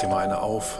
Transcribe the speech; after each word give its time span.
dir 0.00 0.08
mal 0.08 0.24
eine 0.24 0.40
auf. 0.40 0.78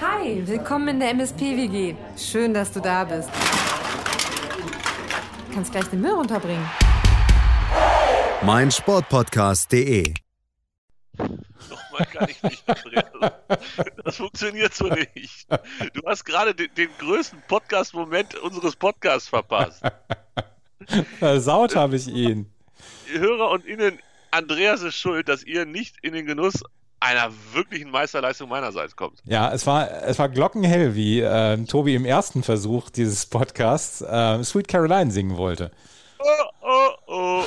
Hi, 0.00 0.46
willkommen 0.46 0.88
in 0.88 1.00
der 1.00 1.10
MSP-WG. 1.10 1.94
Schön, 2.16 2.52
dass 2.52 2.72
du 2.72 2.80
da 2.80 3.04
bist. 3.04 3.30
Du 5.48 5.54
kannst 5.54 5.72
gleich 5.72 5.86
den 5.86 6.00
Müll 6.00 6.12
runterbringen. 6.12 6.68
mein 8.42 8.70
Sportpodcast.de. 8.70 10.14
Nochmal 11.18 12.06
kann 12.12 12.28
ich 12.28 12.42
nicht, 12.42 12.62
Andreas. 12.68 13.32
Das 14.04 14.16
funktioniert 14.16 14.74
so 14.74 14.86
nicht. 14.86 15.46
Du 15.94 16.02
hast 16.06 16.24
gerade 16.24 16.54
den, 16.54 16.72
den 16.74 16.88
größten 16.98 17.42
Podcast-Moment 17.48 18.34
unseres 18.36 18.76
Podcasts 18.76 19.28
verpasst. 19.28 19.82
Versaut 21.18 21.76
habe 21.76 21.96
ich 21.96 22.08
ihn. 22.08 22.52
Hörer 23.18 23.50
und 23.50 23.64
Innen, 23.64 23.98
Andreas 24.30 24.82
ist 24.82 24.96
schuld, 24.96 25.28
dass 25.28 25.42
ihr 25.42 25.66
nicht 25.66 25.96
in 26.02 26.12
den 26.12 26.26
Genuss 26.26 26.62
einer 27.00 27.32
wirklichen 27.54 27.90
Meisterleistung 27.90 28.48
meinerseits 28.48 28.94
kommt. 28.94 29.20
Ja, 29.24 29.50
es 29.52 29.66
war, 29.66 29.90
es 30.04 30.18
war 30.18 30.28
glockenhell, 30.28 30.94
wie 30.94 31.20
äh, 31.20 31.56
Tobi 31.64 31.94
im 31.94 32.04
ersten 32.04 32.42
Versuch 32.42 32.90
dieses 32.90 33.26
Podcasts 33.26 34.02
äh, 34.02 34.44
Sweet 34.44 34.68
Caroline 34.68 35.10
singen 35.10 35.36
wollte. 35.38 35.70
Oh, 36.18 36.50
oh, 36.60 36.90
oh. 37.06 37.44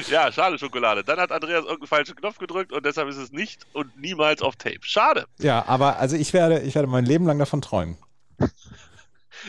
ja, 0.10 0.32
schade 0.32 0.58
Schokolade. 0.58 1.04
Dann 1.04 1.20
hat 1.20 1.30
Andreas 1.30 1.64
irgendeinen 1.64 1.86
falschen 1.86 2.16
Knopf 2.16 2.38
gedrückt 2.38 2.72
und 2.72 2.84
deshalb 2.84 3.08
ist 3.08 3.16
es 3.16 3.30
nicht 3.30 3.64
und 3.72 3.96
niemals 4.00 4.42
auf 4.42 4.56
Tape. 4.56 4.80
Schade. 4.82 5.26
Ja, 5.38 5.64
aber 5.68 5.98
also 5.98 6.16
ich 6.16 6.32
werde, 6.32 6.60
ich 6.60 6.74
werde 6.74 6.88
mein 6.88 7.06
Leben 7.06 7.26
lang 7.26 7.38
davon 7.38 7.62
träumen. 7.62 7.96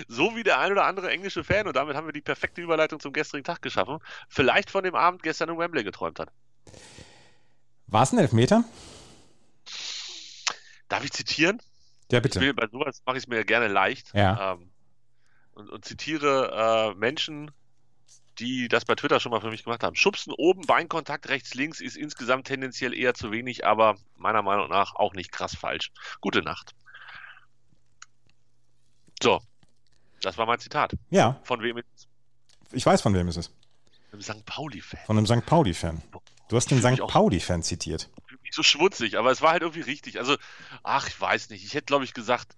So 0.07 0.35
wie 0.35 0.43
der 0.43 0.59
ein 0.59 0.71
oder 0.71 0.85
andere 0.85 1.09
englische 1.09 1.43
Fan 1.43 1.67
und 1.67 1.75
damit 1.75 1.95
haben 1.95 2.07
wir 2.07 2.13
die 2.13 2.21
perfekte 2.21 2.61
Überleitung 2.61 2.99
zum 2.99 3.13
gestrigen 3.13 3.43
Tag 3.43 3.61
geschaffen, 3.61 3.99
vielleicht 4.29 4.69
von 4.69 4.83
dem 4.83 4.95
Abend 4.95 5.23
gestern 5.23 5.49
in 5.49 5.57
Wembley 5.57 5.83
geträumt 5.83 6.19
hat. 6.19 6.29
War 7.87 8.03
es 8.03 8.11
ein 8.11 8.19
Elfmeter? 8.19 8.63
Darf 10.87 11.03
ich 11.03 11.11
zitieren? 11.11 11.61
Ja, 12.11 12.19
bitte. 12.19 12.39
will, 12.39 12.53
bei 12.53 12.67
sowas 12.67 13.01
mache 13.05 13.17
ich 13.17 13.23
es 13.23 13.27
mir 13.27 13.43
gerne 13.45 13.67
leicht. 13.67 14.13
Ja. 14.13 14.53
Ähm, 14.53 14.71
und, 15.53 15.69
und 15.69 15.85
zitiere 15.85 16.93
äh, 16.93 16.97
Menschen, 16.97 17.51
die 18.39 18.67
das 18.67 18.85
bei 18.85 18.95
Twitter 18.95 19.19
schon 19.19 19.31
mal 19.31 19.41
für 19.41 19.49
mich 19.49 19.63
gemacht 19.63 19.83
haben. 19.83 19.95
Schubsen 19.95 20.33
oben, 20.33 20.65
Beinkontakt 20.65 21.29
rechts, 21.29 21.53
links 21.53 21.79
ist 21.79 21.95
insgesamt 21.95 22.47
tendenziell 22.47 22.93
eher 22.93 23.13
zu 23.13 23.31
wenig, 23.31 23.65
aber 23.65 23.95
meiner 24.17 24.41
Meinung 24.41 24.69
nach 24.69 24.95
auch 24.95 25.13
nicht 25.13 25.31
krass 25.31 25.55
falsch. 25.55 25.91
Gute 26.21 26.41
Nacht. 26.41 26.73
So, 29.21 29.41
das 30.21 30.37
war 30.37 30.45
mein 30.45 30.59
Zitat. 30.59 30.93
Ja, 31.09 31.39
Von 31.43 31.61
wem? 31.61 31.77
ist 31.77 32.07
ich 32.71 32.85
weiß, 32.85 33.01
von 33.01 33.13
wem 33.13 33.27
es 33.27 33.37
ist. 33.37 33.51
Einem 34.11 34.21
St. 34.21 34.45
Pauli-Fan. 34.45 34.99
Von 35.05 35.17
einem 35.17 35.27
St. 35.27 35.45
Pauli-Fan. 35.45 36.01
Du 36.49 36.55
hast 36.55 36.69
den 36.71 36.81
St. 36.81 37.05
Pauli-Fan 37.07 37.63
zitiert. 37.63 38.09
So 38.51 38.63
schmutzig, 38.63 39.17
aber 39.17 39.31
es 39.31 39.41
war 39.41 39.51
halt 39.51 39.63
irgendwie 39.63 39.81
richtig. 39.81 40.19
Also, 40.19 40.37
ach, 40.83 41.07
ich 41.07 41.19
weiß 41.19 41.49
nicht. 41.49 41.65
Ich 41.65 41.73
hätte, 41.73 41.85
glaube 41.85 42.05
ich, 42.05 42.13
gesagt, 42.13 42.55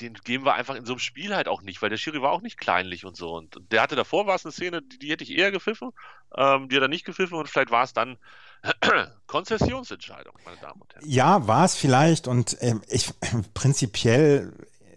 den 0.00 0.14
geben 0.14 0.44
wir 0.44 0.54
einfach 0.54 0.74
in 0.74 0.86
so 0.86 0.92
einem 0.92 1.00
Spiel 1.00 1.34
halt 1.34 1.48
auch 1.48 1.62
nicht, 1.62 1.82
weil 1.82 1.90
der 1.90 1.96
Schiri 1.96 2.22
war 2.22 2.32
auch 2.32 2.42
nicht 2.42 2.58
kleinlich 2.58 3.04
und 3.04 3.16
so. 3.16 3.34
Und 3.34 3.58
der 3.70 3.82
hatte 3.82 3.96
davor 3.96 4.26
war 4.26 4.34
es 4.36 4.44
eine 4.44 4.52
Szene, 4.52 4.82
die, 4.82 4.98
die 4.98 5.10
hätte 5.10 5.24
ich 5.24 5.30
eher 5.30 5.50
gepfiffen, 5.50 5.90
ähm, 6.36 6.68
die 6.68 6.76
hat 6.76 6.82
er 6.82 6.88
nicht 6.88 7.04
gepfiffen 7.04 7.36
und 7.36 7.48
vielleicht 7.48 7.70
war 7.70 7.84
es 7.84 7.92
dann 7.92 8.16
Konzessionsentscheidung, 9.26 10.34
meine 10.44 10.56
Damen 10.58 10.80
und 10.80 10.94
Herren. 10.94 11.08
Ja, 11.08 11.46
war 11.46 11.64
es 11.64 11.74
vielleicht 11.74 12.28
und 12.28 12.56
ähm, 12.60 12.82
ich 12.88 13.12
prinzipiell 13.54 14.52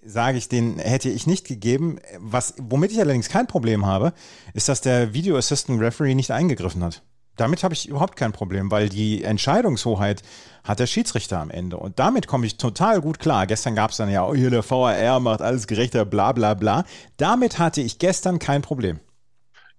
sage 0.06 0.38
ich, 0.38 0.48
den 0.48 0.78
hätte 0.80 1.10
ich 1.10 1.28
nicht 1.28 1.48
gegeben. 1.48 2.00
Was, 2.20 2.54
womit 2.58 2.92
ich 2.92 3.00
allerdings 3.00 3.30
kein 3.30 3.48
Problem 3.48 3.86
habe, 3.86 4.14
ist, 4.54 4.70
dass 4.70 4.82
der 4.82 5.14
Video 5.14 5.38
Assistant 5.38 5.82
Referee 5.82 6.16
nicht 6.16 6.32
eingegriffen 6.32 6.84
hat. 6.84 7.02
Damit 7.36 7.64
habe 7.64 7.74
ich 7.74 7.90
überhaupt 7.90 8.16
kein 8.16 8.32
Problem, 8.32 8.72
weil 8.72 8.88
die 8.88 9.24
Entscheidungshoheit 9.24 10.22
hat 10.64 10.80
der 10.80 10.88
Schiedsrichter 10.88 11.40
am 11.40 11.50
Ende. 11.50 11.78
Und 11.78 12.00
damit 12.00 12.28
komme 12.28 12.46
ich 12.46 12.58
total 12.58 13.02
gut 13.02 13.20
klar. 13.20 13.46
Gestern 13.46 13.76
gab 13.76 13.92
es 13.92 13.98
dann 13.98 14.10
ja, 14.10 14.26
oh, 14.26 14.34
hier 14.34 14.50
der 14.50 14.70
VAR 14.70 15.20
macht 15.20 15.42
alles 15.42 15.68
gerechter, 15.68 16.06
bla 16.06 16.32
bla 16.32 16.54
bla. 16.54 16.86
Damit 17.18 17.60
hatte 17.60 17.82
ich 17.82 18.00
gestern 18.00 18.40
kein 18.40 18.62
Problem. 18.62 19.00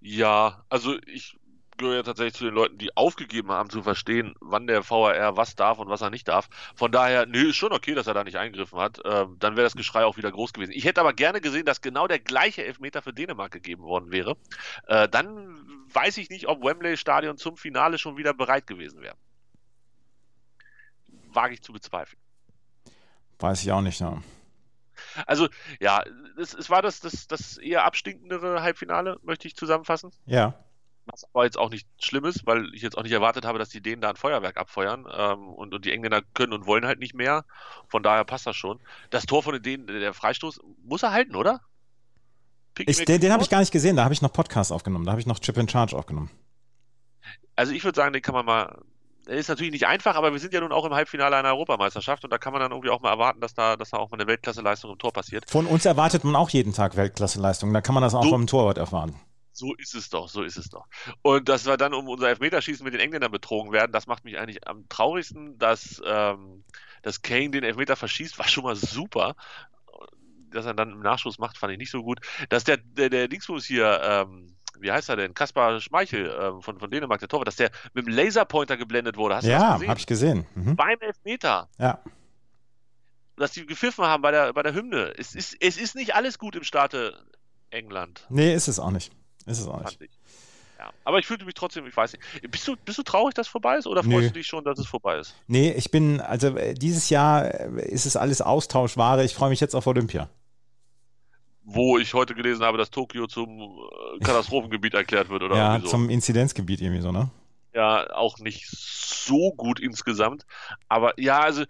Ja, 0.00 0.64
also 0.68 0.96
ich 1.06 1.35
gehöre 1.76 1.96
ja 1.96 2.02
tatsächlich 2.02 2.34
zu 2.34 2.44
den 2.44 2.54
Leuten, 2.54 2.78
die 2.78 2.96
aufgegeben 2.96 3.50
haben 3.50 3.70
zu 3.70 3.82
verstehen, 3.82 4.34
wann 4.40 4.66
der 4.66 4.88
VAR 4.88 5.36
was 5.36 5.54
darf 5.54 5.78
und 5.78 5.88
was 5.88 6.00
er 6.00 6.10
nicht 6.10 6.28
darf. 6.28 6.48
Von 6.74 6.92
daher, 6.92 7.26
nö, 7.26 7.50
ist 7.50 7.56
schon 7.56 7.72
okay, 7.72 7.94
dass 7.94 8.06
er 8.06 8.14
da 8.14 8.24
nicht 8.24 8.36
eingegriffen 8.36 8.78
hat. 8.78 9.00
Ähm, 9.04 9.36
dann 9.38 9.56
wäre 9.56 9.64
das 9.64 9.76
Geschrei 9.76 10.04
auch 10.04 10.16
wieder 10.16 10.30
groß 10.30 10.52
gewesen. 10.52 10.72
Ich 10.74 10.84
hätte 10.84 11.00
aber 11.00 11.12
gerne 11.12 11.40
gesehen, 11.40 11.66
dass 11.66 11.80
genau 11.80 12.06
der 12.06 12.18
gleiche 12.18 12.64
Elfmeter 12.64 13.02
für 13.02 13.12
Dänemark 13.12 13.52
gegeben 13.52 13.82
worden 13.82 14.10
wäre. 14.10 14.36
Äh, 14.86 15.08
dann 15.08 15.56
weiß 15.92 16.16
ich 16.18 16.30
nicht, 16.30 16.48
ob 16.48 16.62
Wembley 16.62 16.96
Stadion 16.96 17.36
zum 17.36 17.56
Finale 17.56 17.98
schon 17.98 18.16
wieder 18.16 18.34
bereit 18.34 18.66
gewesen 18.66 19.00
wäre. 19.00 19.16
Wage 21.28 21.54
ich 21.54 21.62
zu 21.62 21.72
bezweifeln. 21.72 22.20
Weiß 23.38 23.62
ich 23.62 23.70
auch 23.70 23.82
nicht. 23.82 24.00
Ja. 24.00 24.22
Also, 25.26 25.48
ja, 25.80 26.02
es, 26.38 26.54
es 26.54 26.70
war 26.70 26.82
das, 26.82 27.00
das, 27.00 27.26
das 27.26 27.58
eher 27.58 27.84
abstinkendere 27.84 28.62
Halbfinale, 28.62 29.18
möchte 29.22 29.46
ich 29.46 29.56
zusammenfassen. 29.56 30.10
ja. 30.26 30.54
Was 31.06 31.24
aber 31.32 31.44
jetzt 31.44 31.56
auch 31.56 31.70
nicht 31.70 31.86
schlimm 32.00 32.24
ist, 32.24 32.46
weil 32.46 32.66
ich 32.74 32.82
jetzt 32.82 32.98
auch 32.98 33.02
nicht 33.04 33.12
erwartet 33.12 33.44
habe, 33.44 33.58
dass 33.58 33.68
die 33.68 33.80
Dänen 33.80 34.00
da 34.00 34.10
ein 34.10 34.16
Feuerwerk 34.16 34.56
abfeuern. 34.56 35.06
Ähm, 35.16 35.48
und, 35.48 35.72
und 35.72 35.84
die 35.84 35.92
Engländer 35.92 36.20
können 36.34 36.52
und 36.52 36.66
wollen 36.66 36.84
halt 36.84 36.98
nicht 36.98 37.14
mehr. 37.14 37.44
Von 37.88 38.02
daher 38.02 38.24
passt 38.24 38.46
das 38.46 38.56
schon. 38.56 38.80
Das 39.10 39.24
Tor 39.26 39.42
von 39.42 39.52
den 39.52 39.62
Dänen, 39.62 39.86
der 39.86 40.12
Freistoß, 40.14 40.60
muss 40.84 41.02
er 41.04 41.12
halten, 41.12 41.36
oder? 41.36 41.60
Ich, 42.78 43.04
den 43.04 43.20
den 43.20 43.32
habe 43.32 43.42
ich 43.42 43.48
gar 43.48 43.60
nicht 43.60 43.72
gesehen. 43.72 43.96
Da 43.96 44.04
habe 44.04 44.12
ich 44.12 44.20
noch 44.20 44.32
Podcast 44.32 44.70
aufgenommen. 44.72 45.04
Da 45.06 45.12
habe 45.12 45.20
ich 45.20 45.26
noch 45.26 45.38
Chip 45.38 45.56
in 45.56 45.68
Charge 45.68 45.96
aufgenommen. 45.96 46.30
Also 47.54 47.72
ich 47.72 47.84
würde 47.84 47.96
sagen, 47.96 48.12
den 48.12 48.22
kann 48.22 48.34
man 48.34 48.44
mal. 48.44 48.82
Ist 49.26 49.48
natürlich 49.48 49.72
nicht 49.72 49.86
einfach, 49.86 50.14
aber 50.14 50.32
wir 50.32 50.38
sind 50.38 50.52
ja 50.54 50.60
nun 50.60 50.70
auch 50.70 50.84
im 50.84 50.94
Halbfinale 50.94 51.34
einer 51.36 51.48
Europameisterschaft 51.48 52.22
und 52.22 52.30
da 52.32 52.38
kann 52.38 52.52
man 52.52 52.60
dann 52.62 52.70
irgendwie 52.70 52.90
auch 52.90 53.00
mal 53.00 53.10
erwarten, 53.10 53.40
dass 53.40 53.54
da, 53.54 53.76
dass 53.76 53.90
da 53.90 53.96
auch 53.96 54.08
mal 54.10 54.18
eine 54.20 54.28
Weltklasseleistung 54.28 54.92
im 54.92 54.98
Tor 54.98 55.12
passiert. 55.12 55.50
Von 55.50 55.66
uns 55.66 55.84
erwartet 55.84 56.22
man 56.22 56.36
auch 56.36 56.48
jeden 56.50 56.72
Tag 56.72 56.96
Weltklasseleistung. 56.96 57.72
Da 57.72 57.80
kann 57.80 57.94
man 57.94 58.04
das 58.04 58.14
auch 58.14 58.22
So- 58.22 58.30
vom 58.30 58.46
Torwart 58.46 58.78
erfahren. 58.78 59.16
So 59.56 59.74
ist 59.74 59.94
es 59.94 60.10
doch, 60.10 60.28
so 60.28 60.42
ist 60.42 60.58
es 60.58 60.68
doch. 60.68 60.84
Und 61.22 61.48
dass 61.48 61.64
wir 61.64 61.76
dann 61.78 61.94
um 61.94 62.08
unser 62.08 62.28
Elfmeterschießen 62.28 62.84
mit 62.84 62.92
den 62.92 63.00
Engländern 63.00 63.32
betrogen 63.32 63.72
werden, 63.72 63.90
das 63.90 64.06
macht 64.06 64.24
mich 64.24 64.38
eigentlich 64.38 64.68
am 64.68 64.86
traurigsten, 64.90 65.58
dass, 65.58 66.00
ähm, 66.04 66.62
dass 67.02 67.22
Kane 67.22 67.50
den 67.50 67.64
Elfmeter 67.64 67.96
verschießt, 67.96 68.38
war 68.38 68.46
schon 68.48 68.64
mal 68.64 68.76
super. 68.76 69.34
Dass 70.50 70.66
er 70.66 70.74
dann 70.74 70.90
im 70.90 71.00
Nachschuss 71.00 71.38
macht, 71.38 71.56
fand 71.56 71.72
ich 71.72 71.78
nicht 71.78 71.90
so 71.90 72.02
gut. 72.02 72.20
Dass 72.50 72.64
der, 72.64 72.76
der, 72.76 73.08
der 73.08 73.28
Dingsbus 73.28 73.64
hier, 73.64 74.00
ähm, 74.02 74.54
wie 74.78 74.92
heißt 74.92 75.08
er 75.08 75.16
denn? 75.16 75.32
Kaspar 75.32 75.80
Schmeichel 75.80 76.34
ähm, 76.38 76.60
von, 76.60 76.78
von 76.78 76.90
Dänemark, 76.90 77.20
der 77.20 77.28
Torwart, 77.28 77.48
dass 77.48 77.56
der 77.56 77.70
mit 77.94 78.06
dem 78.06 78.12
Laserpointer 78.14 78.76
geblendet 78.76 79.16
wurde. 79.16 79.36
Hast 79.36 79.44
du 79.46 79.50
Ja, 79.50 79.58
das 79.58 79.68
habe 79.68 79.78
gesehen? 79.80 79.96
ich 79.96 80.06
gesehen. 80.06 80.46
Mhm. 80.54 80.76
Beim 80.76 80.98
Elfmeter. 81.00 81.70
Ja. 81.78 81.98
Dass 83.36 83.52
die 83.52 83.64
gepfiffen 83.66 84.04
haben 84.04 84.22
bei 84.22 84.30
der, 84.32 84.52
bei 84.52 84.62
der 84.62 84.74
Hymne. 84.74 85.14
Es 85.16 85.34
ist, 85.34 85.56
es 85.60 85.78
ist 85.78 85.94
nicht 85.94 86.14
alles 86.14 86.38
gut 86.38 86.56
im 86.56 86.62
Staate 86.64 87.24
England. 87.70 88.26
Nee, 88.28 88.54
ist 88.54 88.68
es 88.68 88.78
auch 88.78 88.90
nicht. 88.90 89.12
Ist 89.46 89.60
es 89.60 89.68
auch 89.68 89.82
nicht. 89.82 90.00
ich. 90.00 90.10
Ja. 90.78 90.90
Aber 91.04 91.18
ich 91.18 91.26
fühlte 91.26 91.46
mich 91.46 91.54
trotzdem, 91.54 91.86
ich 91.86 91.96
weiß 91.96 92.12
nicht. 92.12 92.50
Bist 92.50 92.68
du, 92.68 92.76
bist 92.84 92.98
du 92.98 93.02
traurig, 93.02 93.34
dass 93.34 93.46
es 93.46 93.50
vorbei 93.50 93.78
ist 93.78 93.86
oder 93.86 94.02
Nö. 94.02 94.12
freust 94.12 94.30
du 94.30 94.34
dich 94.34 94.46
schon, 94.46 94.64
dass 94.64 94.78
es 94.78 94.86
vorbei 94.86 95.18
ist? 95.18 95.34
Nee, 95.46 95.72
ich 95.72 95.90
bin, 95.90 96.20
also 96.20 96.48
äh, 96.48 96.74
dieses 96.74 97.08
Jahr 97.08 97.46
äh, 97.46 97.88
ist 97.88 98.04
es 98.04 98.16
alles 98.16 98.42
Austauschware. 98.42 99.24
Ich 99.24 99.34
freue 99.34 99.48
mich 99.48 99.60
jetzt 99.60 99.74
auf 99.74 99.86
Olympia. 99.86 100.28
Wo 101.64 101.98
ich 101.98 102.12
heute 102.12 102.34
gelesen 102.34 102.64
habe, 102.64 102.76
dass 102.76 102.90
Tokio 102.90 103.26
zum 103.26 103.58
äh, 103.58 104.24
Katastrophengebiet 104.24 104.94
erklärt 104.94 105.30
wird 105.30 105.42
oder 105.42 105.56
ja, 105.56 105.80
so. 105.80 105.86
zum 105.86 106.10
Inzidenzgebiet 106.10 106.82
irgendwie 106.82 107.00
so, 107.00 107.10
ne? 107.10 107.30
ja, 107.76 108.10
auch 108.14 108.38
nicht 108.38 108.66
so 108.68 109.52
gut 109.52 109.78
insgesamt. 109.78 110.46
Aber 110.88 111.12
ja, 111.20 111.40
also 111.40 111.64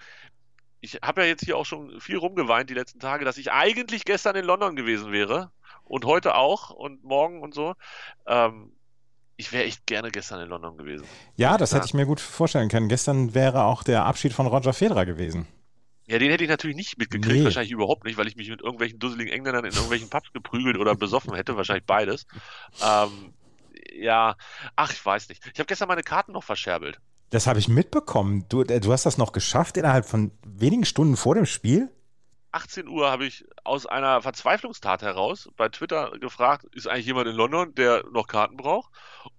ich 0.81 1.01
habe 1.03 1.23
ja 1.23 1.27
jetzt 1.27 1.45
hier 1.45 1.57
auch 1.57 1.67
schon 1.67 2.01
viel 2.01 2.17
rumgeweint 2.17 2.71
die 2.71 2.75
letzten 2.75 3.01
Tage, 3.01 3.25
dass 3.25 3.39
ich 3.39 3.51
eigentlich 3.51 4.05
gestern 4.05 4.37
in 4.37 4.45
London 4.45 4.77
gewesen 4.77 5.11
wäre 5.11 5.51
und 5.87 6.05
heute 6.05 6.35
auch 6.35 6.71
und 6.71 7.03
morgen 7.05 7.43
und 7.43 7.55
so. 7.55 7.75
Ähm, 8.27 8.73
ich 9.39 9.53
wäre 9.53 9.65
echt 9.65 9.87
gerne 9.87 10.11
gestern 10.11 10.41
in 10.41 10.49
London 10.49 10.77
gewesen. 10.79 11.05
Ja, 11.37 11.59
das 11.59 11.71
Ja. 11.73 11.77
hätte 11.79 11.87
ich 11.87 11.95
mir 11.95 12.07
gut 12.07 12.21
vorstellen 12.21 12.69
können. 12.69 12.89
Gestern 12.89 13.35
wäre 13.35 13.65
auch 13.65 13.83
der 13.83 14.05
Abschied 14.07 14.33
von 14.33 14.47
Roger 14.47 14.73
Federer 14.73 15.05
gewesen. 15.05 15.47
Ja, 16.09 16.19
den 16.19 16.31
hätte 16.31 16.45
ich 16.45 16.51
natürlich 16.51 16.77
nicht 16.77 16.99
mitgekriegt, 16.99 17.37
Nee. 17.39 17.45
wahrscheinlich 17.45 17.73
überhaupt 17.73 18.05
nicht, 18.05 18.17
weil 18.17 18.29
ich 18.29 18.37
mich 18.37 18.49
mit 18.49 18.61
irgendwelchen 18.61 18.99
dusseligen 19.01 19.33
Engländern 19.33 19.65
in 19.65 19.73
irgendwelchen 19.73 20.09
Pubs 20.09 20.33
geprügelt 20.33 20.77
oder 20.79 20.95
besoffen 20.95 21.35
hätte, 21.35 21.57
wahrscheinlich 21.57 21.85
beides. 21.85 22.27
Ähm, 22.83 23.35
ja, 23.93 24.37
ach, 24.77 24.93
ich 24.93 25.05
weiß 25.05 25.29
nicht. 25.29 25.45
Ich 25.53 25.59
habe 25.59 25.67
gestern 25.67 25.89
meine 25.89 26.03
Karten 26.05 26.33
noch 26.33 26.45
verscherbelt. 26.45 26.99
Das 27.31 27.49
habe 27.49 27.59
ich 27.59 27.67
mitbekommen. 27.69 28.47
Du, 28.49 28.63
äh, 28.63 28.79
du 28.81 28.93
hast 28.93 29.05
das 29.05 29.19
noch 29.19 29.33
geschafft 29.33 29.77
innerhalb 29.77 30.07
von 30.07 30.31
wenigen 30.47 30.85
Stunden 30.85 31.17
vor 31.17 31.35
dem 31.35 31.45
Spiel? 31.47 31.91
18 32.57 32.89
Uhr 32.89 33.11
habe 33.11 33.27
ich 33.27 33.45
aus 33.65 33.85
einer 33.85 34.23
Verzweiflungstat 34.23 35.03
heraus 35.03 35.51
bei 35.59 35.69
Twitter 35.69 36.19
gefragt, 36.19 36.65
ist 36.73 36.89
eigentlich 36.89 37.05
jemand 37.05 37.29
in 37.29 37.37
London, 37.37 37.75
der 37.75 38.05
noch 38.11 38.27
Karten 38.27 38.57
braucht? 38.57 38.91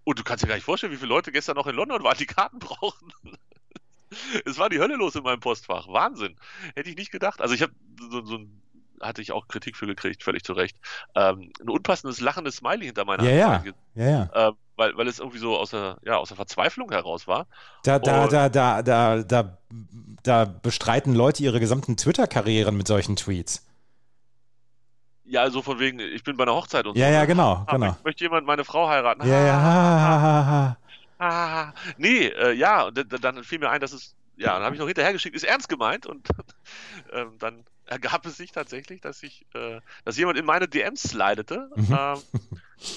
Und 0.04 0.20
du 0.20 0.24
kannst 0.24 0.44
dir 0.44 0.48
gar 0.48 0.56
nicht 0.56 0.64
vorstellen, 0.64 0.94
wie 0.94 0.98
viele 0.98 1.10
Leute 1.10 1.32
gestern 1.32 1.56
noch 1.56 1.66
in 1.66 1.76
London 1.76 2.04
waren, 2.04 2.18
die 2.18 2.28
Karten 2.28 2.60
brauchen. 2.60 3.12
Es 4.46 4.60
war 4.60 4.70
die 4.70 4.80
Hölle 4.80 4.96
los 4.96 5.16
in 5.16 5.24
meinem 5.24 5.40
Postfach. 5.40 5.88
Wahnsinn. 5.88 6.36
Hätte 6.76 6.92
ich 6.92 6.96
nicht 6.96 7.12
gedacht. 7.12 7.42
Also 7.42 7.56
ich 7.56 7.64
habe 7.64 7.74
so, 8.00 8.24
so 8.24 8.38
ein 8.38 8.62
hatte 9.02 9.22
ich 9.22 9.32
auch 9.32 9.48
Kritik 9.48 9.76
für 9.78 9.86
gekriegt, 9.88 10.24
völlig 10.24 10.44
zu 10.44 10.54
Recht. 10.54 10.78
Ähm, 11.16 11.52
ein 11.62 11.70
unpassendes 11.70 12.20
lachendes 12.22 12.58
Smiley 12.58 12.86
hinter 12.88 13.06
meiner 13.06 13.24
Ja, 13.24 13.32
ja. 13.32 13.48
Anzeige, 13.54 13.74
Ja, 13.96 14.10
ja. 14.34 14.50
äh, 14.50 14.52
weil, 14.76 14.96
weil 14.98 15.08
es 15.08 15.20
irgendwie 15.20 15.40
so 15.40 15.58
aus 15.58 15.72
der, 15.72 15.98
ja, 16.04 16.18
aus 16.18 16.28
der 16.30 16.38
Verzweiflung 16.38 16.92
heraus 16.92 17.28
war. 17.28 17.48
Da, 17.84 18.00
da, 18.00 18.24
Und- 18.26 18.34
da, 18.34 18.50
da, 18.50 18.82
da, 18.84 19.24
da, 19.24 19.58
da 20.24 20.46
bestreiten 20.46 21.16
Leute 21.16 21.44
ihre 21.44 21.60
gesamten 21.60 21.98
Twitter-Karrieren 21.98 22.76
mit 22.78 22.88
solchen 22.88 23.16
Tweets. 23.16 23.64
Ja, 25.26 25.42
also 25.42 25.62
von 25.62 25.80
wegen, 25.80 26.00
ich 26.00 26.24
bin 26.24 26.38
bei 26.38 26.44
einer 26.44 26.54
Hochzeit 26.56 26.86
und 26.88 26.98
Ja, 26.98 27.08
so. 27.08 27.14
ja, 27.14 27.22
ne? 27.22 27.28
genau, 27.28 27.64
Ah, 27.68 27.72
genau. 27.74 27.98
möchte- 28.04 28.24
jemand 28.24 28.48
meine 28.48 28.64
Frau 28.64 28.88
heiraten? 28.88 29.28
Ja, 29.28 29.46
ja, 29.46 29.54
ha, 29.62 30.22
ha, 30.22 30.46
ha. 30.46 30.78
Ah, 31.20 31.74
nee, 31.98 32.28
äh, 32.28 32.54
ja, 32.54 32.84
und 32.84 33.24
dann 33.24 33.44
fiel 33.44 33.58
mir 33.58 33.70
ein, 33.72 33.82
dass 33.82 33.92
es, 33.92 34.16
ja, 34.38 34.54
dann 34.54 34.64
habe 34.64 34.76
ich 34.76 34.80
noch 34.80 34.86
hinterhergeschickt, 34.86 35.36
ist 35.36 35.44
ernst 35.44 35.68
gemeint 35.68 36.06
und 36.06 36.28
ähm, 37.12 37.38
dann 37.40 37.66
ergab 37.88 38.26
es 38.26 38.38
sich 38.38 38.52
tatsächlich, 38.52 39.02
dass 39.02 39.24
ich, 39.24 39.46
äh, 39.54 39.82
dass 40.06 40.18
jemand 40.18 40.38
in 40.38 40.46
meine 40.46 40.68
DMs 40.68 41.04
slidete, 41.04 41.70
Mhm. 41.76 41.88
ähm, 41.92 42.24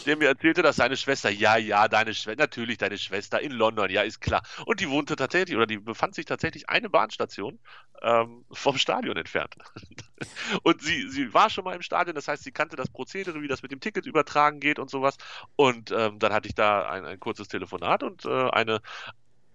der 0.06 0.16
mir 0.16 0.28
erzählte, 0.28 0.62
dass 0.62 0.76
seine 0.76 0.96
Schwester, 0.96 1.31
ja, 1.31 1.56
ja, 1.56 1.88
deine 1.88 2.14
Schwester, 2.14 2.42
natürlich 2.42 2.78
deine 2.78 2.98
Schwester 2.98 3.40
in 3.40 3.52
London, 3.52 3.90
ja, 3.90 4.02
ist 4.02 4.20
klar. 4.20 4.42
Und 4.66 4.81
die 4.81 4.90
wohnte 4.90 5.16
tatsächlich, 5.16 5.56
oder 5.56 5.66
die 5.66 5.78
befand 5.78 6.14
sich 6.14 6.26
tatsächlich 6.26 6.69
eine 6.69 6.90
Bahnstation 6.90 7.58
ähm, 8.02 8.44
vom 8.50 8.76
Stadion 8.78 9.16
entfernt. 9.16 9.54
und 10.64 10.82
sie, 10.82 11.08
sie 11.08 11.32
war 11.32 11.50
schon 11.50 11.64
mal 11.64 11.75
im 11.75 11.82
Stadion, 11.82 12.14
das 12.14 12.28
heißt, 12.28 12.42
sie 12.44 12.52
kannte 12.52 12.76
das 12.76 12.90
Prozedere, 12.90 13.40
wie 13.42 13.48
das 13.48 13.62
mit 13.62 13.72
dem 13.72 13.81
Ticket 13.81 14.06
übertragen 14.06 14.60
geht 14.60 14.78
und 14.78 14.90
sowas. 14.90 15.16
Und 15.56 15.90
ähm, 15.92 16.19
dann 16.19 16.32
hatte 16.32 16.48
ich 16.48 16.54
da 16.54 16.88
ein, 16.88 17.04
ein 17.06 17.20
kurzes 17.20 17.48
Telefonat 17.48 18.02
und 18.02 18.25
äh, 18.26 18.50
eine 18.50 18.81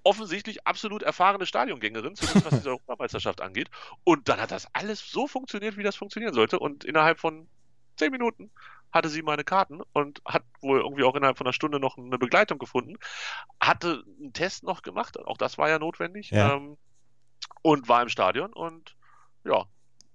offensichtlich 0.06 0.66
absolut 0.66 1.04
erfahrene 1.04 1.46
Stadiongängerin, 1.46 2.16
zumindest 2.16 2.46
was 2.46 2.60
diese 2.60 2.70
Europameisterschaft 2.70 3.42
angeht. 3.42 3.70
Und 4.04 4.30
dann 4.30 4.40
hat 4.40 4.52
das 4.52 4.68
alles 4.74 5.12
so 5.12 5.28
funktioniert, 5.28 5.76
wie 5.76 5.84
das 5.84 5.98
funktionieren 5.98 6.34
sollte. 6.34 6.60
Und 6.60 6.86
innerhalb 6.86 7.20
von 7.20 7.48
zehn 7.98 8.12
Minuten 8.12 8.52
hatte 8.92 9.10
sie 9.10 9.22
meine 9.22 9.44
Karten 9.44 9.82
und 9.92 10.22
hat 10.26 10.44
wohl 10.62 10.80
irgendwie 10.80 11.04
auch 11.04 11.16
innerhalb 11.16 11.38
von 11.38 11.48
einer 11.48 11.54
Stunde 11.54 11.80
noch 11.80 11.98
eine 11.98 12.18
Begleitung 12.18 12.60
gefunden. 12.60 12.96
Hatte 13.60 14.04
einen 14.20 14.32
Test 14.32 14.64
noch 14.64 14.84
gemacht, 14.84 15.20
auch 15.20 15.38
das 15.38 15.58
war 15.58 15.68
ja 15.68 15.80
notwendig. 15.80 16.30
Ja. 16.30 16.56
Ähm, 16.56 16.78
und 17.62 17.90
war 17.90 18.02
im 18.02 18.10
Stadion 18.10 18.54
und 18.54 18.96
ja, 19.44 19.66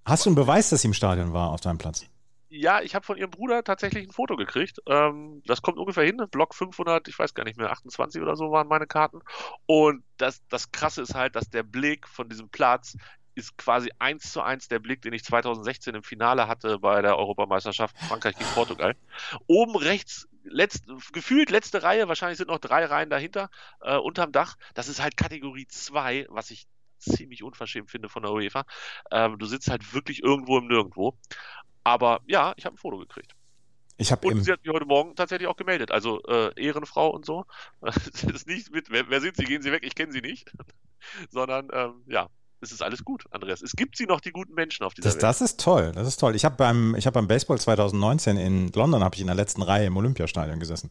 Hast 0.04 0.24
du 0.24 0.30
einen 0.30 0.36
Beweis, 0.36 0.70
dass 0.70 0.82
sie 0.82 0.88
im 0.88 0.94
Stadion 0.94 1.32
war 1.32 1.50
auf 1.50 1.60
deinem 1.60 1.78
Platz? 1.78 2.04
Ja, 2.50 2.82
ich 2.82 2.96
habe 2.96 3.06
von 3.06 3.16
ihrem 3.16 3.30
Bruder 3.30 3.62
tatsächlich 3.62 4.06
ein 4.06 4.12
Foto 4.12 4.36
gekriegt. 4.36 4.80
Ähm, 4.86 5.42
das 5.46 5.62
kommt 5.62 5.78
ungefähr 5.78 6.04
hin. 6.04 6.20
Block 6.30 6.54
500, 6.54 7.06
ich 7.06 7.18
weiß 7.18 7.34
gar 7.34 7.44
nicht 7.44 7.56
mehr, 7.56 7.70
28 7.70 8.20
oder 8.20 8.36
so 8.36 8.50
waren 8.50 8.66
meine 8.66 8.88
Karten. 8.88 9.20
Und 9.66 10.02
das, 10.16 10.42
das 10.48 10.72
Krasse 10.72 11.02
ist 11.02 11.14
halt, 11.14 11.36
dass 11.36 11.48
der 11.48 11.62
Blick 11.62 12.08
von 12.08 12.28
diesem 12.28 12.48
Platz 12.48 12.96
ist 13.36 13.56
quasi 13.56 13.90
eins 14.00 14.32
zu 14.32 14.42
eins 14.42 14.66
der 14.66 14.80
Blick, 14.80 15.00
den 15.02 15.12
ich 15.12 15.24
2016 15.24 15.94
im 15.94 16.02
Finale 16.02 16.48
hatte 16.48 16.80
bei 16.80 17.00
der 17.00 17.16
Europameisterschaft 17.16 17.96
Frankreich 17.98 18.36
gegen 18.36 18.50
Portugal. 18.50 18.96
Oben 19.46 19.76
rechts, 19.76 20.28
letzt, 20.42 20.84
gefühlt 21.12 21.50
letzte 21.50 21.84
Reihe, 21.84 22.08
wahrscheinlich 22.08 22.38
sind 22.38 22.48
noch 22.48 22.58
drei 22.58 22.84
Reihen 22.84 23.10
dahinter, 23.10 23.48
äh, 23.80 23.96
unterm 23.96 24.32
Dach. 24.32 24.56
Das 24.74 24.88
ist 24.88 25.00
halt 25.00 25.16
Kategorie 25.16 25.68
2, 25.68 26.26
was 26.28 26.50
ich 26.50 26.66
ziemlich 26.98 27.42
unverschämt 27.42 27.90
finde 27.90 28.08
von 28.08 28.22
der 28.24 28.32
UEFA. 28.32 28.64
Ähm, 29.10 29.38
du 29.38 29.46
sitzt 29.46 29.70
halt 29.70 29.94
wirklich 29.94 30.22
irgendwo 30.22 30.58
im 30.58 30.66
Nirgendwo. 30.66 31.16
Aber 31.84 32.20
ja, 32.26 32.52
ich 32.56 32.64
habe 32.66 32.74
ein 32.74 32.78
Foto 32.78 32.98
gekriegt. 32.98 33.32
Ich 33.96 34.10
habe 34.12 34.26
Und 34.26 34.32
im, 34.32 34.42
sie 34.42 34.52
hat 34.52 34.64
mich 34.64 34.72
heute 34.72 34.86
Morgen 34.86 35.14
tatsächlich 35.14 35.46
auch 35.46 35.56
gemeldet. 35.56 35.90
Also 35.90 36.22
äh, 36.22 36.52
Ehrenfrau 36.56 37.10
und 37.10 37.26
so. 37.26 37.44
Das 37.82 37.96
ist 38.24 38.46
nicht 38.46 38.70
mit, 38.70 38.90
wer, 38.90 39.08
wer 39.10 39.20
sind 39.20 39.36
Sie, 39.36 39.44
gehen 39.44 39.60
Sie 39.62 39.72
weg, 39.72 39.82
ich 39.84 39.94
kenne 39.94 40.12
Sie 40.12 40.20
nicht. 40.22 40.50
Sondern 41.30 41.68
ähm, 41.72 42.02
ja, 42.06 42.28
es 42.62 42.72
ist 42.72 42.82
alles 42.82 43.04
gut, 43.04 43.24
Andreas. 43.30 43.62
Es 43.62 43.72
gibt 43.72 43.96
sie 43.96 44.04
noch, 44.04 44.20
die 44.20 44.32
guten 44.32 44.54
Menschen 44.54 44.84
auf 44.84 44.94
dieser 44.94 45.08
das, 45.08 45.14
Welt. 45.16 45.22
das 45.22 45.40
ist 45.40 45.60
toll, 45.60 45.92
das 45.92 46.06
ist 46.06 46.16
toll. 46.18 46.34
Ich 46.34 46.44
habe 46.44 46.56
beim, 46.56 46.94
ich 46.94 47.06
hab 47.06 47.14
beim 47.14 47.26
Baseball 47.26 47.58
2019 47.58 48.36
in 48.36 48.68
London, 48.72 49.02
habe 49.02 49.14
ich 49.14 49.20
in 49.20 49.26
der 49.28 49.36
letzten 49.36 49.62
Reihe 49.62 49.86
im 49.86 49.96
Olympiastadion 49.96 50.60
gesessen. 50.60 50.90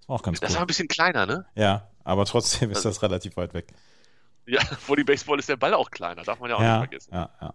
Das 0.00 0.08
war 0.08 0.16
auch 0.16 0.22
ganz 0.22 0.40
Das 0.40 0.50
war 0.52 0.58
cool. 0.58 0.64
ein 0.64 0.66
bisschen 0.68 0.88
kleiner, 0.88 1.26
ne? 1.26 1.46
Ja, 1.54 1.88
aber 2.04 2.24
trotzdem 2.24 2.70
ist 2.70 2.84
das 2.84 3.02
relativ 3.02 3.36
weit 3.36 3.52
weg. 3.54 3.66
Ja, 4.46 4.60
vor 4.78 4.96
dem 4.96 5.06
Baseball 5.06 5.38
ist 5.38 5.48
der 5.48 5.56
Ball 5.56 5.74
auch 5.74 5.90
kleiner, 5.90 6.22
darf 6.22 6.38
man 6.40 6.50
ja 6.50 6.56
auch 6.56 6.60
Ja, 6.62 6.78
nicht 6.80 6.88
vergessen. 6.88 7.14
ja, 7.14 7.30
ja. 7.40 7.54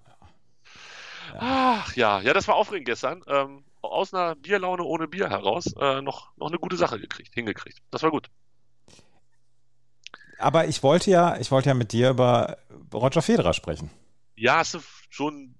Ach 1.40 1.96
ja, 1.96 2.20
ja, 2.22 2.34
das 2.34 2.48
war 2.48 2.56
aufregend 2.56 2.86
gestern. 2.88 3.24
Ähm, 3.28 3.64
aus 3.82 4.14
einer 4.14 4.36
Bierlaune 4.36 4.84
ohne 4.84 5.08
Bier 5.08 5.30
heraus 5.30 5.66
äh, 5.80 6.02
noch, 6.02 6.36
noch 6.38 6.48
eine 6.48 6.58
gute 6.58 6.78
Sache 6.78 7.00
gekriegt, 7.00 7.34
hingekriegt. 7.34 7.80
Das 7.92 8.04
war 8.04 8.12
gut. 8.12 8.30
Aber 10.40 10.68
ich 10.68 10.84
wollte 10.84 11.12
ja, 11.12 11.38
ich 11.38 11.52
wollte 11.52 11.70
ja 11.70 11.74
mit 11.74 11.92
dir 11.92 12.10
über 12.10 12.58
Roger 12.94 13.22
Federer 13.22 13.54
sprechen. 13.54 13.90
Ja, 14.36 14.58
hast 14.58 14.74
du 14.74 14.80
schon 15.10 15.56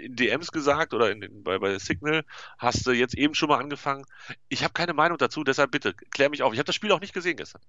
in 0.00 0.16
DMs 0.16 0.50
gesagt 0.52 0.94
oder 0.94 1.10
in, 1.10 1.22
in, 1.22 1.44
bei, 1.44 1.58
bei 1.58 1.78
Signal, 1.78 2.24
hast 2.58 2.86
du 2.86 2.92
jetzt 2.92 3.14
eben 3.14 3.34
schon 3.34 3.48
mal 3.48 3.58
angefangen. 3.58 4.04
Ich 4.48 4.64
habe 4.64 4.72
keine 4.72 4.94
Meinung 4.94 5.18
dazu, 5.18 5.44
deshalb 5.44 5.70
bitte, 5.70 5.94
klär 5.94 6.28
mich 6.30 6.42
auf. 6.42 6.52
Ich 6.52 6.58
habe 6.58 6.66
das 6.66 6.74
Spiel 6.74 6.92
auch 6.92 7.00
nicht 7.00 7.14
gesehen 7.14 7.36
gestern. 7.36 7.62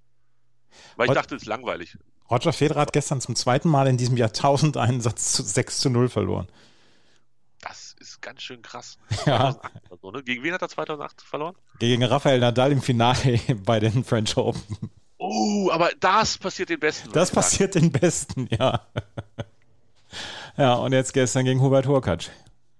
Weil 0.95 1.05
ich 1.05 1.09
Rod- 1.11 1.17
dachte, 1.17 1.35
es 1.35 1.43
ist 1.43 1.47
langweilig. 1.47 1.97
Roger 2.29 2.53
Federer 2.53 2.81
hat 2.81 2.93
gestern 2.93 3.21
zum 3.21 3.35
zweiten 3.35 3.69
Mal 3.69 3.87
in 3.87 3.97
diesem 3.97 4.17
Jahrtausend 4.17 4.77
einen 4.77 5.01
Satz 5.01 5.33
zu 5.33 5.43
6 5.43 5.79
zu 5.79 5.89
0 5.89 6.09
verloren. 6.09 6.47
Das 8.03 8.09
ist 8.09 8.21
ganz 8.21 8.41
schön 8.41 8.61
krass. 8.61 8.97
Ja. 9.25 9.53
2008 9.53 9.81
oder 9.89 9.99
so, 10.01 10.11
ne? 10.11 10.23
Gegen 10.23 10.43
wen 10.43 10.53
hat 10.53 10.61
er 10.61 10.67
2008 10.67 11.21
verloren? 11.21 11.55
Gegen 11.79 12.03
Rafael 12.03 12.37
Nadal 12.37 12.73
im 12.73 12.81
Finale 12.81 13.39
bei 13.65 13.79
den 13.79 14.03
French 14.03 14.35
Open. 14.35 14.91
Oh, 15.17 15.69
aber 15.71 15.89
das 16.01 16.37
passiert 16.37 16.67
den 16.67 16.81
Besten. 16.81 17.13
Das 17.13 17.31
passiert 17.31 17.75
den 17.75 17.93
Besten, 17.93 18.49
ja. 18.59 18.85
Ja, 20.57 20.73
und 20.73 20.91
jetzt 20.91 21.13
gestern 21.13 21.45
gegen 21.45 21.61
Hubert 21.61 21.87
Hurkacz. 21.87 22.29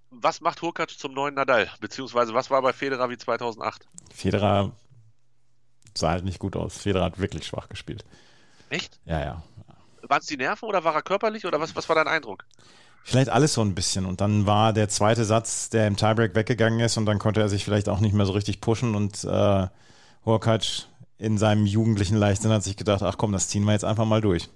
Was 0.10 0.42
macht 0.42 0.62
Hurkacz 0.62 0.98
zum 0.98 1.14
neuen 1.14 1.36
Nadal? 1.36 1.72
Beziehungsweise 1.80 2.34
was 2.34 2.50
war 2.50 2.62
bei 2.62 2.74
Federer 2.74 3.10
wie 3.10 3.18
2008? 3.18 3.88
Federer 4.14 4.74
sah 5.98 6.10
halt 6.10 6.26
nicht 6.26 6.40
gut 6.40 6.58
aus. 6.58 6.80
Federer 6.80 7.06
hat 7.06 7.20
wirklich 7.20 7.48
schwach 7.48 7.70
gespielt. 7.70 8.04
Echt? 8.70 9.00
Ja, 9.06 9.22
ja. 9.22 9.44
Waren 10.02 10.20
es 10.20 10.28
die 10.28 10.36
Nerven 10.36 10.68
oder 10.68 10.84
war 10.84 10.94
er 10.94 11.02
körperlich 11.02 11.46
oder 11.46 11.62
was, 11.62 11.74
was 11.78 11.88
war 11.88 11.96
dein 11.96 12.10
Eindruck? 12.10 12.44
Vielleicht 13.04 13.30
alles 13.30 13.54
so 13.54 13.62
ein 13.62 13.76
bisschen. 13.76 14.06
Und 14.06 14.22
dann 14.22 14.46
war 14.46 14.72
der 14.72 14.88
zweite 14.88 15.26
Satz, 15.26 15.70
der 15.70 15.88
im 15.88 15.98
Tiebreak 15.98 16.36
weggegangen 16.36 16.80
ist, 16.80 16.98
und 16.98 17.06
dann 17.06 17.20
konnte 17.20 17.42
er 17.42 17.50
sich 17.50 17.66
vielleicht 17.66 17.90
auch 17.90 18.00
nicht 18.00 18.14
mehr 18.14 18.26
so 18.26 18.32
richtig 18.32 18.62
pushen. 18.62 18.96
Und 18.96 19.24
äh, 19.26 19.68
Hurkacz 20.26 20.88
in 21.18 21.38
seinem 21.38 21.66
jugendlichen 21.66 22.18
Leichtsinn 22.18 22.52
hat 22.52 22.64
sich 22.64 22.78
gedacht, 22.78 23.04
ach 23.04 23.18
komm, 23.18 23.34
das 23.34 23.50
ziehen 23.50 23.64
wir 23.66 23.74
jetzt 23.74 23.86
einfach 23.86 24.06
mal 24.06 24.22
durch. 24.22 24.50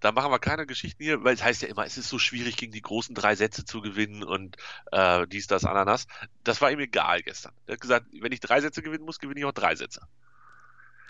Da 0.00 0.12
machen 0.12 0.30
wir 0.30 0.38
keine 0.38 0.64
Geschichten 0.64 1.02
hier, 1.02 1.24
weil 1.24 1.34
es 1.34 1.42
heißt 1.42 1.62
ja 1.62 1.68
immer, 1.68 1.84
es 1.84 1.98
ist 1.98 2.08
so 2.08 2.20
schwierig, 2.20 2.56
gegen 2.56 2.70
die 2.70 2.82
großen 2.82 3.16
drei 3.16 3.34
Sätze 3.34 3.64
zu 3.64 3.80
gewinnen 3.80 4.22
und 4.22 4.56
äh, 4.92 5.26
dies, 5.26 5.48
das, 5.48 5.64
Ananas. 5.64 6.06
Das 6.44 6.60
war 6.60 6.70
ihm 6.70 6.78
egal 6.78 7.22
gestern. 7.22 7.52
Er 7.66 7.74
hat 7.74 7.80
gesagt, 7.80 8.06
wenn 8.20 8.30
ich 8.30 8.38
drei 8.38 8.60
Sätze 8.60 8.80
gewinnen 8.80 9.04
muss, 9.04 9.18
gewinne 9.18 9.40
ich 9.40 9.44
auch 9.44 9.52
drei 9.52 9.74
Sätze. 9.74 10.02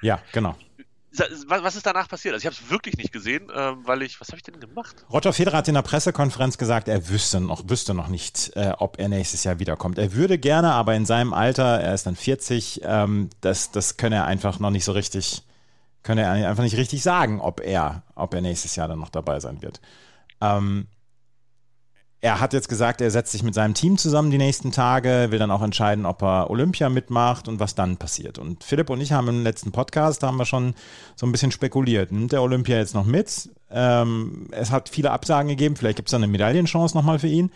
Ja, 0.01 0.23
genau. 0.33 0.57
Was 1.47 1.75
ist 1.75 1.87
danach 1.87 2.09
passiert? 2.09 2.35
Also 2.35 2.43
ich 2.43 2.47
habe 2.47 2.63
es 2.63 2.71
wirklich 2.71 2.97
nicht 2.99 3.13
gesehen, 3.13 3.49
ähm, 3.55 3.79
weil 3.85 4.03
ich, 4.03 4.21
was 4.21 4.29
habe 4.29 4.37
ich 4.37 4.43
denn 4.43 4.61
gemacht? 4.61 5.07
Roger 5.11 5.33
Federer 5.33 5.59
hat 5.59 5.69
in 5.69 5.75
der 5.75 5.83
Pressekonferenz 5.83 6.59
gesagt, 6.59 6.87
er 6.87 7.09
wüsste 7.09 7.41
noch, 7.41 7.69
wüsste 7.69 7.95
noch 7.95 8.09
nicht, 8.09 8.55
äh, 8.57 8.73
ob 8.79 8.99
er 8.99 9.09
nächstes 9.09 9.45
Jahr 9.45 9.59
wiederkommt. 9.59 9.99
Er 9.99 10.13
würde 10.13 10.39
gerne, 10.39 10.73
aber 10.73 10.95
in 10.95 11.07
seinem 11.07 11.33
Alter, 11.33 11.81
er 11.81 11.95
ist 11.95 12.07
dann 12.07 12.15
40, 12.15 12.83
ähm, 12.85 13.31
das, 13.41 13.71
das 13.71 13.97
könne 13.97 14.17
er 14.17 14.27
einfach 14.27 14.59
noch 14.59 14.71
nicht 14.71 14.85
so 14.85 14.93
richtig, 14.93 15.43
könne 16.03 16.23
er 16.23 16.33
einfach 16.33 16.63
nicht 16.63 16.77
richtig 16.77 17.03
sagen, 17.03 17.41
ob 17.41 17.61
er, 17.61 18.03
ob 18.15 18.35
er 18.35 18.43
nächstes 18.43 18.77
Jahr 18.77 18.89
dann 18.89 18.99
noch 18.99 19.11
dabei 19.11 19.41
sein 19.41 19.63
wird. 19.63 19.81
Ähm, 20.43 20.89
er 22.21 22.41
hat 22.41 22.53
jetzt 22.53 22.69
gesagt, 22.69 23.01
er 23.01 23.11
setzt 23.13 23.31
sich 23.31 23.45
mit 23.45 23.55
seinem 23.55 23.75
Team 23.75 23.97
zusammen 23.97 24.31
die 24.31 24.39
nächsten 24.39 24.73
Tage, 24.73 25.29
will 25.31 25.39
dann 25.39 25.53
auch 25.53 25.63
entscheiden, 25.63 26.05
ob 26.05 26.23
er 26.23 26.51
Olympia 26.51 26.89
mitmacht 26.89 27.47
und 27.47 27.61
was 27.61 27.77
dann 27.77 27.97
passiert. 27.97 28.39
Und 28.39 28.65
Philipp 28.65 28.91
und 28.91 29.01
ich 29.01 29.13
haben 29.13 29.29
im 29.29 29.45
letzten 29.45 29.71
Podcast, 29.71 30.23
da 30.23 30.27
haben 30.27 30.37
wir 30.37 30.45
schon 30.45 30.75
so 31.15 31.27
ein 31.27 31.33
bisschen 31.33 31.53
spekuliert. 31.53 32.11
Nimmt 32.11 32.33
der 32.33 32.43
Olympia 32.43 32.77
jetzt 32.77 32.95
noch 32.95 33.05
mit? 33.05 33.51
Ähm, 33.71 34.49
es 34.51 34.73
hat 34.73 34.89
viele 34.89 35.13
Absagen 35.13 35.49
gegeben, 35.49 35.77
vielleicht 35.77 35.97
gibt 35.97 36.09
es 36.09 36.11
dann 36.11 36.25
eine 36.25 36.33
Medaillenchance 36.33 36.97
nochmal 36.97 37.21
für 37.21 37.29
ihn. 37.29 37.53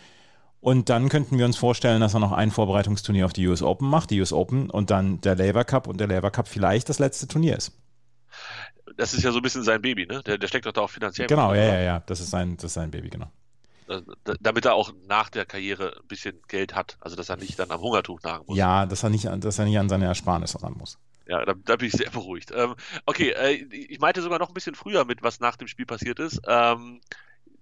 Und 0.61 0.87
dann 0.87 1.09
könnten 1.09 1.37
wir 1.37 1.45
uns 1.45 1.57
vorstellen, 1.57 1.99
dass 1.99 2.13
er 2.13 2.21
noch 2.21 2.31
ein 2.31 2.49
Vorbereitungsturnier 2.49 3.25
auf 3.25 3.33
die 3.33 3.45
US 3.49 3.61
Open 3.61 3.89
macht, 3.89 4.11
die 4.11 4.19
US 4.21 4.31
Open 4.31 4.69
und 4.69 4.91
dann 4.91 5.19
der 5.19 5.35
Labour 5.35 5.65
Cup 5.65 5.87
und 5.87 5.99
der 5.99 6.07
Labour 6.07 6.31
Cup 6.31 6.47
vielleicht 6.47 6.87
das 6.87 6.99
letzte 6.99 7.27
Turnier 7.27 7.57
ist. 7.57 7.73
Das 8.95 9.13
ist 9.13 9.23
ja 9.23 9.31
so 9.33 9.39
ein 9.39 9.41
bisschen 9.41 9.63
sein 9.63 9.81
Baby, 9.81 10.05
ne? 10.05 10.21
Der, 10.25 10.37
der 10.37 10.47
steckt 10.47 10.65
doch 10.65 10.71
da 10.71 10.81
auch 10.81 10.89
finanziell. 10.89 11.27
Genau, 11.27 11.49
mit, 11.49 11.57
ja, 11.57 11.65
ja, 11.65 11.79
ja, 11.81 11.99
das 12.05 12.21
ist 12.21 12.29
sein, 12.29 12.55
das 12.55 12.65
ist 12.65 12.73
sein 12.75 12.91
Baby, 12.91 13.09
genau. 13.09 13.29
Äh, 13.87 14.01
da- 14.23 14.33
Damit 14.39 14.65
er 14.65 14.73
auch 14.75 14.91
nach 15.07 15.29
der 15.29 15.45
Karriere 15.45 15.95
ein 16.01 16.07
bisschen 16.07 16.41
Geld 16.47 16.75
hat. 16.75 16.97
Also 16.99 17.15
dass 17.15 17.29
er 17.29 17.37
nicht 17.37 17.57
dann 17.59 17.71
am 17.71 17.81
Hungertuch 17.81 18.21
nagen 18.21 18.45
muss. 18.47 18.57
Ja, 18.57 18.85
dass 18.85 19.03
er 19.03 19.09
nicht, 19.09 19.27
an- 19.27 19.41
dass 19.41 19.59
er 19.59 19.65
nicht 19.65 19.77
an 19.77 19.89
seine 19.89 20.05
Ersparnisse 20.05 20.61
ran 20.61 20.73
muss. 20.77 20.97
Ja, 21.27 21.45
da, 21.45 21.53
da 21.53 21.75
bin 21.77 21.87
ich 21.87 21.93
sehr 21.93 22.09
beruhigt. 22.11 22.51
Ähm, 22.53 22.75
okay, 23.05 23.29
äh, 23.31 23.53
ich 23.53 23.99
meinte 23.99 24.21
sogar 24.21 24.39
noch 24.39 24.49
ein 24.49 24.53
bisschen 24.53 24.75
früher 24.75 25.05
mit, 25.05 25.23
was 25.23 25.39
nach 25.39 25.55
dem 25.55 25.67
Spiel 25.67 25.85
passiert 25.85 26.19
ist. 26.19 26.41
Ähm, 26.45 26.99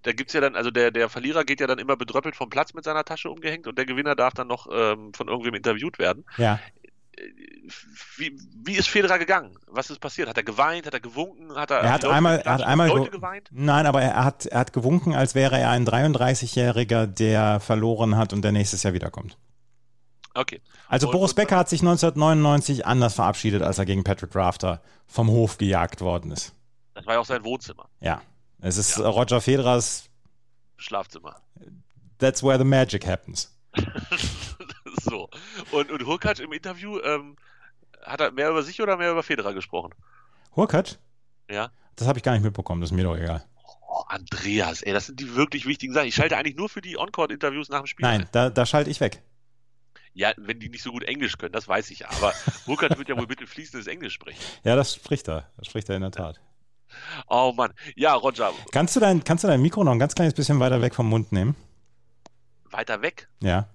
da 0.03 0.13
gibt's 0.13 0.33
ja 0.33 0.41
dann, 0.41 0.55
also 0.55 0.71
der, 0.71 0.89
der 0.89 1.09
Verlierer 1.09 1.43
geht 1.43 1.59
ja 1.59 1.67
dann 1.67 1.77
immer 1.77 1.95
bedröppelt 1.95 2.35
vom 2.35 2.49
Platz 2.49 2.73
mit 2.73 2.83
seiner 2.83 3.03
Tasche 3.03 3.29
umgehängt 3.29 3.67
und 3.67 3.77
der 3.77 3.85
Gewinner 3.85 4.15
darf 4.15 4.33
dann 4.33 4.47
noch 4.47 4.67
ähm, 4.71 5.13
von 5.13 5.27
irgendwem 5.27 5.53
interviewt 5.53 5.99
werden. 5.99 6.25
Ja, 6.37 6.59
wie, 8.17 8.37
wie 8.63 8.73
ist 8.75 8.87
Federer 8.89 9.19
gegangen? 9.19 9.57
Was 9.67 9.89
ist 9.89 9.99
passiert? 9.99 10.27
Hat 10.29 10.37
er 10.37 10.43
geweint? 10.43 10.85
Hat 10.85 10.93
er 10.93 10.99
gewunken? 10.99 11.53
Hat 11.55 11.71
er, 11.71 11.79
Er 11.81 11.91
hat 11.93 12.03
Leute 12.03 12.15
einmal, 12.15 12.39
er 12.39 12.53
hat 12.53 12.61
einmal 12.63 12.87
Leute 12.89 13.09
ge- 13.09 13.11
geweint? 13.19 13.49
Nein, 13.51 13.85
aber 13.85 14.01
er 14.01 14.23
hat, 14.25 14.45
er 14.45 14.59
hat 14.59 14.73
gewunken, 14.73 15.13
als 15.13 15.35
wäre 15.35 15.57
er 15.59 15.69
ein 15.69 15.85
33-Jähriger, 15.87 17.07
der 17.07 17.59
verloren 17.59 18.17
hat 18.17 18.33
und 18.33 18.41
der 18.41 18.51
nächstes 18.51 18.83
Jahr 18.83 18.93
wiederkommt. 18.93 19.37
Okay. 20.33 20.61
Also 20.87 21.07
Und- 21.07 21.13
Boris 21.13 21.33
Becker 21.33 21.57
hat 21.57 21.69
sich 21.69 21.81
1999 21.81 22.85
anders 22.85 23.15
verabschiedet, 23.15 23.61
als 23.61 23.77
er 23.79 23.85
gegen 23.85 24.03
Patrick 24.03 24.35
Rafter 24.35 24.81
vom 25.07 25.29
Hof 25.29 25.57
gejagt 25.57 26.01
worden 26.01 26.31
ist. 26.31 26.53
Das 26.93 27.05
war 27.05 27.15
ja 27.15 27.19
auch 27.19 27.25
sein 27.25 27.43
Wohnzimmer, 27.43 27.87
Ja. 27.99 28.21
Es 28.63 28.77
ist 28.77 28.97
Ja. 28.97 29.09
Roger 29.09 29.41
Federers 29.41 30.05
Schlafzimmer. 30.77 31.35
That's 32.19 32.43
where 32.43 32.57
the 32.59 32.63
magic 32.63 33.07
happens. 33.07 33.51
so. 35.03 35.29
Und, 35.71 35.91
und 35.91 36.05
Hurkacz 36.05 36.39
im 36.39 36.51
Interview, 36.53 36.99
ähm, 36.99 37.35
hat 38.03 38.21
er 38.21 38.31
mehr 38.31 38.49
über 38.49 38.63
sich 38.63 38.81
oder 38.81 38.97
mehr 38.97 39.11
über 39.11 39.23
Federer 39.23 39.53
gesprochen? 39.53 39.93
Hurkacz? 40.55 40.99
Ja. 41.49 41.71
Das 41.95 42.07
habe 42.07 42.19
ich 42.19 42.23
gar 42.23 42.33
nicht 42.33 42.43
mitbekommen, 42.43 42.81
das 42.81 42.91
ist 42.91 42.95
mir 42.95 43.03
doch 43.03 43.15
egal. 43.15 43.43
Oh, 43.87 44.03
Andreas, 44.07 44.81
ey, 44.81 44.93
das 44.93 45.07
sind 45.07 45.19
die 45.19 45.35
wirklich 45.35 45.65
wichtigen 45.65 45.93
Sachen. 45.93 46.07
Ich 46.07 46.15
schalte 46.15 46.37
eigentlich 46.37 46.55
nur 46.55 46.69
für 46.69 46.81
die 46.81 46.97
On-Court-Interviews 46.97 47.69
nach 47.69 47.81
dem 47.81 47.87
Spiel. 47.87 48.05
Nein, 48.05 48.21
ein. 48.21 48.27
da, 48.31 48.49
da 48.49 48.65
schalte 48.65 48.89
ich 48.89 48.99
weg. 49.01 49.21
Ja, 50.13 50.33
wenn 50.37 50.59
die 50.59 50.69
nicht 50.69 50.83
so 50.83 50.91
gut 50.91 51.03
Englisch 51.03 51.37
können, 51.37 51.53
das 51.53 51.67
weiß 51.67 51.91
ich. 51.91 52.07
Aber 52.07 52.33
Hurkacz 52.67 52.97
wird 52.97 53.09
ja 53.09 53.17
wohl 53.17 53.27
bitte 53.27 53.47
fließendes 53.47 53.87
Englisch 53.87 54.13
sprechen. 54.13 54.41
Ja, 54.63 54.75
das 54.75 54.95
spricht 54.95 55.27
er. 55.29 55.49
Das 55.57 55.67
spricht 55.67 55.89
er 55.89 55.95
in 55.95 56.01
der 56.01 56.11
Tat. 56.11 56.39
Oh 57.27 57.53
Mann. 57.55 57.73
Ja, 57.95 58.13
Roger, 58.15 58.51
Kannst 58.71 58.95
du 58.95 58.99
dein, 58.99 59.23
kannst 59.23 59.43
du 59.43 59.47
dein 59.47 59.61
Mikro 59.61 59.83
noch 59.83 59.93
ein 59.93 59.99
ganz 59.99 60.15
kleines 60.15 60.33
bisschen 60.33 60.59
weiter 60.59 60.81
weg 60.81 60.95
vom 60.95 61.07
Mund 61.07 61.31
nehmen? 61.31 61.55
weiter 62.71 63.01
weg. 63.01 63.27
Ja. 63.41 63.67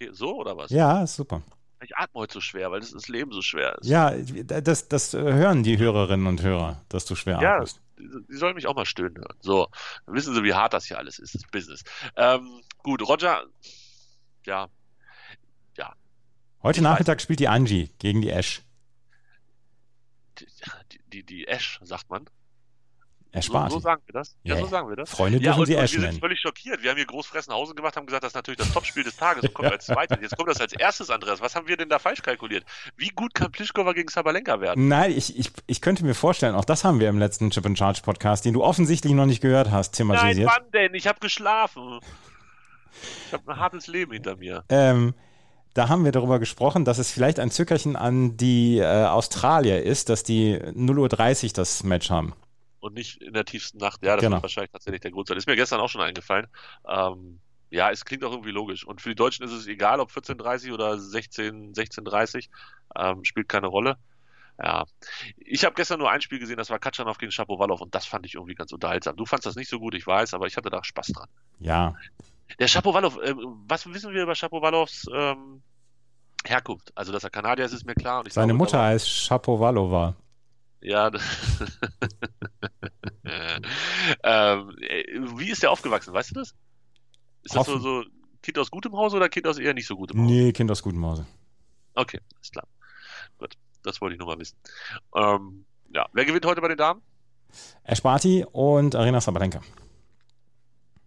Okay, 0.00 0.10
so 0.12 0.36
oder 0.36 0.56
was? 0.56 0.70
Ja, 0.70 1.02
ist 1.02 1.16
super. 1.16 1.42
Ich 1.82 1.96
atme 1.96 2.20
heute 2.20 2.34
so 2.34 2.40
schwer, 2.40 2.70
weil 2.70 2.80
das, 2.80 2.90
das 2.90 3.08
Leben 3.08 3.32
so 3.32 3.42
schwer 3.42 3.78
ist. 3.78 3.86
Ja, 3.88 4.10
das, 4.12 4.88
das 4.88 5.12
hören 5.14 5.62
die 5.62 5.78
Hörerinnen 5.78 6.26
und 6.26 6.42
Hörer, 6.42 6.82
dass 6.88 7.06
du 7.06 7.14
schwer 7.14 7.40
Ja, 7.40 7.54
atmest. 7.54 7.80
die, 7.98 8.36
sollen 8.36 8.54
mich 8.54 8.66
auch 8.66 8.74
mal 8.74 8.84
stöhnen 8.84 9.16
hören. 9.16 9.36
So, 9.40 9.68
dann 10.06 10.14
wissen 10.14 10.34
sie, 10.34 10.42
wie 10.44 10.54
hart 10.54 10.74
das 10.74 10.86
hier 10.86 10.98
alles 10.98 11.18
ist, 11.18 11.34
das 11.34 11.42
Business. 11.50 11.82
Ähm, 12.16 12.62
gut, 12.82 13.06
Roger, 13.06 13.44
ja, 14.44 14.68
Heute 16.62 16.80
ich 16.80 16.82
Nachmittag 16.82 17.22
spielt 17.22 17.40
die 17.40 17.48
Angie 17.48 17.90
gegen 17.98 18.20
die 18.20 18.28
Ash. 18.28 18.62
die, 20.38 21.00
die, 21.06 21.22
die 21.24 21.48
Ash, 21.48 21.80
sagt 21.82 22.10
man. 22.10 22.26
Ash 23.32 23.46
So, 23.46 23.68
so 23.68 23.78
sagen 23.78 24.02
wir 24.06 24.12
das. 24.12 24.36
Ja, 24.42 24.54
Ja, 24.54 24.60
so 24.60 24.66
sagen 24.66 24.88
wir 24.88 24.96
das. 24.96 25.10
Freunde 25.10 25.38
Ja, 25.38 25.44
dürfen 25.44 25.60
und, 25.60 25.66
sie 25.66 25.74
Ash 25.76 25.92
wir 25.92 26.00
sind 26.00 26.18
völlig 26.20 26.40
schockiert. 26.40 26.82
Wir 26.82 26.90
haben 26.90 26.96
hier 26.96 27.06
Großfressenhausen 27.06 27.76
gemacht, 27.76 27.96
haben 27.96 28.06
gesagt, 28.06 28.24
das 28.24 28.30
ist 28.30 28.34
natürlich 28.34 28.58
das 28.58 28.72
Topspiel 28.72 29.04
des 29.04 29.16
Tages 29.16 29.44
und 29.44 29.54
kommt 29.54 29.70
als 29.70 29.86
zweites. 29.86 30.18
Jetzt 30.20 30.36
kommt 30.36 30.48
das 30.50 30.60
als 30.60 30.72
erstes, 30.72 31.10
Andreas. 31.10 31.40
Was 31.40 31.54
haben 31.54 31.68
wir 31.68 31.76
denn 31.76 31.88
da 31.88 31.98
falsch 31.98 32.22
kalkuliert? 32.22 32.64
Wie 32.96 33.10
gut 33.10 33.34
kann 33.34 33.52
Pliskova 33.52 33.92
gegen 33.92 34.08
Sabalenka 34.08 34.60
werden? 34.60 34.88
Nein, 34.88 35.12
ich, 35.12 35.38
ich, 35.38 35.52
ich 35.66 35.80
könnte 35.80 36.04
mir 36.04 36.14
vorstellen, 36.14 36.54
auch 36.54 36.64
das 36.64 36.84
haben 36.84 36.98
wir 37.00 37.08
im 37.08 37.18
letzten 37.18 37.50
Chip 37.50 37.66
and 37.66 37.78
Charge 37.78 38.00
Podcast, 38.02 38.44
den 38.44 38.54
du 38.54 38.64
offensichtlich 38.64 39.12
noch 39.12 39.26
nicht 39.26 39.40
gehört 39.40 39.70
hast, 39.70 39.98
Nein, 39.98 40.08
thematisiert. 40.08 40.50
wann 40.52 40.70
denn? 40.72 40.94
Ich 40.94 41.06
habe 41.06 41.20
geschlafen. 41.20 42.00
Ich 43.26 43.32
habe 43.32 43.52
ein 43.52 43.58
hartes 43.58 43.86
Leben 43.86 44.12
hinter 44.12 44.36
mir. 44.36 44.64
Ähm, 44.68 45.14
da 45.74 45.88
haben 45.88 46.04
wir 46.04 46.10
darüber 46.12 46.40
gesprochen, 46.40 46.84
dass 46.84 46.98
es 46.98 47.12
vielleicht 47.12 47.38
ein 47.38 47.50
Zückerchen 47.52 47.94
an 47.94 48.36
die 48.36 48.78
äh, 48.78 49.04
Australier 49.04 49.82
ist, 49.84 50.08
dass 50.08 50.24
die 50.24 50.58
0.30 50.58 51.44
Uhr 51.44 51.50
das 51.54 51.84
Match 51.84 52.10
haben. 52.10 52.34
Und 52.80 52.94
nicht 52.94 53.22
in 53.22 53.34
der 53.34 53.44
tiefsten 53.44 53.78
Nacht. 53.78 54.02
Ja, 54.02 54.16
das 54.16 54.22
Genau. 54.24 54.36
wird 54.36 54.42
wahrscheinlich 54.44 54.70
tatsächlich 54.72 55.00
der 55.02 55.10
Grund 55.10 55.28
sein. 55.28 55.36
Ist 55.36 55.46
mir 55.46 55.56
gestern 55.56 55.80
auch 55.80 55.88
schon 55.88 56.00
eingefallen. 56.00 56.46
Ähm, 56.88 57.40
ja, 57.70 57.90
es 57.90 58.04
klingt 58.04 58.24
auch 58.24 58.32
irgendwie 58.32 58.50
logisch. 58.50 58.84
Und 58.86 59.00
für 59.00 59.10
die 59.10 59.14
Deutschen 59.14 59.44
ist 59.44 59.52
es 59.52 59.66
egal, 59.66 60.00
ob 60.00 60.10
14.30 60.10 60.72
oder 60.72 60.98
16, 60.98 61.74
16.30, 61.74 62.48
ähm, 62.96 63.24
spielt 63.24 63.48
keine 63.48 63.66
Rolle. 63.68 63.96
Ja, 64.62 64.84
ich 65.36 65.64
habe 65.64 65.74
gestern 65.74 66.00
nur 66.00 66.10
ein 66.10 66.20
Spiel 66.20 66.38
gesehen, 66.38 66.58
das 66.58 66.68
war 66.68 66.78
Katschanov 66.78 67.16
gegen 67.16 67.32
Shapovalov 67.32 67.80
und 67.80 67.94
das 67.94 68.04
fand 68.04 68.26
ich 68.26 68.34
irgendwie 68.34 68.54
ganz 68.54 68.72
unterhaltsam. 68.72 69.16
Du 69.16 69.24
fandst 69.24 69.46
das 69.46 69.56
nicht 69.56 69.70
so 69.70 69.78
gut, 69.78 69.94
ich 69.94 70.06
weiß, 70.06 70.34
aber 70.34 70.46
ich 70.46 70.56
hatte 70.56 70.68
da 70.68 70.84
Spaß 70.84 71.06
dran. 71.08 71.28
Ja, 71.60 71.94
Der 72.58 72.68
Shapovalov, 72.68 73.18
ähm, 73.22 73.38
was 73.68 73.86
wissen 73.86 74.12
wir 74.12 74.22
über 74.22 74.34
Shapovalovs 74.34 75.06
ähm, 75.14 75.62
Herkunft? 76.44 76.92
Also, 76.94 77.12
dass 77.12 77.24
er 77.24 77.30
Kanadier 77.30 77.64
ist, 77.64 77.72
ist 77.72 77.86
mir 77.86 77.94
klar. 77.94 78.22
Seine 78.28 78.48
glaube, 78.48 78.58
Mutter 78.58 78.82
heißt 78.82 79.08
Shapovalova. 79.08 80.14
Ja. 80.82 81.10
ähm, 84.22 84.76
äh, 84.80 85.04
wie 85.36 85.50
ist 85.50 85.62
der 85.62 85.70
aufgewachsen? 85.70 86.12
Weißt 86.12 86.30
du 86.30 86.34
das? 86.34 86.54
Ist 87.42 87.54
das 87.56 87.66
so, 87.66 87.78
so 87.78 88.04
Kind 88.42 88.58
aus 88.58 88.70
gutem 88.70 88.92
Hause 88.96 89.16
oder 89.16 89.28
Kind 89.28 89.46
aus 89.46 89.58
eher 89.58 89.74
nicht 89.74 89.86
so 89.86 89.96
gutem 89.96 90.20
Hause? 90.20 90.32
Nee, 90.32 90.52
Kind 90.52 90.70
aus 90.70 90.82
gutem 90.82 91.04
Hause. 91.04 91.26
Okay, 91.94 92.20
ist 92.40 92.52
klar. 92.52 92.66
Gut, 93.38 93.54
das 93.82 94.00
wollte 94.00 94.14
ich 94.14 94.18
nur 94.18 94.28
mal 94.28 94.38
wissen. 94.38 94.56
Ähm, 95.14 95.64
ja, 95.94 96.06
wer 96.12 96.24
gewinnt 96.24 96.46
heute 96.46 96.60
bei 96.60 96.68
den 96.68 96.78
Damen? 96.78 97.02
Ash 97.84 98.00
Barty 98.02 98.44
und 98.52 98.94
Arena 98.94 99.20
Sabalenka. 99.20 99.60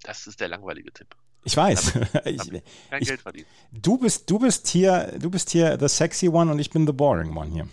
Das 0.03 0.27
ist 0.27 0.39
der 0.41 0.49
langweilige 0.49 0.91
Tipp. 0.91 1.15
Ich 1.45 1.55
weiß. 1.55 1.95
ich, 2.25 2.37
Kein 2.89 3.01
Ich- 3.01 3.07
Geld 3.07 3.21
verdienen. 3.21 3.47
du 3.71 3.97
bist, 3.97 4.29
du 4.29 4.39
bist 4.39 4.67
hier, 4.67 5.17
du 5.19 5.29
bist 5.29 5.49
hier 5.51 5.77
the 5.79 5.87
sexy 5.87 6.27
one 6.29 6.51
und 6.51 6.59
ich 6.59 6.69
bin 6.69 6.85
the 6.85 6.93
boring 6.93 7.35
one 7.35 7.49
hier. 7.51 7.67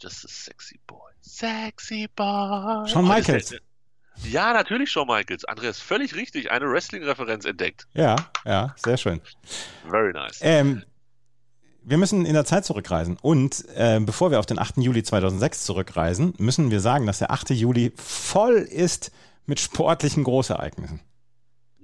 Just 0.00 0.24
a 0.24 0.28
sexy 0.28 0.78
boy. 0.86 1.10
Sexy 1.20 2.06
boy. 2.14 2.86
Shawn 2.86 3.06
Michaels. 3.06 3.54
Ja, 4.24 4.52
natürlich 4.52 4.90
Shawn 4.90 5.06
Michaels. 5.06 5.44
Andreas, 5.44 5.80
völlig 5.80 6.14
richtig. 6.14 6.50
Eine 6.50 6.66
Wrestling-Referenz 6.70 7.44
entdeckt. 7.44 7.86
Ja, 7.94 8.16
ja, 8.44 8.74
sehr 8.76 8.96
schön. 8.96 9.20
Very 9.88 10.12
nice. 10.12 10.38
Ähm, 10.42 10.82
wir 11.82 11.96
müssen 11.98 12.26
in 12.26 12.34
der 12.34 12.44
Zeit 12.44 12.64
zurückreisen. 12.64 13.16
Und 13.22 13.64
äh, 13.74 13.98
bevor 14.00 14.30
wir 14.30 14.38
auf 14.38 14.46
den 14.46 14.58
8. 14.58 14.78
Juli 14.78 15.02
2006 15.02 15.64
zurückreisen, 15.64 16.34
müssen 16.38 16.70
wir 16.70 16.80
sagen, 16.80 17.06
dass 17.06 17.18
der 17.18 17.30
8. 17.30 17.50
Juli 17.50 17.92
voll 17.96 18.56
ist 18.56 19.10
mit 19.46 19.60
sportlichen 19.60 20.24
Großereignissen. 20.24 21.00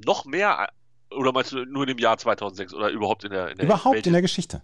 Noch 0.04 0.25
mehr, 0.25 0.68
äh, 1.11 1.14
oder 1.14 1.33
meinst 1.33 1.52
du 1.52 1.64
nur 1.64 1.85
in 1.85 1.88
dem 1.88 1.99
Jahr 1.99 2.18
2006 2.18 2.75
oder 2.75 2.90
überhaupt 2.90 3.25
in 3.25 3.30
der, 3.30 3.50
in 3.50 3.56
der 3.56 3.66
Überhaupt 3.66 3.94
Welt? 3.94 4.06
in 4.06 4.12
der 4.12 4.23
Geschichte. 4.23 4.62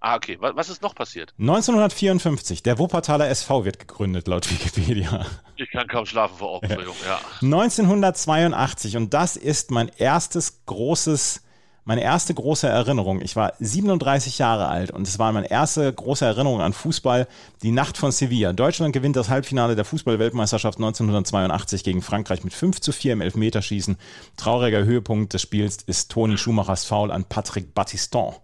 Ah, 0.00 0.14
okay. 0.14 0.38
Was, 0.40 0.68
ist 0.68 0.80
noch 0.82 0.94
passiert? 0.94 1.34
1954, 1.38 2.62
der 2.62 2.78
Wuppertaler 2.78 3.28
SV 3.28 3.64
wird 3.64 3.80
gegründet, 3.80 4.28
laut 4.28 4.48
Wikipedia. 4.50 5.26
Ich 5.56 5.70
kann 5.70 5.88
kaum 5.88 6.06
schlafen 6.06 6.36
vor 6.38 6.50
Aufregung, 6.50 6.94
ja. 7.04 7.18
1982, 7.42 8.96
und 8.96 9.12
das 9.12 9.36
ist 9.36 9.72
mein 9.72 9.90
erstes 9.96 10.64
großes, 10.66 11.42
meine 11.84 12.02
erste 12.02 12.32
große 12.32 12.68
Erinnerung. 12.68 13.20
Ich 13.20 13.34
war 13.34 13.54
37 13.58 14.38
Jahre 14.38 14.68
alt 14.68 14.92
und 14.92 15.08
es 15.08 15.18
war 15.18 15.32
meine 15.32 15.50
erste 15.50 15.92
große 15.92 16.24
Erinnerung 16.24 16.60
an 16.60 16.74
Fußball, 16.74 17.26
die 17.62 17.72
Nacht 17.72 17.98
von 17.98 18.12
Sevilla. 18.12 18.52
Deutschland 18.52 18.92
gewinnt 18.92 19.16
das 19.16 19.28
Halbfinale 19.28 19.74
der 19.74 19.84
Fußball-Weltmeisterschaft 19.84 20.78
1982 20.78 21.82
gegen 21.82 22.02
Frankreich 22.02 22.44
mit 22.44 22.54
5 22.54 22.80
zu 22.80 22.92
4 22.92 23.14
im 23.14 23.20
Elfmeterschießen. 23.20 23.96
Trauriger 24.36 24.84
Höhepunkt 24.84 25.34
des 25.34 25.42
Spiels 25.42 25.78
ist 25.82 26.12
Toni 26.12 26.38
Schumachers 26.38 26.84
Foul 26.84 27.10
an 27.10 27.24
Patrick 27.24 27.74
Battiston. 27.74 28.36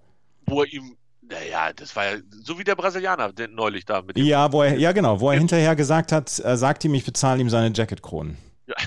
Wo 0.47 0.63
er 0.63 0.73
ihm, 0.73 0.97
naja, 1.31 1.73
das 1.73 1.95
war 1.97 2.05
ja 2.05 2.17
so 2.31 2.59
wie 2.59 2.65
der 2.65 2.75
Brasilianer 2.77 3.33
der 3.33 3.49
neulich 3.49 3.85
da 3.85 4.03
mit 4.03 4.17
dem. 4.17 4.25
Ja, 4.25 4.53
wo 4.53 4.63
er, 4.63 4.77
ja 4.79 4.93
genau, 4.93 5.21
wo 5.21 5.31
er 5.31 5.39
hinterher 5.39 5.75
gesagt 5.77 6.13
hat, 6.13 6.39
er 6.39 6.57
sagt 6.57 6.85
ihm, 6.85 6.95
ich 6.95 7.05
bezahle 7.05 7.41
ihm 7.41 7.51
seine 7.51 7.75
Jacketkronen. 7.75 8.37
Ja. 8.67 8.75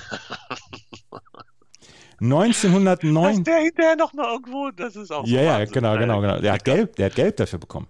1909. 2.19 3.35
Dass 3.35 3.43
der 3.43 3.57
hinterher 3.63 3.95
noch 3.95 4.13
mal 4.13 4.31
irgendwo, 4.31 4.71
das 4.71 4.95
ist 4.95 5.11
auch 5.11 5.25
so 5.25 5.31
Ja, 5.31 5.41
ja, 5.41 5.53
Wahnsinn. 5.59 5.73
genau, 5.73 5.97
genau, 5.97 6.21
genau. 6.21 6.39
Der 6.39 6.53
hat 6.53 6.65
gelb, 6.65 6.95
der 6.95 7.07
hat 7.07 7.15
gelb 7.15 7.37
dafür 7.37 7.59
bekommen. 7.59 7.87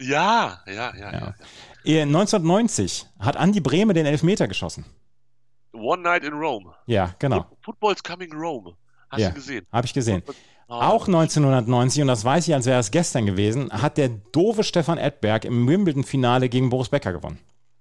Ja, 0.00 0.60
ja, 0.66 0.72
ja, 0.74 0.92
ja. 0.96 1.12
Ja. 1.12 1.34
Eh, 1.84 2.02
1990 2.02 3.06
hat 3.18 3.36
Andi 3.36 3.60
Brehme 3.60 3.92
den 3.92 4.06
Elfmeter 4.06 4.46
geschossen. 4.48 4.84
One 5.72 6.02
Night 6.02 6.22
in 6.24 6.34
Rome. 6.34 6.72
Ja, 6.86 7.14
genau. 7.18 7.46
Football's 7.64 8.02
coming 8.02 8.32
Rome. 8.32 8.76
Hast 9.10 9.20
Ja. 9.20 9.28
du 9.30 9.34
gesehen? 9.34 9.66
Habe 9.72 9.86
ich 9.86 9.92
gesehen. 9.94 10.22
Oh, 10.68 10.72
Auch 10.74 11.06
1990, 11.06 12.02
und 12.02 12.08
das 12.08 12.24
weiß 12.24 12.48
ich, 12.48 12.54
als 12.54 12.64
wäre 12.66 12.80
es 12.80 12.90
gestern 12.90 13.26
gewesen, 13.26 13.70
hat 13.70 13.98
der 13.98 14.08
doofe 14.08 14.64
Stefan 14.64 14.96
Edberg 14.98 15.44
im 15.44 15.68
Wimbledon-Finale 15.68 16.48
gegen 16.48 16.70
Boris 16.70 16.88
Becker 16.88 17.12
gewonnen. 17.12 17.38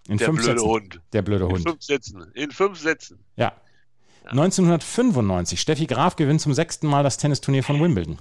In 0.08 0.18
der 0.18 0.28
fünf 0.28 0.40
blöde 0.44 0.60
Sätzen. 0.60 0.70
Hund. 0.70 1.02
Der 1.14 1.22
blöde 1.22 1.46
In 1.46 1.52
Hund. 1.52 1.64
fünf 1.70 1.82
Sätzen. 1.82 2.26
In 2.34 2.52
fünf 2.52 2.78
Sätzen. 2.80 3.24
Ja. 3.38 3.54
1995, 4.26 5.60
Steffi 5.60 5.86
Graf 5.86 6.16
gewinnt 6.16 6.42
zum 6.42 6.54
sechsten 6.54 6.88
Mal 6.88 7.04
das 7.04 7.18
Tennisturnier 7.18 7.64
von 7.64 7.82
Wimbledon. 7.82 8.20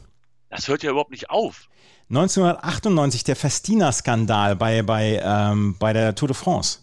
Das 0.50 0.68
hört 0.68 0.82
ja 0.82 0.90
überhaupt 0.90 1.10
nicht 1.10 1.30
auf. 1.30 1.68
1998, 2.10 3.24
der 3.24 3.36
Festina-Skandal 3.36 4.56
bei, 4.56 4.82
bei, 4.82 5.20
ähm, 5.24 5.76
bei 5.78 5.92
der 5.92 6.14
Tour 6.14 6.28
de 6.28 6.36
France. 6.36 6.80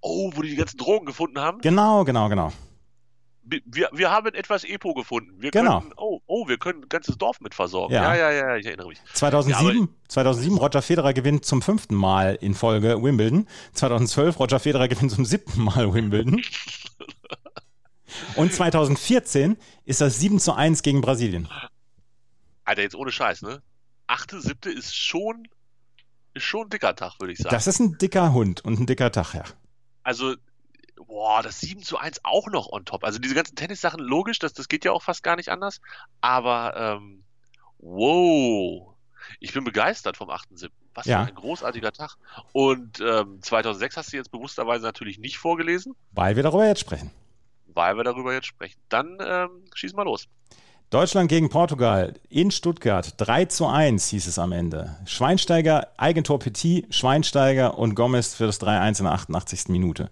Oh, 0.00 0.30
wo 0.34 0.42
die 0.42 0.50
die 0.50 0.56
ganzen 0.56 0.78
Drogen 0.78 1.06
gefunden 1.06 1.38
haben. 1.38 1.60
Genau, 1.60 2.04
genau, 2.04 2.28
genau. 2.28 2.52
Wir, 3.46 3.90
wir 3.92 4.10
haben 4.10 4.28
etwas 4.34 4.64
Epo 4.64 4.94
gefunden. 4.94 5.34
Wir 5.38 5.50
Genau. 5.50 5.80
können, 5.80 5.92
oh, 5.96 6.20
oh, 6.26 6.48
wir 6.48 6.56
können 6.56 6.82
ein 6.84 6.88
ganzes 6.88 7.18
Dorf 7.18 7.40
mit 7.40 7.54
versorgen. 7.54 7.92
Ja. 7.92 8.14
Ja, 8.14 8.30
ja, 8.30 8.48
ja, 8.48 8.56
ich 8.56 8.66
erinnere 8.66 8.88
mich. 8.88 8.98
2007, 9.12 9.88
2007 10.08 10.56
Roger 10.56 10.80
Federer 10.82 11.12
gewinnt 11.12 11.44
zum 11.44 11.60
fünften 11.60 11.94
Mal 11.94 12.36
in 12.40 12.54
Folge 12.54 13.02
Wimbledon. 13.02 13.46
2012 13.74 14.38
Roger 14.40 14.60
Federer 14.60 14.88
gewinnt 14.88 15.10
zum 15.12 15.24
siebten 15.24 15.62
Mal 15.62 15.92
Wimbledon. 15.92 16.42
Und 18.36 18.52
2014 18.52 19.56
ist 19.84 20.00
das 20.00 20.18
7 20.20 20.38
zu 20.38 20.54
1 20.54 20.82
gegen 20.82 21.00
Brasilien. 21.00 21.48
Alter, 22.64 22.82
jetzt 22.82 22.94
ohne 22.94 23.12
Scheiß, 23.12 23.42
ne? 23.42 23.62
Achte, 24.06 24.40
siebte 24.40 24.70
ist 24.70 24.94
schon 24.96 25.48
ist 26.34 26.44
schon 26.44 26.66
ein 26.66 26.70
dicker 26.70 26.96
Tag, 26.96 27.20
würde 27.20 27.32
ich 27.32 27.38
sagen. 27.38 27.54
Das 27.54 27.66
ist 27.66 27.78
ein 27.78 27.96
dicker 27.98 28.32
Hund 28.32 28.64
und 28.64 28.80
ein 28.80 28.86
dicker 28.86 29.12
Tag, 29.12 29.34
ja. 29.34 29.44
Also, 30.02 30.34
boah, 31.14 31.42
das 31.44 31.60
7 31.60 31.80
zu 31.84 31.96
1 31.96 32.20
auch 32.24 32.48
noch 32.48 32.72
on 32.72 32.84
top. 32.84 33.04
Also 33.04 33.20
diese 33.20 33.36
ganzen 33.36 33.54
Tennissachen, 33.54 34.00
logisch, 34.00 34.40
das, 34.40 34.52
das 34.52 34.66
geht 34.68 34.84
ja 34.84 34.90
auch 34.90 35.02
fast 35.02 35.22
gar 35.22 35.36
nicht 35.36 35.48
anders. 35.48 35.80
Aber, 36.20 36.74
ähm, 36.76 37.22
wow. 37.78 38.94
Ich 39.38 39.52
bin 39.52 39.62
begeistert 39.64 40.16
vom 40.16 40.28
8.7. 40.28 40.70
Was 40.94 41.06
Ja. 41.06 41.22
für 41.24 41.28
ein 41.30 41.34
großartiger 41.36 41.92
Tag. 41.92 42.16
Und 42.52 43.00
ähm, 43.00 43.38
2006 43.42 43.96
hast 43.96 44.12
du 44.12 44.16
jetzt 44.16 44.30
bewussterweise 44.32 44.84
natürlich 44.84 45.18
nicht 45.18 45.38
vorgelesen, 45.38 45.94
Weil 46.12 46.34
wir 46.36 46.42
darüber 46.42 46.66
jetzt 46.66 46.80
sprechen. 46.80 47.10
weil 47.66 47.96
wir 47.96 48.04
darüber 48.04 48.32
jetzt 48.34 48.46
sprechen. 48.46 48.78
Dann 48.88 49.18
ähm, 49.20 49.50
schieß 49.74 49.94
mal 49.94 50.02
los. 50.04 50.26
Deutschland 50.90 51.28
gegen 51.28 51.48
Portugal 51.48 52.14
in 52.28 52.50
Stuttgart. 52.50 53.14
3 53.16 53.44
zu 53.46 53.66
1 53.66 54.08
hieß 54.08 54.26
es 54.28 54.38
am 54.38 54.52
Ende. 54.52 54.96
Schweinsteiger, 55.06 55.88
Eigentor 55.96 56.38
Petit, 56.38 56.92
Schweinsteiger 56.94 57.78
und 57.78 57.94
Gomez 57.96 58.34
für 58.34 58.46
das 58.46 58.60
3-1 58.60 58.98
in 59.00 59.04
der 59.06 59.14
88. 59.14 59.68
Minute. 59.68 60.10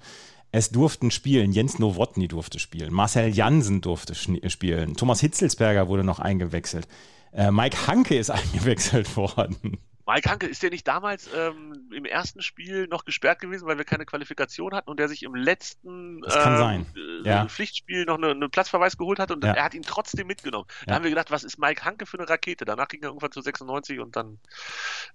Es 0.53 0.71
durften 0.71 1.11
spielen. 1.11 1.51
Jens 1.53 1.79
Nowotny 1.79 2.29
durfte 2.29 2.59
spielen. 2.59 2.93
Marcel 2.93 3.29
Jansen 3.35 3.81
durfte 3.81 4.13
schni- 4.13 4.49
spielen. 4.51 4.95
Thomas 4.97 5.21
Hitzelsberger 5.21 5.89
wurde 5.89 6.05
noch 6.05 6.19
eingewechselt. 6.21 6.87
Äh, 7.33 7.51
Mike 7.51 7.87
Hanke 7.87 8.17
ist 8.19 8.31
eingewechselt 8.31 9.17
worden. 9.17 9.79
Mike 10.05 10.29
Hanke, 10.29 10.47
ist 10.49 10.63
der 10.65 10.71
nicht 10.71 10.87
damals 10.87 11.31
ähm, 11.35 11.89
im 11.95 12.05
ersten 12.05 12.43
Spiel 12.43 12.89
noch 12.89 13.05
gesperrt 13.05 13.39
gewesen, 13.41 13.67
weil 13.69 13.79
wir 13.79 13.85
keine 13.85 14.05
Qualifikation 14.05 14.75
hatten 14.75 14.91
und 14.91 14.99
der 14.99 15.09
sich 15.09 15.23
im 15.23 15.35
letzten 15.35 16.17
ähm, 16.17 16.23
sein. 16.27 16.87
äh, 17.25 17.29
Ja. 17.29 17.47
Pflichtspiel 17.47 18.05
noch 18.05 18.19
eine, 18.19 18.33
eine 18.33 18.49
Platzverweis 18.49 18.99
geholt 18.99 19.21
hat 19.21 19.31
und 19.31 19.45
Ja. 19.45 19.53
er 19.53 19.65
hat 19.65 19.75
ihn 19.75 19.83
trotzdem 19.83 20.27
mitgenommen. 20.27 20.67
Da 20.85 20.91
Ja. 20.91 20.95
haben 20.97 21.05
wir 21.05 21.11
gedacht, 21.11 21.31
was 21.31 21.45
ist 21.45 21.57
Mike 21.59 21.85
Hanke 21.85 22.05
für 22.07 22.19
eine 22.19 22.29
Rakete? 22.29 22.65
Danach 22.65 22.89
ging 22.89 23.01
er 23.03 23.09
irgendwann 23.11 23.31
zu 23.33 23.41
96 23.41 24.01
und 24.01 24.17
dann, 24.17 24.39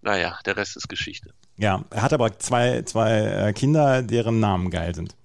naja, 0.02 0.40
der 0.46 0.56
Rest 0.58 0.78
ist 0.78 0.88
Geschichte. 0.88 1.32
Ja, 1.58 1.84
er 1.92 2.02
hat 2.02 2.14
aber 2.14 2.40
zwei, 2.40 2.82
zwei 2.84 3.20
äh, 3.50 3.54
Kinder, 3.54 4.02
deren 4.02 4.40
Namen 4.40 4.72
geil 4.72 4.96
sind. 4.96 5.16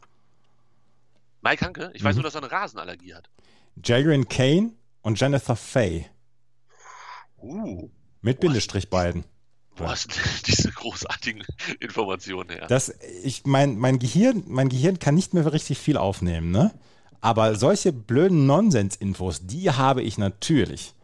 Mike 1.42 1.64
Hanke, 1.64 1.90
ich 1.94 2.02
Mhm. 2.02 2.06
weiß 2.06 2.14
nur, 2.16 2.24
dass 2.24 2.34
er 2.34 2.42
eine 2.42 2.50
Rasenallergie 2.52 3.14
hat. 3.14 3.28
Jagrin 3.84 4.28
Kane 4.28 4.72
und 5.02 5.18
Jennifer 5.20 5.56
Fay. 5.56 6.06
Uh, 7.38 7.90
Mit 8.20 8.40
Bindestrich 8.40 8.88
beiden. 8.88 9.24
wo 9.76 9.88
hast 9.88 10.06
du 10.14 10.20
diese 10.46 10.70
großartigen 10.70 11.44
Informationen 11.80 12.50
her? 12.50 12.66
Das, 12.68 12.94
ich, 13.24 13.44
mein, 13.46 13.76
mein, 13.78 13.98
Gehirn, 13.98 14.44
mein 14.46 14.68
Gehirn 14.68 14.98
kann 14.98 15.14
nicht 15.14 15.34
mehr 15.34 15.50
richtig 15.52 15.78
viel 15.78 15.96
aufnehmen, 15.96 16.50
ne? 16.50 16.72
Aber 17.20 17.54
solche 17.54 17.92
blöden 17.92 18.46
Nonsens-Infos, 18.46 19.46
die 19.46 19.70
habe 19.70 20.02
ich 20.02 20.18
natürlich. 20.18 20.94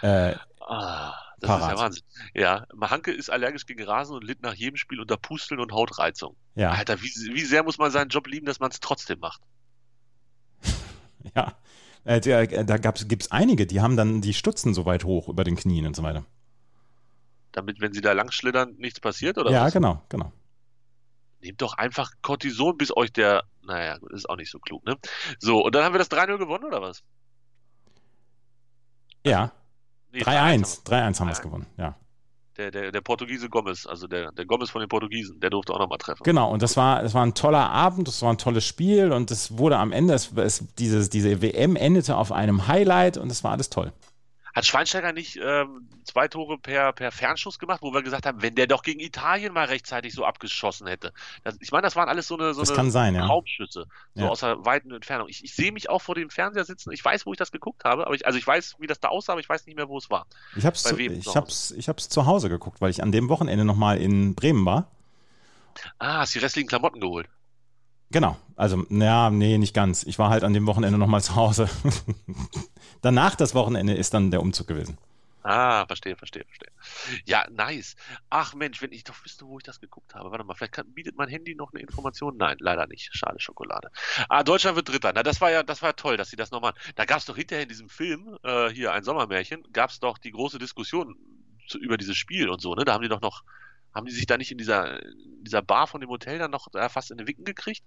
Äh, 0.00 0.34
Ah, 0.60 1.14
das 1.40 1.48
Parat. 1.48 1.62
ist 1.72 1.76
ja 1.78 1.84
Wahnsinn. 1.84 2.02
Ja, 2.34 2.66
Hanke 2.80 3.12
ist 3.12 3.28
allergisch 3.28 3.66
gegen 3.66 3.82
Rasen 3.82 4.14
und 4.16 4.22
litt 4.24 4.42
nach 4.42 4.54
jedem 4.54 4.76
Spiel 4.76 5.00
unter 5.00 5.16
Pusteln 5.16 5.60
und 5.60 5.72
Hautreizung. 5.72 6.36
ja, 6.54 6.70
Alter, 6.70 7.02
wie, 7.02 7.10
wie 7.34 7.44
sehr 7.44 7.62
muss 7.64 7.78
man 7.78 7.90
seinen 7.90 8.08
Job 8.10 8.26
lieben, 8.28 8.46
dass 8.46 8.60
man 8.60 8.70
es 8.70 8.78
trotzdem 8.80 9.18
macht? 9.18 9.42
ja. 11.36 11.56
Äh, 12.04 12.18
äh, 12.18 12.64
da 12.64 12.76
gibt 12.78 13.22
es 13.22 13.30
einige, 13.30 13.66
die 13.66 13.80
haben 13.80 13.96
dann 13.96 14.20
die 14.20 14.34
Stutzen 14.34 14.74
so 14.74 14.84
weit 14.86 15.04
hoch 15.04 15.28
über 15.28 15.44
den 15.44 15.56
Knien 15.56 15.86
und 15.86 15.94
so 15.94 16.02
weiter. 16.02 16.24
Damit, 17.52 17.80
wenn 17.80 17.92
sie 17.92 18.00
da 18.00 18.12
lang 18.12 18.32
schlittern, 18.32 18.74
nichts 18.78 18.98
passiert, 18.98 19.38
oder 19.38 19.50
ja, 19.50 19.64
was? 19.66 19.72
genau, 19.72 20.02
genau. 20.08 20.32
Nehmt 21.40 21.60
doch 21.60 21.74
einfach 21.74 22.12
Cortison, 22.22 22.76
bis 22.76 22.96
euch 22.96 23.12
der. 23.12 23.44
Naja, 23.64 23.98
gut, 23.98 24.12
ist 24.12 24.28
auch 24.28 24.36
nicht 24.36 24.50
so 24.50 24.58
klug, 24.58 24.84
ne? 24.84 24.96
So, 25.38 25.64
und 25.64 25.74
dann 25.74 25.84
haben 25.84 25.94
wir 25.94 25.98
das 25.98 26.10
3-0 26.10 26.38
gewonnen, 26.38 26.64
oder 26.64 26.80
was? 26.80 27.02
Ja, 29.24 29.52
Nee, 30.12 30.22
3-1. 30.22 30.84
3-1 30.84 31.20
haben 31.20 31.28
wir 31.28 31.32
es 31.32 31.40
3-1. 31.40 31.42
gewonnen, 31.42 31.66
ja. 31.78 31.96
Der, 32.56 32.70
der, 32.70 32.92
der 32.92 33.00
Portugiese 33.00 33.48
Gomez, 33.48 33.86
also 33.86 34.06
der, 34.06 34.30
der 34.32 34.44
Gomez 34.44 34.68
von 34.68 34.80
den 34.80 34.88
Portugiesen, 34.88 35.40
der 35.40 35.48
durfte 35.48 35.72
auch 35.72 35.78
nochmal 35.78 35.96
treffen. 35.96 36.22
Genau, 36.22 36.50
und 36.50 36.60
das 36.60 36.76
war, 36.76 37.02
das 37.02 37.14
war 37.14 37.24
ein 37.24 37.32
toller 37.32 37.70
Abend, 37.70 38.08
das 38.08 38.20
war 38.20 38.30
ein 38.30 38.36
tolles 38.36 38.66
Spiel 38.66 39.10
und 39.10 39.30
es 39.30 39.56
wurde 39.56 39.78
am 39.78 39.90
Ende, 39.90 40.12
es, 40.12 40.32
es, 40.36 40.62
dieses, 40.78 41.08
diese 41.08 41.40
WM 41.40 41.76
endete 41.76 42.14
auf 42.16 42.30
einem 42.30 42.68
Highlight 42.68 43.16
und 43.16 43.32
es 43.32 43.42
war 43.42 43.52
alles 43.52 43.70
toll. 43.70 43.92
Hat 44.54 44.66
Schweinsteiger 44.66 45.12
nicht 45.12 45.38
ähm, 45.42 45.88
zwei 46.04 46.28
Tore 46.28 46.58
per, 46.58 46.92
per 46.92 47.10
Fernschuss 47.10 47.58
gemacht, 47.58 47.80
wo 47.82 47.92
wir 47.92 48.02
gesagt 48.02 48.26
haben, 48.26 48.42
wenn 48.42 48.54
der 48.54 48.66
doch 48.66 48.82
gegen 48.82 49.00
Italien 49.00 49.52
mal 49.52 49.64
rechtzeitig 49.64 50.14
so 50.14 50.24
abgeschossen 50.24 50.86
hätte. 50.86 51.12
Das, 51.42 51.56
ich 51.60 51.72
meine, 51.72 51.82
das 51.82 51.96
waren 51.96 52.08
alles 52.08 52.28
so 52.28 52.36
eine, 52.36 52.52
so 52.52 52.62
eine 52.62 52.90
sein, 52.90 53.14
ja. 53.14 53.26
So 54.14 54.22
Ja. 54.24 54.28
aus 54.28 54.44
einer 54.44 54.64
weiten 54.64 54.92
Entfernung. 54.92 55.28
Ich, 55.28 55.42
ich 55.42 55.54
sehe 55.54 55.72
mich 55.72 55.88
auch 55.88 56.02
vor 56.02 56.14
dem 56.14 56.28
Fernseher 56.30 56.64
sitzen. 56.64 56.92
Ich 56.92 57.04
weiß, 57.04 57.24
wo 57.24 57.32
ich 57.32 57.38
das 57.38 57.50
geguckt 57.50 57.84
habe, 57.84 58.06
aber 58.06 58.14
ich, 58.14 58.26
also 58.26 58.38
ich 58.38 58.46
weiß, 58.46 58.76
wie 58.78 58.86
das 58.86 59.00
da 59.00 59.08
aussah, 59.08 59.32
aber 59.32 59.40
ich 59.40 59.48
weiß 59.48 59.66
nicht 59.66 59.76
mehr, 59.76 59.88
wo 59.88 59.96
es 59.98 60.10
war. 60.10 60.26
Ich 60.54 60.66
habe 60.66 60.76
es 60.76 60.82
zu, 60.82 60.98
ich 60.98 61.34
hab's, 61.36 61.70
ich 61.70 61.88
hab's 61.88 62.08
zu 62.08 62.26
Hause 62.26 62.48
geguckt, 62.48 62.80
weil 62.80 62.90
ich 62.90 63.02
an 63.02 63.12
dem 63.12 63.28
Wochenende 63.28 63.64
nochmal 63.64 63.98
in 63.98 64.34
Bremen 64.34 64.66
war. 64.66 64.88
Ah, 65.98 66.18
hast 66.18 66.34
die 66.34 66.38
restlichen 66.38 66.68
Klamotten 66.68 67.00
geholt. 67.00 67.28
Genau, 68.12 68.36
also, 68.56 68.84
naja, 68.90 69.30
nee, 69.30 69.58
nicht 69.58 69.74
ganz. 69.74 70.04
Ich 70.04 70.18
war 70.18 70.30
halt 70.30 70.44
an 70.44 70.52
dem 70.52 70.66
Wochenende 70.66 70.98
nochmal 70.98 71.22
zu 71.22 71.34
Hause. 71.34 71.68
Danach 73.02 73.34
das 73.34 73.54
Wochenende 73.54 73.94
ist 73.94 74.14
dann 74.14 74.30
der 74.30 74.40
Umzug 74.40 74.68
gewesen. 74.68 74.98
Ah, 75.44 75.86
verstehe, 75.86 76.14
verstehe, 76.14 76.44
verstehe. 76.44 76.70
Ja, 77.24 77.44
nice. 77.50 77.96
Ach 78.30 78.54
Mensch, 78.54 78.80
wenn 78.80 78.92
ich 78.92 79.02
doch 79.02 79.24
wüsste, 79.24 79.44
wo 79.46 79.58
ich 79.58 79.64
das 79.64 79.80
geguckt 79.80 80.14
habe. 80.14 80.30
Warte 80.30 80.44
mal, 80.44 80.54
vielleicht 80.54 80.74
kann, 80.74 80.92
bietet 80.92 81.16
mein 81.16 81.28
Handy 81.28 81.56
noch 81.56 81.72
eine 81.72 81.80
Information? 81.80 82.36
Nein, 82.36 82.58
leider 82.60 82.86
nicht. 82.86 83.10
Schade 83.12 83.40
Schokolade. 83.40 83.90
Ah, 84.28 84.44
Deutschland 84.44 84.76
wird 84.76 84.88
Dritter. 84.88 85.12
Na, 85.12 85.24
das 85.24 85.40
war 85.40 85.50
ja, 85.50 85.64
das 85.64 85.82
war 85.82 85.88
ja 85.88 85.94
toll, 85.94 86.16
dass 86.16 86.30
sie 86.30 86.36
das 86.36 86.52
nochmal. 86.52 86.74
Da 86.94 87.06
gab 87.06 87.18
es 87.18 87.24
doch 87.24 87.36
hinterher 87.36 87.64
in 87.64 87.68
diesem 87.68 87.88
Film, 87.88 88.38
äh, 88.44 88.68
hier 88.68 88.92
ein 88.92 89.02
Sommermärchen, 89.02 89.64
gab 89.72 89.90
es 89.90 89.98
doch 89.98 90.18
die 90.18 90.30
große 90.30 90.60
Diskussion 90.60 91.16
zu, 91.66 91.78
über 91.78 91.96
dieses 91.96 92.16
Spiel 92.16 92.48
und 92.48 92.60
so, 92.60 92.76
ne? 92.76 92.84
Da 92.84 92.92
haben 92.92 93.02
die 93.02 93.08
doch 93.08 93.20
noch, 93.20 93.42
haben 93.94 94.06
die 94.06 94.12
sich 94.12 94.26
da 94.26 94.36
nicht 94.36 94.52
in 94.52 94.58
dieser, 94.58 95.02
in 95.02 95.42
dieser 95.42 95.62
Bar 95.62 95.88
von 95.88 96.00
dem 96.00 96.10
Hotel 96.10 96.38
dann 96.38 96.52
noch 96.52 96.68
äh, 96.74 96.88
fast 96.88 97.10
in 97.10 97.18
den 97.18 97.26
Wicken 97.26 97.44
gekriegt? 97.44 97.82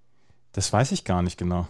Das 0.56 0.72
weiß 0.72 0.94
ich 0.94 1.04
gar 1.04 1.22
nicht 1.22 1.38
genau. 1.38 1.68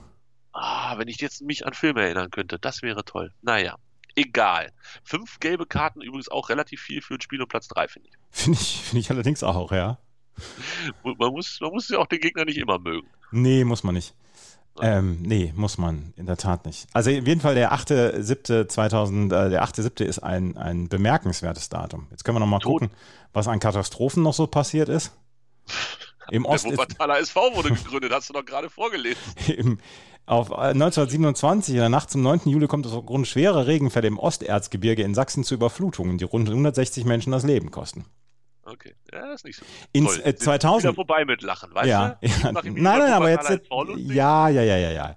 Ah, 0.53 0.97
wenn 0.99 1.07
ich 1.07 1.19
jetzt 1.19 1.41
mich 1.41 1.65
an 1.65 1.73
Filme 1.73 2.03
erinnern 2.03 2.29
könnte, 2.29 2.59
das 2.59 2.83
wäre 2.83 3.03
toll. 3.03 3.33
Naja, 3.41 3.77
egal. 4.15 4.71
Fünf 5.03 5.39
gelbe 5.39 5.65
Karten 5.65 6.01
übrigens 6.01 6.29
auch 6.29 6.49
relativ 6.49 6.81
viel 6.81 7.01
für 7.01 7.15
ein 7.15 7.21
Spiel 7.21 7.41
um 7.41 7.47
Platz 7.47 7.67
drei, 7.67 7.87
finde 7.87 8.09
ich. 8.09 8.15
Finde 8.43 8.59
ich, 8.59 8.81
finde 8.81 8.99
ich 8.99 9.09
allerdings 9.09 9.41
auch, 9.41 9.71
ja. 9.71 9.97
Man 11.03 11.31
muss, 11.31 11.57
man 11.61 11.71
muss 11.71 11.89
ja 11.89 11.97
auch 11.97 12.05
den 12.05 12.19
Gegner 12.19 12.45
nicht 12.45 12.57
immer 12.57 12.77
mögen. 12.77 13.07
Nee, 13.31 13.63
muss 13.63 13.83
man 13.83 13.95
nicht. 13.95 14.13
Ähm, 14.81 15.21
nee, 15.21 15.51
muss 15.55 15.77
man 15.79 16.13
in 16.15 16.27
der 16.27 16.37
Tat 16.37 16.65
nicht. 16.65 16.85
Also 16.93 17.09
auf 17.09 17.25
jeden 17.25 17.41
Fall 17.41 17.55
der 17.55 17.73
8.7.2000, 17.73 19.25
äh, 19.25 19.49
der 19.49 19.63
8.7. 19.63 20.03
ist 20.03 20.19
ein, 20.19 20.57
ein 20.57 20.89
bemerkenswertes 20.89 21.69
Datum. 21.69 22.07
Jetzt 22.11 22.23
können 22.23 22.35
wir 22.35 22.41
noch 22.41 22.45
mal 22.47 22.59
Tot. 22.59 22.81
gucken, 22.81 22.91
was 23.33 23.47
an 23.47 23.59
Katastrophen 23.59 24.21
noch 24.21 24.33
so 24.33 24.45
passiert 24.45 24.89
ist. 24.89 25.11
Im 26.31 26.43
Der 26.43 26.51
Ost, 26.51 26.65
Wuppertaler 26.65 27.19
SV 27.19 27.55
wurde 27.55 27.69
gegründet, 27.69 28.11
hast 28.13 28.29
du 28.29 28.33
doch 28.33 28.45
gerade 28.45 28.69
vorgelesen. 28.69 29.21
im, 29.57 29.79
auf 30.25 30.49
äh, 30.49 30.71
1927, 30.71 31.75
in 31.75 31.79
der 31.79 31.89
Nacht 31.89 32.09
zum 32.09 32.21
9. 32.21 32.41
Juli, 32.45 32.67
kommt 32.67 32.85
es 32.85 32.93
aufgrund 32.93 33.27
schwerer 33.27 33.67
Regenfälle 33.67 34.07
im 34.07 34.17
Osterzgebirge 34.17 35.03
in 35.03 35.13
Sachsen 35.13 35.43
zu 35.43 35.53
Überflutungen, 35.53 36.17
die 36.17 36.23
rund 36.23 36.49
160 36.49 37.05
Menschen 37.05 37.31
das 37.31 37.43
Leben 37.43 37.71
kosten. 37.71 38.05
Okay, 38.63 38.95
ja, 39.13 39.21
das 39.27 39.35
ist 39.35 39.45
nicht 39.45 39.59
so. 39.59 39.65
Ins, 39.93 40.17
äh, 40.17 40.23
Sind 40.23 40.39
2000 40.39 40.83
Wieder 40.83 40.95
vorbei 40.95 41.25
mit 41.25 41.43
Lachen, 41.43 41.73
weißt 41.75 41.87
ja, 41.87 42.17
du? 42.19 42.27
ja. 42.27 42.51
Nein, 42.51 42.73
nein, 42.75 43.13
aber 43.13 43.29
jetzt, 43.29 43.49
ja, 43.97 44.49
ja, 44.49 44.61
ja, 44.63 44.77
ja, 44.77 44.91
ja. 44.91 45.15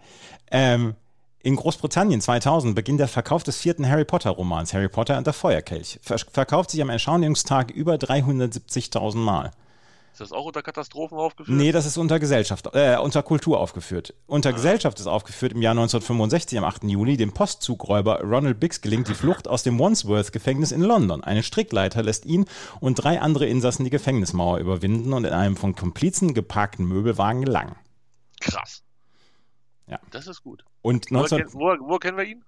Ähm, 0.51 0.95
in 1.41 1.57
Großbritannien 1.57 2.21
2000 2.21 2.75
beginnt 2.75 3.01
der 3.01 3.09
Verkauf 3.09 3.43
des 3.43 3.59
vierten 3.59 3.89
Harry 3.89 4.05
Potter 4.05 4.31
Romans, 4.31 4.75
Harry 4.75 4.89
Potter 4.89 5.17
und 5.17 5.27
der 5.27 5.33
Feuerkelch. 5.33 5.99
Ver 6.03 6.19
verkauft 6.19 6.71
sich 6.71 6.83
am 6.83 6.91
Erscheinungstag 6.91 7.71
über 7.71 7.95
370.000 7.95 9.17
Mal. 9.17 9.53
Ist 10.19 10.33
das 10.33 10.33
auch 10.33 10.47
unter 10.47 10.65
Katastrophen 10.65 11.17
aufgeführt? 11.17 11.57
Nee, 11.57 11.71
das 11.71 11.87
ist 11.87 11.97
unter 11.97 12.19
Gesellschaft, 12.19 12.69
äh, 12.75 12.97
unter 12.97 13.23
Kultur 13.23 13.61
aufgeführt. 13.61 14.15
Ah. 14.17 14.23
Unter 14.27 14.53
Gesellschaft 14.53 14.99
ist 14.99 15.07
aufgeführt 15.07 15.53
im 15.53 15.63
Jahr 15.63 15.75
1965, 15.75 16.59
am 16.59 16.65
8. 16.65 16.83
Juli, 16.91 17.17
dem 17.17 17.33
Postzugräuber 17.33 18.23
Ronald 18.23 18.59
Biggs 18.59 18.81
gelingt 18.81 19.07
die 19.07 19.15
Flucht 19.15 19.47
aus 19.47 19.63
dem 19.63 19.79
Wandsworth-Gefängnis 19.79 20.73
in 20.73 20.81
London. 20.83 21.23
Eine 21.23 21.45
Strickleiter 21.45 22.03
lässt 22.03 22.27
ihn 22.27 22.47
und 22.81 22.97
drei 22.97 23.21
andere 23.21 23.47
Insassen 23.47 23.85
die 23.85 23.91
Gefängnismauer 23.91 24.59
überwinden 24.59 25.13
und 25.13 25.25
in 25.25 25.33
einem 25.33 25.57
von 25.57 25.77
Komplizen 25.77 26.35
geparkten 26.35 26.85
Möbelwagen 26.85 27.45
gelangen. 27.45 27.77
Krass. 28.41 28.83
Ja. 29.87 30.01
Das 30.11 30.27
ist 30.27 30.43
gut. 30.43 30.65
Und 30.83 31.13
Woher, 31.13 31.21
19... 31.21 31.39
kenn, 31.39 31.49
woher, 31.53 31.79
woher 31.79 32.01
kennen 32.01 32.17
wir 32.17 32.25
ihn? 32.25 32.45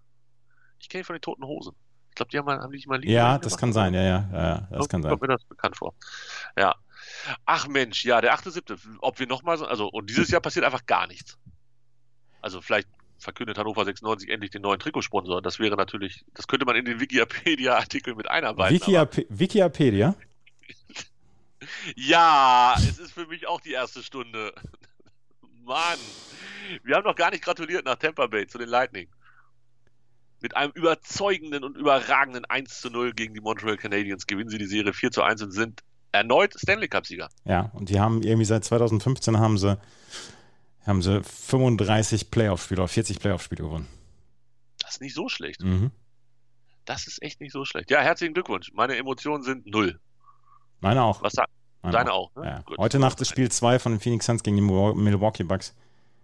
Ich 0.80 0.88
kenne 0.88 1.02
ihn 1.02 1.04
von 1.04 1.14
den 1.14 1.22
Toten 1.22 1.44
Hosen. 1.44 1.76
Ich 2.08 2.16
glaube, 2.16 2.30
die 2.32 2.38
haben, 2.38 2.48
haben 2.48 2.72
die 2.72 2.78
nicht 2.78 2.88
mal 2.88 2.98
Lied 2.98 3.10
Ja, 3.10 3.38
das 3.38 3.52
gemacht, 3.52 3.60
kann 3.60 3.72
sein, 3.72 3.94
ja, 3.94 4.02
ja, 4.02 4.28
ja, 4.32 4.42
ja 4.42 4.68
das 4.72 4.88
kann 4.88 5.02
sein. 5.02 5.10
Kommt 5.10 5.22
mir 5.22 5.28
das 5.28 5.44
bekannt 5.44 5.76
vor. 5.76 5.94
Ja. 6.58 6.74
Ach 7.44 7.68
Mensch, 7.68 8.04
ja, 8.04 8.20
der 8.20 8.34
8.7. 8.34 8.98
Ob 9.00 9.18
wir 9.18 9.26
nochmal 9.26 9.58
so, 9.58 9.66
also, 9.66 9.88
und 9.88 10.08
dieses 10.08 10.30
Jahr 10.30 10.40
passiert 10.40 10.64
einfach 10.64 10.86
gar 10.86 11.06
nichts. 11.06 11.38
Also 12.40 12.60
vielleicht 12.60 12.88
verkündet 13.18 13.58
Hannover 13.58 13.84
96 13.84 14.30
endlich 14.30 14.50
den 14.50 14.62
neuen 14.62 14.80
Trikotsponsor. 14.80 15.42
Das 15.42 15.58
wäre 15.58 15.76
natürlich, 15.76 16.24
das 16.34 16.46
könnte 16.46 16.66
man 16.66 16.76
in 16.76 16.84
den 16.84 17.00
Wikipedia-Artikel 17.00 18.14
mit 18.14 18.30
einarbeiten. 18.30 18.74
Wikiap 18.74 19.16
Wikipedia? 19.28 20.14
Ja, 21.94 22.74
es 22.78 22.98
ist 22.98 23.12
für 23.12 23.26
mich 23.26 23.46
auch 23.46 23.60
die 23.60 23.72
erste 23.72 24.02
Stunde. 24.02 24.54
Mann, 25.64 25.98
wir 26.82 26.96
haben 26.96 27.04
noch 27.04 27.14
gar 27.14 27.30
nicht 27.30 27.44
gratuliert 27.44 27.84
nach 27.84 27.96
Tampa 27.96 28.26
Bay 28.26 28.46
zu 28.46 28.58
den 28.58 28.68
Lightning. 28.68 29.08
Mit 30.40 30.56
einem 30.56 30.72
überzeugenden 30.72 31.64
und 31.64 31.76
überragenden 31.76 32.46
1 32.46 32.80
zu 32.80 32.90
0 32.90 33.12
gegen 33.12 33.34
die 33.34 33.40
Montreal 33.40 33.76
Canadiens 33.76 34.26
gewinnen 34.26 34.48
sie 34.48 34.56
die 34.56 34.66
Serie 34.66 34.94
4 34.94 35.10
zu 35.10 35.22
1 35.22 35.42
und 35.42 35.50
sind 35.52 35.82
erneut 36.12 36.54
Stanley 36.58 36.88
Cup-Sieger. 36.88 37.28
Ja, 37.44 37.70
und 37.74 37.88
die 37.88 38.00
haben 38.00 38.22
irgendwie 38.22 38.44
seit 38.44 38.64
2015 38.64 39.38
haben 39.38 39.58
sie, 39.58 39.78
haben 40.86 41.02
sie 41.02 41.22
35 41.22 42.30
Playoff-Spiele 42.30 42.82
oder 42.82 42.88
40 42.88 43.20
Playoff-Spiele 43.20 43.62
gewonnen. 43.64 43.88
Das 44.80 44.92
ist 44.92 45.00
nicht 45.00 45.14
so 45.14 45.28
schlecht. 45.28 45.62
Mhm. 45.62 45.90
Das 46.84 47.06
ist 47.06 47.22
echt 47.22 47.40
nicht 47.40 47.52
so 47.52 47.64
schlecht. 47.64 47.90
Ja, 47.90 48.00
herzlichen 48.00 48.34
Glückwunsch. 48.34 48.72
Meine 48.72 48.96
Emotionen 48.96 49.42
sind 49.42 49.66
null. 49.66 50.00
Meine 50.80 51.02
auch. 51.02 51.22
Was 51.22 51.34
sagt 51.34 51.50
deine 51.82 52.12
auch? 52.12 52.34
ne? 52.34 52.62
Ja. 52.68 52.76
Heute 52.78 52.98
Nacht 52.98 53.20
ist 53.20 53.28
Spiel 53.28 53.50
2 53.50 53.78
von 53.78 53.92
den 53.92 54.00
Phoenix 54.00 54.26
Suns 54.26 54.42
gegen 54.42 54.56
die 54.56 54.62
Milwaukee 54.62 55.44
Bucks. 55.44 55.74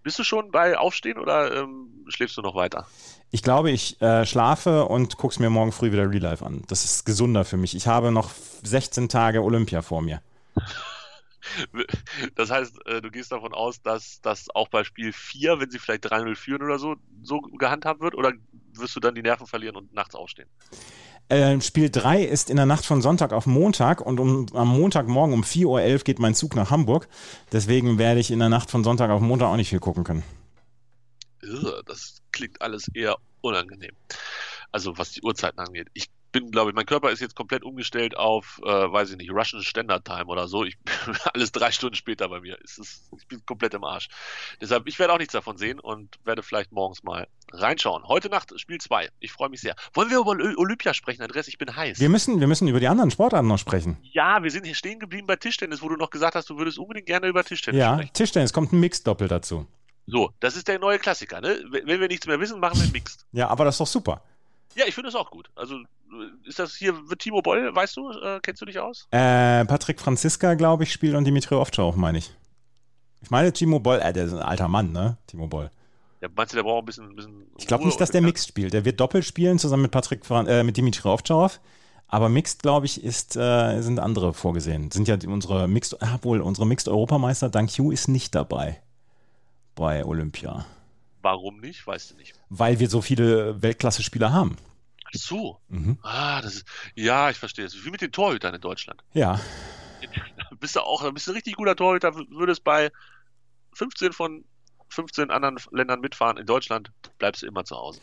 Bist 0.06 0.20
du 0.20 0.22
schon 0.22 0.52
bei 0.52 0.78
Aufstehen 0.78 1.18
oder 1.18 1.52
ähm, 1.52 2.04
schläfst 2.06 2.36
du 2.36 2.40
noch 2.40 2.54
weiter? 2.54 2.86
Ich 3.32 3.42
glaube, 3.42 3.72
ich 3.72 4.00
äh, 4.00 4.24
schlafe 4.24 4.84
und 4.84 5.16
gucke 5.16 5.32
es 5.32 5.40
mir 5.40 5.50
morgen 5.50 5.72
früh 5.72 5.90
wieder 5.90 6.08
Real 6.08 6.22
Life 6.22 6.46
an. 6.46 6.62
Das 6.68 6.84
ist 6.84 7.04
gesunder 7.04 7.44
für 7.44 7.56
mich. 7.56 7.74
Ich 7.74 7.88
habe 7.88 8.12
noch 8.12 8.30
16 8.62 9.08
Tage 9.08 9.42
Olympia 9.42 9.82
vor 9.82 10.02
mir. 10.02 10.22
Das 12.34 12.50
heißt, 12.50 12.84
äh, 12.86 13.00
du 13.00 13.08
gehst 13.08 13.30
davon 13.30 13.54
aus, 13.54 13.80
dass 13.80 14.20
das 14.20 14.50
auch 14.52 14.66
bei 14.66 14.82
Spiel 14.82 15.12
4, 15.12 15.60
wenn 15.60 15.70
sie 15.70 15.78
vielleicht 15.78 16.04
3-0 16.04 16.34
führen 16.34 16.62
oder 16.62 16.80
so, 16.80 16.96
so 17.22 17.40
gehandhabt 17.40 18.00
wird? 18.00 18.16
Oder 18.16 18.32
wirst 18.72 18.96
du 18.96 19.00
dann 19.00 19.14
die 19.14 19.22
Nerven 19.22 19.46
verlieren 19.46 19.76
und 19.76 19.94
nachts 19.94 20.16
aufstehen? 20.16 20.48
Äh, 21.28 21.60
Spiel 21.60 21.90
3 21.90 22.22
ist 22.22 22.50
in 22.50 22.56
der 22.56 22.66
Nacht 22.66 22.86
von 22.86 23.02
Sonntag 23.02 23.32
auf 23.32 23.46
Montag 23.46 24.00
und 24.00 24.20
um, 24.20 24.46
am 24.54 24.68
Montagmorgen 24.68 25.34
um 25.34 25.42
4.11 25.42 25.64
Uhr 25.66 25.98
geht 25.98 26.18
mein 26.20 26.34
Zug 26.34 26.54
nach 26.54 26.70
Hamburg. 26.70 27.08
Deswegen 27.50 27.98
werde 27.98 28.20
ich 28.20 28.30
in 28.30 28.38
der 28.38 28.48
Nacht 28.48 28.70
von 28.70 28.84
Sonntag 28.84 29.10
auf 29.10 29.20
Montag 29.20 29.48
auch 29.48 29.56
nicht 29.56 29.70
viel 29.70 29.80
gucken 29.80 30.04
können. 30.04 30.22
Das 31.86 32.22
klingt 32.32 32.60
alles 32.62 32.88
eher 32.94 33.16
unangenehm. 33.40 33.94
Also 34.76 34.98
was 34.98 35.10
die 35.12 35.22
Uhrzeiten 35.22 35.58
angeht. 35.58 35.88
Ich 35.94 36.10
bin, 36.32 36.50
glaube 36.50 36.68
ich, 36.70 36.76
mein 36.76 36.84
Körper 36.84 37.10
ist 37.10 37.20
jetzt 37.20 37.34
komplett 37.34 37.64
umgestellt 37.64 38.14
auf, 38.14 38.60
äh, 38.62 38.66
weiß 38.68 39.10
ich 39.10 39.16
nicht, 39.16 39.30
Russian 39.30 39.62
Standard 39.62 40.04
Time 40.04 40.26
oder 40.26 40.48
so. 40.48 40.64
Ich 40.64 40.76
alles 41.32 41.50
drei 41.50 41.70
Stunden 41.72 41.96
später 41.96 42.28
bei 42.28 42.40
mir. 42.42 42.58
Ist, 42.62 43.08
ich 43.18 43.26
bin 43.26 43.40
komplett 43.46 43.72
im 43.72 43.84
Arsch. 43.84 44.08
Deshalb, 44.60 44.86
ich 44.86 44.98
werde 44.98 45.14
auch 45.14 45.18
nichts 45.18 45.32
davon 45.32 45.56
sehen 45.56 45.80
und 45.80 46.16
werde 46.26 46.42
vielleicht 46.42 46.72
morgens 46.72 47.02
mal 47.04 47.26
reinschauen. 47.52 48.04
Heute 48.06 48.28
Nacht 48.28 48.52
Spiel 48.60 48.76
2. 48.78 49.08
Ich 49.18 49.32
freue 49.32 49.48
mich 49.48 49.62
sehr. 49.62 49.74
Wollen 49.94 50.10
wir 50.10 50.18
über 50.18 50.32
Oly- 50.32 50.56
Olympia 50.58 50.92
sprechen, 50.92 51.22
Andreas? 51.22 51.48
Ich 51.48 51.56
bin 51.56 51.74
heiß. 51.74 51.98
Wir 52.00 52.10
müssen, 52.10 52.38
wir 52.38 52.46
müssen 52.48 52.68
über 52.68 52.80
die 52.80 52.88
anderen 52.88 53.10
Sportarten 53.10 53.48
noch 53.48 53.58
sprechen. 53.58 53.96
ja, 54.02 54.42
wir 54.42 54.50
sind 54.50 54.66
hier 54.66 54.74
stehen 54.74 55.00
geblieben 55.00 55.26
bei 55.26 55.36
Tischtennis, 55.36 55.80
wo 55.80 55.88
du 55.88 55.96
noch 55.96 56.10
gesagt 56.10 56.34
hast, 56.34 56.50
du 56.50 56.58
würdest 56.58 56.78
unbedingt 56.78 57.06
gerne 57.06 57.28
über 57.28 57.44
Tischtennis 57.44 57.80
Ja, 57.80 57.94
sprechen. 57.94 58.12
Tischtennis 58.12 58.52
kommt 58.52 58.74
ein 58.74 58.80
Mixed-Doppel 58.80 59.28
dazu. 59.28 59.66
So, 60.08 60.32
das 60.40 60.54
ist 60.54 60.68
der 60.68 60.78
neue 60.78 60.98
Klassiker, 60.98 61.40
ne? 61.40 61.64
Wenn 61.70 61.98
wir 62.00 62.08
nichts 62.08 62.26
mehr 62.26 62.38
wissen, 62.38 62.60
machen 62.60 62.78
wir 62.80 62.88
Mixed. 62.92 63.24
Ja, 63.32 63.48
aber 63.48 63.64
das 63.64 63.76
ist 63.76 63.80
doch 63.80 63.86
super. 63.86 64.22
Ja, 64.76 64.84
ich 64.86 64.94
finde 64.94 65.08
das 65.08 65.14
auch 65.14 65.30
gut. 65.30 65.50
Also, 65.56 65.80
ist 66.44 66.58
das 66.58 66.74
hier, 66.74 67.08
wird 67.08 67.20
Timo 67.20 67.40
Boll, 67.40 67.74
weißt 67.74 67.96
du, 67.96 68.10
äh, 68.10 68.40
kennst 68.42 68.60
du 68.60 68.66
dich 68.66 68.78
aus? 68.78 69.08
Äh, 69.10 69.64
Patrick 69.64 70.00
Franziska, 70.00 70.54
glaube 70.54 70.84
ich, 70.84 70.92
spielt 70.92 71.14
und 71.14 71.24
Dimitri 71.24 71.54
Ovtcharov, 71.54 71.96
meine 71.96 72.18
ich. 72.18 72.32
Ich 73.22 73.30
meine, 73.30 73.52
Timo 73.52 73.80
Boll, 73.80 74.00
äh, 74.00 74.12
der 74.12 74.26
ist 74.26 74.34
ein 74.34 74.38
alter 74.38 74.68
Mann, 74.68 74.92
ne? 74.92 75.16
Timo 75.26 75.46
Boll. 75.46 75.70
Ja, 76.20 76.28
meinst 76.34 76.52
du, 76.52 76.56
der 76.56 76.62
braucht 76.62 76.82
ein 76.82 76.86
bisschen. 76.86 77.08
Ein 77.08 77.16
bisschen 77.16 77.46
Ich 77.58 77.66
glaube 77.66 77.86
nicht, 77.86 78.00
dass 78.00 78.10
der 78.10 78.20
Mixed 78.20 78.48
spielt. 78.48 78.72
Der 78.74 78.84
wird 78.84 79.00
doppelt 79.00 79.24
spielen, 79.24 79.58
zusammen 79.58 79.82
mit 79.82 79.90
Patrick, 79.90 80.24
Fran 80.26 80.46
äh, 80.46 80.62
mit 80.62 80.76
Dimitri 80.76 81.08
Ovtcharov. 81.08 81.58
Aber 82.08 82.28
Mixed, 82.28 82.62
glaube 82.62 82.86
ich, 82.86 83.02
ist, 83.02 83.36
äh, 83.36 83.80
sind 83.80 83.98
andere 83.98 84.32
vorgesehen. 84.32 84.90
Sind 84.90 85.08
ja 85.08 85.16
unsere 85.26 85.66
Mixed, 85.68 86.00
ah, 86.02 86.18
wohl, 86.22 86.40
unsere 86.40 86.66
Mixed-Europameister, 86.66 87.48
Dank 87.48 87.70
Hugh, 87.70 87.92
ist 87.92 88.08
nicht 88.08 88.34
dabei 88.34 88.80
bei 89.74 90.04
Olympia. 90.04 90.66
Warum 91.26 91.58
nicht? 91.58 91.84
Weißt 91.84 92.12
du 92.12 92.14
nicht. 92.14 92.34
Weil 92.50 92.78
wir 92.78 92.88
so 92.88 93.02
viele 93.02 93.60
Weltklasse-Spieler 93.60 94.32
haben. 94.32 94.54
Ach 95.06 95.10
so. 95.12 95.60
Mhm. 95.66 95.98
Ah, 96.02 96.40
das 96.40 96.54
ist. 96.54 96.64
Ja, 96.94 97.30
ich 97.30 97.36
verstehe 97.36 97.64
es. 97.64 97.84
Wie 97.84 97.90
mit 97.90 98.00
den 98.00 98.12
Torhütern 98.12 98.54
in 98.54 98.60
Deutschland. 98.60 99.02
Ja, 99.12 99.40
Da 100.02 100.54
bist 100.60 100.76
du 100.76 100.80
auch, 100.82 101.02
da 101.02 101.10
bist 101.10 101.26
du 101.26 101.32
ein 101.32 101.34
richtig 101.34 101.56
guter 101.56 101.74
Torhüter, 101.74 102.14
würdest 102.14 102.62
bei 102.62 102.92
15 103.72 104.12
von 104.12 104.44
15 104.90 105.32
anderen 105.32 105.58
Ländern 105.72 105.98
mitfahren. 105.98 106.36
In 106.36 106.46
Deutschland 106.46 106.92
bleibst 107.18 107.42
du 107.42 107.46
immer 107.48 107.64
zu 107.64 107.74
Hause. 107.74 108.00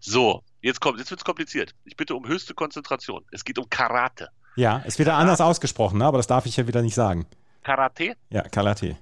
So, 0.00 0.42
jetzt 0.60 0.82
kommt, 0.82 0.98
jetzt 0.98 1.10
wird's 1.10 1.24
kompliziert. 1.24 1.74
Ich 1.86 1.96
bitte 1.96 2.14
um 2.14 2.28
höchste 2.28 2.52
Konzentration. 2.52 3.24
Es 3.32 3.42
geht 3.42 3.58
um 3.58 3.70
Karate. 3.70 4.28
ja, 4.56 4.82
es 4.84 4.98
wird 4.98 5.08
ja 5.08 5.16
anders 5.16 5.40
ausgesprochen, 5.40 5.96
ne? 5.98 6.04
aber 6.04 6.18
das 6.18 6.26
darf 6.26 6.44
ich 6.44 6.58
ja 6.58 6.66
wieder 6.66 6.82
nicht 6.82 6.94
sagen. 6.94 7.26
Karate? 7.62 8.16
Ja, 8.28 8.42
Karate. 8.42 8.98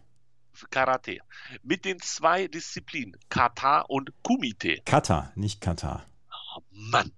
Karate. 0.71 1.19
Mit 1.63 1.85
den 1.85 2.01
zwei 2.01 2.49
Disziplinen, 2.49 3.17
Kata 3.29 3.81
und 3.83 4.13
Kumite. 4.23 4.79
Kata, 4.85 5.33
nicht 5.35 5.61
Katar. 5.61 6.05
Oh 6.57 6.63
Mann, 6.71 7.13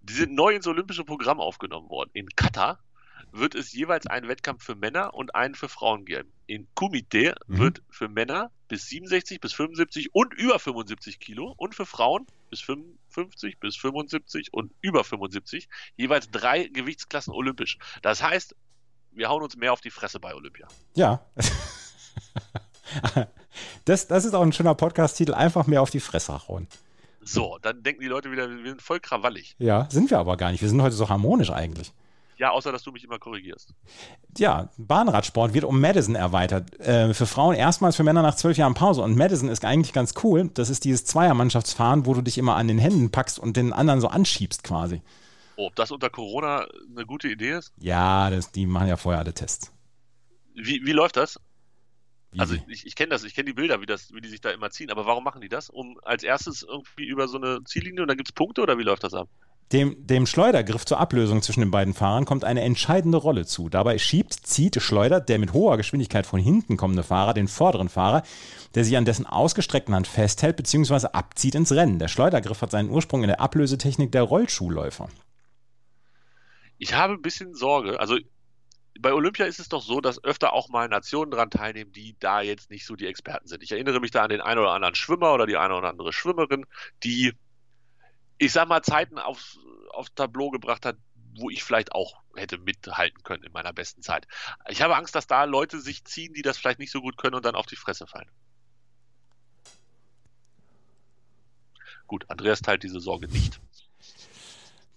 die 0.00 0.12
sind 0.14 0.34
neu 0.34 0.54
ins 0.54 0.66
olympische 0.66 1.04
Programm 1.04 1.40
aufgenommen 1.40 1.88
worden. 1.88 2.10
In 2.12 2.28
Katar 2.30 2.78
wird 3.32 3.54
es 3.54 3.72
jeweils 3.72 4.06
einen 4.08 4.26
Wettkampf 4.28 4.64
für 4.64 4.74
Männer 4.74 5.14
und 5.14 5.34
einen 5.36 5.54
für 5.54 5.68
Frauen 5.68 6.04
geben. 6.04 6.32
In 6.46 6.66
Kumite 6.74 7.36
Mhm. 7.46 7.58
wird 7.58 7.82
für 7.88 8.08
Männer 8.08 8.50
bis 8.66 8.86
67, 8.88 9.40
bis 9.40 9.52
75 9.52 10.12
und 10.14 10.34
über 10.34 10.58
75 10.58 11.20
Kilo 11.20 11.54
und 11.56 11.74
für 11.76 11.86
Frauen 11.86 12.26
bis 12.50 12.60
55, 12.60 13.60
bis 13.60 13.76
75 13.76 14.52
und 14.52 14.72
über 14.80 15.04
75 15.04 15.68
jeweils 15.96 16.28
drei 16.30 16.64
Gewichtsklassen 16.64 17.32
olympisch. 17.32 17.78
Das 18.02 18.20
heißt, 18.22 18.56
wir 19.12 19.28
hauen 19.28 19.42
uns 19.42 19.56
mehr 19.56 19.72
auf 19.72 19.80
die 19.80 19.90
Fresse 19.90 20.18
bei 20.18 20.34
Olympia. 20.34 20.66
Ja. 20.94 21.24
Das, 23.84 24.06
das 24.06 24.24
ist 24.24 24.34
auch 24.34 24.42
ein 24.42 24.52
schöner 24.52 24.74
Podcast-Titel. 24.74 25.34
Einfach 25.34 25.66
mehr 25.66 25.82
auf 25.82 25.90
die 25.90 26.00
Fresse 26.00 26.46
hauen. 26.48 26.68
So, 27.22 27.58
dann 27.60 27.82
denken 27.82 28.00
die 28.00 28.06
Leute 28.06 28.30
wieder, 28.30 28.48
wir 28.48 28.70
sind 28.70 28.80
voll 28.80 29.00
krawallig. 29.00 29.56
Ja, 29.58 29.88
sind 29.90 30.10
wir 30.10 30.18
aber 30.18 30.36
gar 30.36 30.52
nicht. 30.52 30.62
Wir 30.62 30.68
sind 30.68 30.80
heute 30.80 30.94
so 30.94 31.08
harmonisch 31.08 31.50
eigentlich. 31.50 31.92
Ja, 32.38 32.52
außer 32.52 32.72
dass 32.72 32.82
du 32.82 32.90
mich 32.90 33.04
immer 33.04 33.18
korrigierst. 33.18 33.74
Ja, 34.38 34.70
Bahnradsport 34.78 35.52
wird 35.52 35.64
um 35.64 35.78
Madison 35.78 36.14
erweitert. 36.14 36.80
Äh, 36.80 37.12
für 37.12 37.26
Frauen 37.26 37.54
erstmals 37.54 37.96
für 37.96 38.02
Männer 38.02 38.22
nach 38.22 38.34
zwölf 38.34 38.56
Jahren 38.56 38.72
Pause. 38.72 39.02
Und 39.02 39.14
Madison 39.14 39.50
ist 39.50 39.62
eigentlich 39.62 39.92
ganz 39.92 40.14
cool. 40.24 40.48
Das 40.54 40.70
ist 40.70 40.84
dieses 40.84 41.04
Zweiermannschaftsfahren, 41.04 42.06
wo 42.06 42.14
du 42.14 42.22
dich 42.22 42.38
immer 42.38 42.56
an 42.56 42.66
den 42.66 42.78
Händen 42.78 43.10
packst 43.10 43.38
und 43.38 43.58
den 43.58 43.74
anderen 43.74 44.00
so 44.00 44.08
anschiebst 44.08 44.64
quasi. 44.64 45.02
Oh, 45.56 45.66
ob 45.66 45.76
das 45.76 45.90
unter 45.90 46.08
Corona 46.08 46.66
eine 46.96 47.04
gute 47.04 47.28
Idee 47.28 47.58
ist? 47.58 47.74
Ja, 47.78 48.30
das, 48.30 48.50
die 48.52 48.64
machen 48.64 48.88
ja 48.88 48.96
vorher 48.96 49.20
alle 49.20 49.34
Tests. 49.34 49.70
Wie, 50.54 50.80
wie 50.86 50.92
läuft 50.92 51.18
das? 51.18 51.38
Also 52.38 52.54
ich, 52.68 52.86
ich 52.86 52.94
kenne 52.94 53.10
das, 53.10 53.24
ich 53.24 53.34
kenne 53.34 53.46
die 53.46 53.54
Bilder, 53.54 53.80
wie, 53.80 53.86
das, 53.86 54.12
wie 54.14 54.20
die 54.20 54.28
sich 54.28 54.40
da 54.40 54.50
immer 54.50 54.70
ziehen, 54.70 54.90
aber 54.90 55.04
warum 55.04 55.24
machen 55.24 55.40
die 55.40 55.48
das? 55.48 55.68
Um 55.68 55.98
als 56.02 56.22
erstes 56.22 56.62
irgendwie 56.62 57.06
über 57.06 57.26
so 57.26 57.38
eine 57.38 57.64
Ziellinie 57.64 58.02
und 58.02 58.08
dann 58.08 58.16
gibt 58.16 58.28
es 58.28 58.32
Punkte 58.32 58.62
oder 58.62 58.78
wie 58.78 58.84
läuft 58.84 59.02
das 59.02 59.14
ab? 59.14 59.28
Dem, 59.72 60.04
dem 60.04 60.26
Schleudergriff 60.26 60.84
zur 60.84 60.98
Ablösung 60.98 61.42
zwischen 61.42 61.60
den 61.60 61.70
beiden 61.70 61.94
Fahrern 61.94 62.24
kommt 62.24 62.44
eine 62.44 62.62
entscheidende 62.62 63.18
Rolle 63.18 63.46
zu. 63.46 63.68
Dabei 63.68 63.98
schiebt, 63.98 64.32
zieht, 64.34 64.82
schleudert 64.82 65.28
der 65.28 65.38
mit 65.38 65.52
hoher 65.52 65.76
Geschwindigkeit 65.76 66.26
von 66.26 66.40
hinten 66.40 66.76
kommende 66.76 67.04
Fahrer 67.04 67.34
den 67.34 67.46
vorderen 67.46 67.88
Fahrer, 67.88 68.24
der 68.74 68.84
sich 68.84 68.96
an 68.96 69.04
dessen 69.04 69.26
ausgestreckten 69.26 69.94
Hand 69.94 70.08
festhält 70.08 70.56
bzw. 70.56 71.08
abzieht 71.12 71.54
ins 71.54 71.70
Rennen. 71.70 72.00
Der 72.00 72.08
Schleudergriff 72.08 72.62
hat 72.62 72.72
seinen 72.72 72.90
Ursprung 72.90 73.22
in 73.22 73.28
der 73.28 73.40
Ablösetechnik 73.40 74.10
der 74.10 74.22
Rollschuhläufer. 74.22 75.08
Ich 76.78 76.94
habe 76.94 77.12
ein 77.12 77.22
bisschen 77.22 77.54
Sorge, 77.54 78.00
also 78.00 78.16
bei 79.00 79.12
Olympia 79.12 79.46
ist 79.46 79.60
es 79.60 79.68
doch 79.68 79.82
so, 79.82 80.00
dass 80.00 80.22
öfter 80.24 80.52
auch 80.52 80.68
mal 80.68 80.88
Nationen 80.88 81.30
dran 81.30 81.50
teilnehmen, 81.50 81.92
die 81.92 82.16
da 82.18 82.40
jetzt 82.40 82.70
nicht 82.70 82.86
so 82.86 82.96
die 82.96 83.06
Experten 83.06 83.46
sind. 83.46 83.62
Ich 83.62 83.72
erinnere 83.72 84.00
mich 84.00 84.10
da 84.10 84.22
an 84.22 84.30
den 84.30 84.40
einen 84.40 84.60
oder 84.60 84.72
anderen 84.72 84.94
Schwimmer 84.94 85.32
oder 85.32 85.46
die 85.46 85.56
eine 85.56 85.74
oder 85.74 85.88
andere 85.88 86.12
Schwimmerin, 86.12 86.66
die, 87.02 87.32
ich 88.38 88.52
sag 88.52 88.68
mal, 88.68 88.82
Zeiten 88.82 89.18
aufs, 89.18 89.58
aufs 89.90 90.14
Tableau 90.14 90.50
gebracht 90.50 90.84
hat, 90.84 90.96
wo 91.34 91.50
ich 91.50 91.64
vielleicht 91.64 91.92
auch 91.92 92.20
hätte 92.34 92.58
mithalten 92.58 93.22
können 93.22 93.44
in 93.44 93.52
meiner 93.52 93.72
besten 93.72 94.02
Zeit. 94.02 94.26
Ich 94.68 94.82
habe 94.82 94.96
Angst, 94.96 95.14
dass 95.14 95.26
da 95.26 95.44
Leute 95.44 95.80
sich 95.80 96.04
ziehen, 96.04 96.34
die 96.34 96.42
das 96.42 96.58
vielleicht 96.58 96.78
nicht 96.78 96.92
so 96.92 97.00
gut 97.00 97.16
können 97.16 97.34
und 97.34 97.44
dann 97.44 97.54
auf 97.54 97.66
die 97.66 97.76
Fresse 97.76 98.06
fallen. 98.06 98.30
Gut, 102.06 102.28
Andreas 102.28 102.60
teilt 102.60 102.82
diese 102.82 103.00
Sorge 103.00 103.28
nicht. 103.28 103.60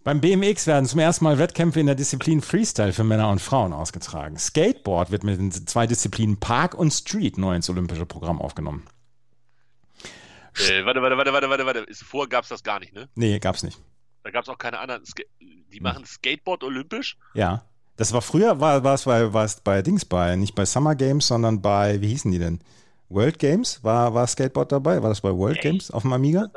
Beim 0.03 0.19
BMX 0.19 0.67
werden 0.67 0.85
zum 0.85 0.99
ersten 0.99 1.23
Mal 1.23 1.39
Wettkämpfe 1.39 1.79
in 1.79 1.85
der 1.85 1.95
Disziplin 1.95 2.41
Freestyle 2.41 2.91
für 2.91 3.05
Männer 3.05 3.29
und 3.29 3.39
Frauen 3.39 3.71
ausgetragen. 3.71 4.37
Skateboard 4.37 5.11
wird 5.11 5.23
mit 5.23 5.39
den 5.39 5.51
zwei 5.51 5.87
Disziplinen 5.87 6.37
Park 6.37 6.75
und 6.75 6.91
Street 6.91 7.37
neu 7.37 7.55
ins 7.55 7.69
olympische 7.69 8.05
Programm 8.05 8.41
aufgenommen. 8.41 8.85
Äh, 10.55 10.85
warte, 10.85 11.01
warte, 11.01 11.17
warte, 11.17 11.31
warte, 11.49 11.65
warte, 11.65 11.85
vorher 11.93 12.27
gab 12.27 12.43
es 12.43 12.49
das 12.49 12.63
gar 12.63 12.81
nicht, 12.81 12.93
ne? 12.93 13.07
Nee, 13.15 13.39
gab's 13.39 13.63
nicht. 13.63 13.79
Da 14.23 14.31
gab 14.31 14.43
es 14.43 14.49
auch 14.49 14.57
keine 14.57 14.79
anderen. 14.79 15.05
Ska 15.05 15.23
die 15.39 15.79
machen 15.79 16.05
Skateboard 16.05 16.63
olympisch? 16.63 17.17
Ja. 17.33 17.65
Das 17.95 18.11
war 18.11 18.21
früher, 18.21 18.59
war, 18.59 18.83
es 18.93 19.05
bei, 19.05 19.21
es 19.21 19.61
bei 19.61 19.81
Dings 19.81 20.05
bei, 20.05 20.35
nicht 20.35 20.53
bei 20.53 20.65
Summer 20.65 20.95
Games, 20.95 21.27
sondern 21.27 21.61
bei, 21.61 22.01
wie 22.01 22.09
hießen 22.09 22.31
die 22.31 22.39
denn? 22.39 22.59
World 23.09 23.39
Games? 23.39 23.83
War, 23.83 24.13
war 24.13 24.27
Skateboard 24.27 24.71
dabei? 24.71 25.01
War 25.01 25.09
das 25.09 25.21
bei 25.21 25.31
World 25.31 25.57
Echt? 25.57 25.63
Games 25.63 25.91
auf 25.91 26.01
dem 26.01 26.13
Amiga? 26.13 26.51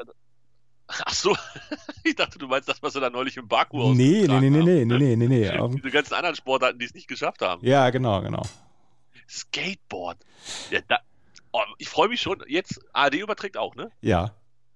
Ach 0.88 1.12
so. 1.14 1.36
ich 2.04 2.14
dachte, 2.14 2.38
du 2.38 2.46
meinst 2.46 2.68
das, 2.68 2.82
was 2.82 2.92
sie 2.92 3.00
da 3.00 3.10
neulich 3.10 3.36
im 3.36 3.48
Baku 3.48 3.92
Nee, 3.94 4.26
nee, 4.28 4.40
nee, 4.40 4.50
nee, 4.50 4.80
haben. 4.80 4.88
nee, 4.88 4.98
nee, 4.98 5.16
nee, 5.16 5.26
nee. 5.28 5.50
Auf- 5.58 5.74
Diese 5.74 5.90
ganzen 5.90 6.14
anderen 6.14 6.36
Sportarten, 6.36 6.78
die 6.78 6.84
es 6.84 6.94
nicht 6.94 7.08
geschafft 7.08 7.42
haben. 7.42 7.64
Ja, 7.66 7.90
genau, 7.90 8.20
genau. 8.22 8.42
Skateboard. 9.28 10.18
Ja, 10.70 10.80
da, 10.86 10.98
oh, 11.52 11.60
ich 11.78 11.88
freue 11.88 12.08
mich 12.08 12.20
schon. 12.20 12.42
Jetzt, 12.46 12.80
ARD 12.92 13.14
überträgt 13.16 13.56
auch, 13.56 13.74
ne? 13.74 13.90
Ja. 14.00 14.34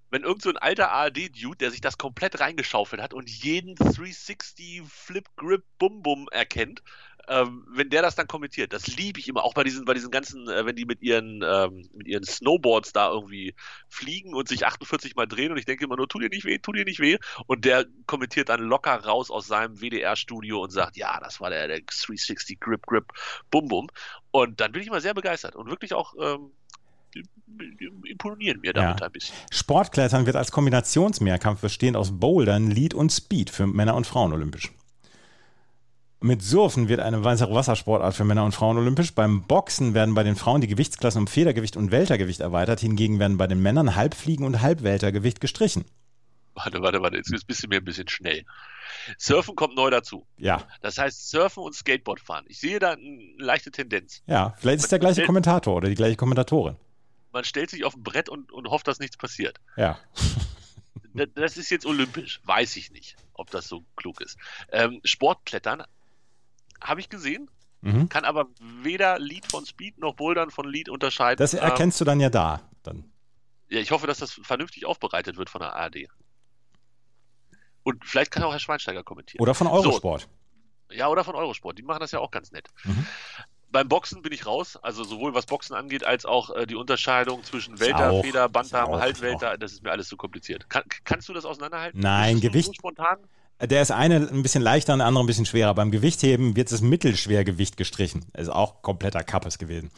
Wenn 0.09 0.23
irgend 0.23 0.41
so 0.41 0.49
ein 0.49 0.57
alter 0.57 0.91
ARD-Dude, 0.91 1.55
der 1.57 1.71
sich 1.71 1.79
das 1.79 1.97
komplett 1.97 2.41
reingeschaufelt 2.41 3.01
hat 3.01 3.13
und 3.13 3.29
jeden 3.29 3.75
360 3.75 4.81
Flip 4.85 5.25
Grip 5.37 5.63
Bum 5.79 6.01
Bum 6.03 6.27
erkennt, 6.31 6.83
ähm, 7.27 7.65
wenn 7.69 7.89
der 7.89 8.01
das 8.01 8.15
dann 8.15 8.27
kommentiert, 8.27 8.73
das 8.73 8.87
liebe 8.87 9.19
ich 9.19 9.27
immer, 9.27 9.43
auch 9.43 9.53
bei 9.53 9.63
diesen, 9.63 9.85
bei 9.85 9.93
diesen 9.93 10.11
ganzen, 10.11 10.47
äh, 10.47 10.65
wenn 10.65 10.75
die 10.75 10.85
mit 10.85 11.01
ihren, 11.01 11.43
ähm, 11.45 11.87
mit 11.93 12.07
ihren 12.07 12.23
Snowboards 12.23 12.93
da 12.93 13.09
irgendwie 13.09 13.55
fliegen 13.89 14.33
und 14.33 14.47
sich 14.47 14.65
48 14.65 15.15
Mal 15.15 15.27
drehen 15.27 15.51
und 15.51 15.57
ich 15.57 15.65
denke 15.65 15.85
immer 15.85 15.97
nur, 15.97 16.07
tu 16.07 16.19
dir 16.19 16.29
nicht 16.29 16.45
weh, 16.45 16.57
tu 16.59 16.71
dir 16.71 16.85
nicht 16.85 16.99
weh. 16.99 17.17
Und 17.47 17.65
der 17.65 17.85
kommentiert 18.05 18.49
dann 18.49 18.61
locker 18.61 18.95
raus 19.03 19.29
aus 19.31 19.47
seinem 19.47 19.81
WDR-Studio 19.81 20.61
und 20.61 20.71
sagt, 20.71 20.97
ja, 20.97 21.19
das 21.19 21.39
war 21.39 21.49
der, 21.49 21.67
der 21.67 21.81
360 21.81 22.59
Grip 22.59 22.85
Grip 22.85 23.05
Bum 23.49 23.67
Bum. 23.67 23.87
Und 24.31 24.59
dann 24.61 24.71
bin 24.71 24.81
ich 24.81 24.87
immer 24.87 25.01
sehr 25.01 25.13
begeistert 25.13 25.55
und 25.55 25.69
wirklich 25.69 25.93
auch 25.93 26.13
ähm, 26.19 26.51
imponieren 28.05 28.61
mir 28.61 28.73
damit 28.73 28.99
Ja. 28.99 29.05
ein 29.05 29.11
bisschen. 29.11 29.35
Sportklettern 29.51 30.25
wird 30.25 30.35
als 30.35 30.51
Kombinationsmehrkampf 30.51 31.61
bestehend 31.61 31.97
aus 31.97 32.19
Bouldern, 32.19 32.71
Lead 32.71 32.93
und 32.93 33.11
Speed 33.11 33.49
für 33.49 33.67
Männer 33.67 33.95
und 33.95 34.07
Frauen 34.07 34.33
olympisch. 34.33 34.71
Mit 36.23 36.43
Surfen 36.43 36.87
wird 36.87 36.99
eine 36.99 37.23
weitere 37.23 37.53
Wassersportart 37.53 38.13
für 38.13 38.23
Männer 38.23 38.45
und 38.45 38.53
Frauen 38.53 38.77
olympisch. 38.77 39.15
Beim 39.15 39.41
Boxen 39.41 39.95
werden 39.95 40.13
bei 40.13 40.21
den 40.21 40.35
Frauen 40.35 40.61
die 40.61 40.67
Gewichtsklassen 40.67 41.21
um 41.21 41.27
Federgewicht 41.27 41.75
und 41.77 41.89
Weltergewicht 41.91 42.41
erweitert. 42.41 42.79
Hingegen 42.79 43.17
werden 43.17 43.37
bei 43.37 43.47
den 43.47 43.59
Männern 43.61 43.95
Halbfliegen 43.95 44.45
und 44.45 44.61
Halbweltergewicht 44.61 45.41
gestrichen. 45.41 45.83
Warte, 46.53 46.79
warte, 46.83 47.01
warte, 47.01 47.17
jetzt 47.17 47.31
bist 47.47 47.63
du 47.63 47.67
mir 47.69 47.77
ein 47.77 47.83
bisschen 47.85 48.07
schnell. 48.07 48.45
Surfen 49.17 49.55
kommt 49.55 49.75
neu 49.75 49.89
dazu. 49.89 50.27
Ja, 50.37 50.61
Das 50.81 50.99
heißt 50.99 51.29
Surfen 51.31 51.63
und 51.63 51.73
Skateboard 51.73 52.19
fahren. 52.19 52.45
Ich 52.47 52.59
sehe 52.59 52.77
da 52.77 52.91
eine 52.91 53.19
leichte 53.39 53.71
Tendenz. 53.71 54.21
ja. 54.27 54.53
Vielleicht 54.59 54.83
ist 54.83 54.91
der 54.91 54.99
gleiche 54.99 55.23
Kommentator 55.23 55.75
oder 55.77 55.89
die 55.89 55.95
gleiche 55.95 56.17
Kommentatorin. 56.17 56.75
Man 57.31 57.45
stellt 57.45 57.69
sich 57.71 57.83
auf 57.83 57.95
ein 57.95 58.03
Brett 58.03 58.29
und, 58.29 58.51
und 58.51 58.67
hofft, 58.67 58.87
dass 58.87 58.99
nichts 58.99 59.17
passiert. 59.17 59.59
Ja. 59.75 59.97
Da- 61.13 61.25
Das 61.25 61.57
ist 61.57 61.69
jetzt 61.71 61.85
olympisch. 61.85 62.39
Weiß 62.45 62.77
ich 62.77 62.91
nicht, 62.91 63.17
ob 63.33 63.49
das 63.51 63.67
so 63.67 63.83
klug 63.97 64.21
ist. 64.21 64.37
Ähm, 64.71 65.01
Sportklettern 65.03 65.83
habe 66.81 66.99
ich 66.99 67.09
gesehen, 67.09 67.49
Mhm. 67.81 68.09
kann 68.09 68.25
aber 68.25 68.45
weder 68.59 69.17
Lead 69.19 69.49
von 69.51 69.65
Speed 69.65 69.97
noch 69.97 70.13
Bouldern 70.15 70.51
von 70.51 70.67
Lead 70.69 70.87
unterscheiden. 70.89 71.37
Das 71.39 71.53
Ähm, 71.53 71.61
erkennst 71.61 71.99
du 71.99 72.05
dann 72.05 72.19
ja 72.19 72.29
da. 72.29 72.61
Dann. 72.83 73.11
ja, 73.69 73.79
ich 73.79 73.91
hoffe, 73.91 74.05
dass 74.07 74.19
das 74.19 74.33
vernünftig 74.33 74.85
aufbereitet 74.85 75.37
wird 75.37 75.49
von 75.49 75.61
der 75.61 75.73
ARD. 75.73 76.07
Und 77.83 78.05
vielleicht 78.05 78.31
kann 78.31 78.43
auch 78.43 78.51
Herr 78.51 78.59
Schweinsteiger 78.59 79.03
kommentieren. 79.03 79.41
Oder 79.41 79.55
von 79.55 79.67
Eurosport. 79.67 80.27
Ja, 80.91 81.07
oder 81.07 81.23
von 81.23 81.35
Eurosport. 81.35 81.77
Die 81.77 81.83
machen 81.83 81.99
das 82.01 82.11
ja 82.11 82.19
auch 82.19 82.31
ganz 82.31 82.51
nett. 82.51 82.67
Mhm. 82.83 83.05
Beim 83.71 83.87
Boxen 83.87 84.21
bin 84.21 84.33
ich 84.33 84.45
raus, 84.45 84.75
also 84.75 85.03
sowohl 85.05 85.33
was 85.33 85.45
Boxen 85.45 85.73
angeht, 85.75 86.03
als 86.03 86.25
auch 86.25 86.49
äh, 86.49 86.67
die 86.67 86.75
Unterscheidung 86.75 87.41
zwischen 87.43 87.79
Welter, 87.79 88.11
auch- 88.11 88.21
Feder, 88.23 88.49
Bantam, 88.49 88.91
Halbwelter, 88.91 89.57
das 89.57 89.71
ist 89.71 89.81
mir 89.83 89.91
alles 89.91 90.09
zu 90.09 90.17
kompliziert. 90.17 90.69
Kann, 90.69 90.83
kannst 91.05 91.29
du 91.29 91.33
das 91.33 91.45
auseinanderhalten? 91.45 91.99
Nein, 91.99 92.35
so- 92.35 92.41
Gewicht- 92.41 92.67
So 92.67 92.73
spontan? 92.73 93.17
Der 93.63 93.81
ist 93.81 93.91
eine 93.91 94.15
ein 94.31 94.41
bisschen 94.43 94.63
leichter 94.63 94.93
und 94.93 94.99
der 94.99 95.07
andere 95.07 95.23
ein 95.23 95.27
bisschen 95.27 95.45
schwerer. 95.45 95.73
Beim 95.75 95.91
Gewichtheben 95.91 96.55
wird 96.55 96.71
das 96.71 96.81
Mittelschwergewicht 96.81 97.77
gestrichen. 97.77 98.25
Ist 98.33 98.49
auch 98.49 98.81
kompletter 98.81 99.23
Kappes 99.23 99.57
gewesen. 99.57 99.91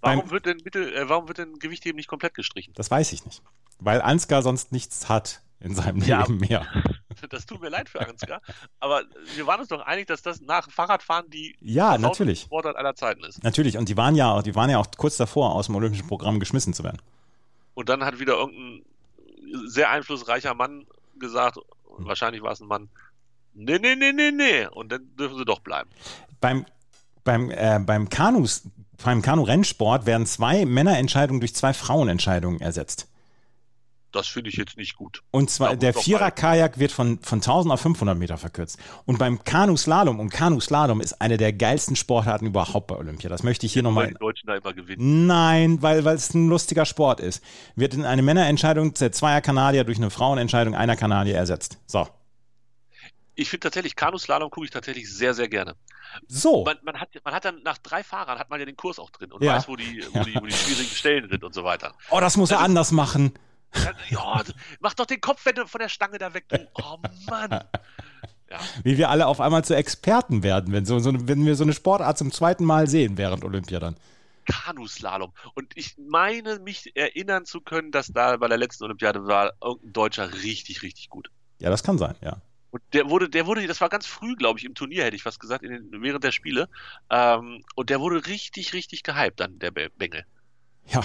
Warum 0.00 0.20
Beim, 0.20 0.30
wird 0.30 0.46
denn 0.46 0.58
Mittel, 0.64 0.92
äh, 0.94 1.08
warum 1.08 1.28
wird 1.28 1.38
denn 1.38 1.58
Gewichtheben 1.58 1.96
nicht 1.96 2.08
komplett 2.08 2.34
gestrichen? 2.34 2.72
das 2.74 2.90
weiß 2.90 3.12
ich 3.12 3.24
nicht. 3.24 3.42
Weil 3.78 4.00
Ansgar 4.00 4.42
sonst 4.42 4.72
nichts 4.72 5.08
hat 5.08 5.42
in 5.60 5.74
seinem 5.74 6.02
Ja. 6.02 6.20
Leben 6.22 6.38
mehr. 6.38 6.66
Das 7.28 7.46
tut 7.46 7.60
mir 7.60 7.68
leid 7.68 7.88
für 7.88 8.00
Ansgar, 8.00 8.40
aber 8.80 9.02
wir 9.36 9.46
waren 9.46 9.60
uns 9.60 9.68
doch 9.68 9.80
einig, 9.82 10.08
dass 10.08 10.22
das 10.22 10.40
nach 10.40 10.68
Fahrradfahren 10.70 11.28
die 11.30 11.54
Ja, 11.60 11.96
natürlich. 11.96 12.40
Sportart 12.40 12.74
aller 12.74 12.96
Zeiten 12.96 13.22
ist. 13.22 13.44
Natürlich. 13.44 13.76
Und 13.78 13.88
die 13.88 13.96
waren 13.96 14.16
ja, 14.16 14.40
die 14.42 14.56
waren 14.56 14.70
ja 14.70 14.78
auch 14.78 14.88
kurz 14.96 15.18
davor, 15.18 15.54
aus 15.54 15.66
dem 15.66 15.76
olympischen 15.76 16.08
Programm 16.08 16.40
geschmissen 16.40 16.72
zu 16.74 16.82
werden. 16.82 17.00
Und 17.74 17.88
dann 17.90 18.04
hat 18.04 18.18
wieder 18.18 18.32
irgendein 18.38 18.82
sehr 19.66 19.90
einflussreicher 19.90 20.54
Mann 20.54 20.84
gesagt, 21.20 21.58
Hm. 21.96 22.06
wahrscheinlich 22.06 22.42
war 22.42 22.52
es 22.52 22.60
ein 22.60 22.68
Mann, 22.68 22.88
nee, 23.54 23.78
nee, 23.78 23.94
nee, 23.94 24.12
nee, 24.12 24.30
nee, 24.30 24.66
und 24.66 24.92
dann 24.92 25.14
dürfen 25.16 25.38
sie 25.38 25.44
doch 25.44 25.60
bleiben. 25.60 25.90
Beim, 26.40 26.66
beim, 27.24 27.50
äh, 27.50 27.78
beim 27.84 28.08
Kanus, 28.08 28.68
beim 29.04 29.22
Kanu-Rennsport 29.22 30.06
werden 30.06 30.26
zwei 30.26 30.64
Männerentscheidungen 30.64 31.40
durch 31.40 31.54
zwei 31.54 31.72
Frauenentscheidungen 31.72 32.60
ersetzt. 32.60 33.08
Das 34.12 34.28
finde 34.28 34.50
ich 34.50 34.56
jetzt 34.56 34.76
nicht 34.76 34.94
gut. 34.96 35.22
Und 35.30 35.50
zwar 35.50 35.70
Da 35.70 35.76
der 35.76 35.94
Vierer-Kajak 35.94 36.78
wird 36.78 36.92
von, 36.92 37.18
von 37.22 37.38
1000 37.38 37.72
auf 37.72 37.80
500 37.80 38.16
Meter 38.16 38.36
verkürzt. 38.36 38.78
Und 39.06 39.18
beim 39.18 39.42
Kanuslalom, 39.42 40.20
und 40.20 40.28
Kanuslalom 40.30 41.00
ist 41.00 41.20
eine 41.20 41.38
der 41.38 41.52
geilsten 41.54 41.96
Sportarten 41.96 42.46
überhaupt 42.46 42.88
bei 42.88 42.96
Olympia. 42.96 43.30
Das 43.30 43.42
möchte 43.42 43.64
ich 43.66 43.72
hier 43.72 43.82
Weil 43.82 43.90
nochmal. 43.90 44.08
die 44.08 44.14
Deutschen 44.14 44.46
da 44.48 44.56
immer 44.56 44.74
gewinnen. 44.74 45.26
Nein, 45.26 45.80
weil, 45.80 46.04
weil 46.04 46.14
es 46.16 46.34
ein 46.34 46.48
lustiger 46.48 46.84
Sport 46.84 47.20
ist. 47.20 47.42
Wird 47.74 47.94
in 47.94 48.04
eine 48.04 48.20
Männerentscheidung 48.22 48.92
der 48.94 49.12
zweier 49.12 49.40
Kanadier 49.40 49.84
durch 49.84 49.96
eine 49.98 50.10
Frauenentscheidung 50.10 50.74
einer 50.74 50.94
Kanadier 50.96 51.36
ersetzt. 51.36 51.78
So. 51.86 52.06
Ich 53.34 53.48
finde 53.48 53.60
tatsächlich, 53.64 53.96
Kanuslalom 53.96 54.50
gucke 54.50 54.66
ich 54.66 54.70
tatsächlich 54.70 55.10
sehr, 55.10 55.32
sehr 55.32 55.48
gerne. 55.48 55.74
So. 56.28 56.64
Man, 56.64 56.76
man, 56.82 57.00
hat, 57.00 57.08
man 57.24 57.32
hat 57.32 57.46
dann 57.46 57.62
nach 57.62 57.78
drei 57.78 58.04
Fahrern 58.04 58.38
hat 58.38 58.50
man 58.50 58.60
ja 58.60 58.66
den 58.66 58.76
Kurs 58.76 58.98
auch 58.98 59.08
drin 59.08 59.32
und 59.32 59.42
Ja. 59.42 59.56
weiß, 59.56 59.68
wo 59.68 59.76
die, 59.76 60.04
wo, 60.12 60.22
die, 60.22 60.34
wo 60.34 60.44
die 60.44 60.52
schwierigen 60.52 60.94
Stellen 60.94 61.30
sind 61.30 61.42
und 61.42 61.54
so 61.54 61.64
weiter. 61.64 61.94
Oh, 62.10 62.20
das 62.20 62.36
muss 62.36 62.50
er 62.50 62.60
anders 62.60 62.92
machen. 62.92 63.32
Ja, 63.74 63.92
Ja, 64.10 64.42
mach 64.80 64.94
doch 64.94 65.06
den 65.06 65.20
Kopf 65.20 65.40
von 65.42 65.78
der 65.80 65.88
Stange 65.88 66.18
da 66.18 66.34
weg, 66.34 66.44
du. 66.48 66.68
Oh 66.74 66.98
Mann. 67.28 67.50
Ja, 68.50 68.60
Wie 68.84 68.98
wir 68.98 69.08
alle 69.08 69.26
auf 69.26 69.40
einmal 69.40 69.64
zu 69.64 69.74
Experten 69.74 70.42
werden, 70.42 70.72
wenn, 70.72 70.84
so, 70.84 70.98
so, 70.98 71.10
wenn 71.26 71.46
wir 71.46 71.56
so 71.56 71.64
eine 71.64 71.72
Sportart 71.72 72.18
zum 72.18 72.30
zweiten 72.32 72.64
Mal 72.64 72.86
sehen 72.86 73.16
während 73.16 73.44
Olympia 73.44 73.80
dann. 73.80 73.96
Kanuslalom. 74.44 75.32
Und 75.54 75.72
ich 75.76 75.96
meine, 75.96 76.58
mich 76.58 76.94
erinnern 76.96 77.46
zu 77.46 77.60
können, 77.60 77.92
dass 77.92 78.08
da 78.08 78.36
bei 78.36 78.48
der 78.48 78.58
letzten 78.58 78.84
Olympiade 78.84 79.26
war 79.26 79.52
irgendein 79.62 79.92
Deutscher 79.92 80.32
richtig, 80.42 80.82
richtig 80.82 81.08
gut. 81.08 81.30
Ja, 81.60 81.70
das 81.70 81.82
kann 81.82 81.96
sein, 81.96 82.16
ja. 82.20 82.42
Und 82.72 82.82
der 82.92 83.08
wurde, 83.08 83.28
der 83.28 83.46
wurde, 83.46 83.66
das 83.66 83.80
war 83.80 83.88
ganz 83.88 84.06
früh, 84.06 84.34
glaube 84.34 84.58
ich, 84.58 84.64
im 84.64 84.74
Turnier, 84.74 85.04
hätte 85.04 85.16
ich 85.16 85.22
fast 85.22 85.40
gesagt, 85.40 85.62
den, 85.64 85.88
während 86.02 86.24
der 86.24 86.32
Spiele. 86.32 86.68
Ähm, 87.10 87.62
und 87.74 87.88
der 87.90 88.00
wurde 88.00 88.26
richtig, 88.26 88.72
richtig 88.72 89.02
gehypt, 89.02 89.40
dann 89.40 89.58
der 89.58 89.70
Be- 89.70 89.90
Bengel. 89.96 90.24
Ja, 90.88 91.00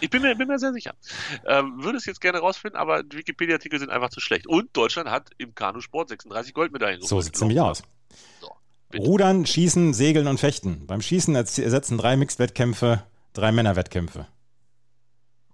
Ich 0.00 0.10
bin 0.10 0.22
mir, 0.22 0.34
bin 0.36 0.48
mir 0.48 0.58
sehr 0.58 0.72
sicher. 0.72 0.94
Ähm, 1.46 1.82
würde 1.82 1.98
es 1.98 2.04
jetzt 2.04 2.20
gerne 2.20 2.38
rausfinden, 2.38 2.78
aber 2.78 3.02
Wikipedia-Artikel 3.10 3.78
sind 3.78 3.90
einfach 3.90 4.10
zu 4.10 4.20
schlecht. 4.20 4.46
Und 4.46 4.76
Deutschland 4.76 5.10
hat 5.10 5.30
im 5.38 5.54
Kanusport 5.54 6.08
36 6.08 6.54
Goldmedaillen 6.54 7.00
so 7.02 7.08
geholt. 7.08 7.24
sieht 7.24 7.34
es 7.34 7.40
nämlich 7.40 7.60
aus. 7.60 7.82
So. 8.40 8.52
Rudern, 8.96 9.44
Schießen, 9.46 9.94
Segeln 9.94 10.28
und 10.28 10.38
Fechten. 10.38 10.86
Beim 10.86 11.02
Schießen 11.02 11.34
ersetzen 11.34 11.98
drei 11.98 12.16
Mixed-Wettkämpfe 12.16 13.02
drei 13.36 13.52
Männerwettkämpfe. 13.52 14.26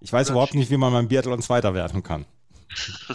Ich 0.00 0.12
weiß 0.12 0.28
Oder 0.28 0.34
überhaupt 0.34 0.54
nicht, 0.54 0.70
wie 0.70 0.76
man 0.76 0.92
beim 0.92 1.08
Biathlon 1.08 1.42
Zweiter 1.42 1.74
werden 1.74 2.02
kann. 2.02 2.26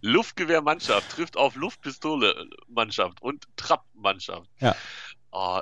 Luftgewehrmannschaft 0.00 1.10
trifft 1.10 1.36
auf 1.36 1.56
Luftpistole-Mannschaft 1.56 3.22
und 3.22 3.46
Trapp-Mannschaft. 3.56 4.48
Ja. 4.60 4.76
Oh, 5.32 5.60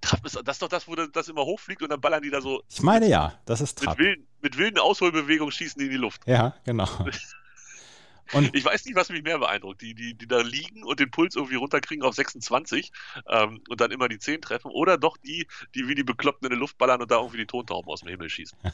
Trapp 0.00 0.24
ist, 0.24 0.36
das 0.44 0.56
ist 0.56 0.62
doch 0.62 0.68
das, 0.68 0.86
wo 0.86 0.94
das 0.94 1.28
immer 1.28 1.44
hochfliegt 1.44 1.82
und 1.82 1.88
dann 1.90 2.00
ballern 2.00 2.22
die 2.22 2.30
da 2.30 2.40
so 2.40 2.62
Ich 2.68 2.82
meine 2.82 3.08
ja, 3.08 3.34
das 3.44 3.60
ist 3.60 3.80
mit 3.80 3.86
Trab. 3.88 3.98
wilden, 3.98 4.26
mit 4.40 4.56
wilden 4.56 4.78
Ausholbewegungen 4.78 5.50
schießen 5.52 5.78
die 5.78 5.86
in 5.86 5.90
die 5.90 5.96
Luft. 5.96 6.22
Ja, 6.26 6.54
genau. 6.64 6.86
Und 8.32 8.54
Ich 8.54 8.64
weiß 8.64 8.84
nicht, 8.84 8.94
was 8.96 9.08
mich 9.10 9.22
mehr 9.22 9.38
beeindruckt. 9.38 9.80
Die, 9.80 9.94
die, 9.94 10.14
die 10.14 10.26
da 10.26 10.40
liegen 10.40 10.84
und 10.84 11.00
den 11.00 11.10
Puls 11.10 11.36
irgendwie 11.36 11.56
runterkriegen 11.56 12.04
auf 12.04 12.14
26 12.14 12.92
ähm, 13.28 13.60
und 13.68 13.80
dann 13.80 13.90
immer 13.90 14.08
die 14.08 14.18
10 14.18 14.40
treffen. 14.42 14.70
Oder 14.70 14.98
doch 14.98 15.16
die, 15.16 15.46
die 15.74 15.88
wie 15.88 15.94
die 15.94 16.04
Bekloppten 16.04 16.46
in 16.48 16.54
die 16.54 16.58
Luft 16.60 16.78
ballern 16.78 17.00
und 17.02 17.10
da 17.10 17.16
irgendwie 17.16 17.38
die 17.38 17.46
Tontauben 17.46 17.88
aus 17.90 18.00
dem 18.00 18.08
Himmel 18.08 18.28
schießen. 18.28 18.58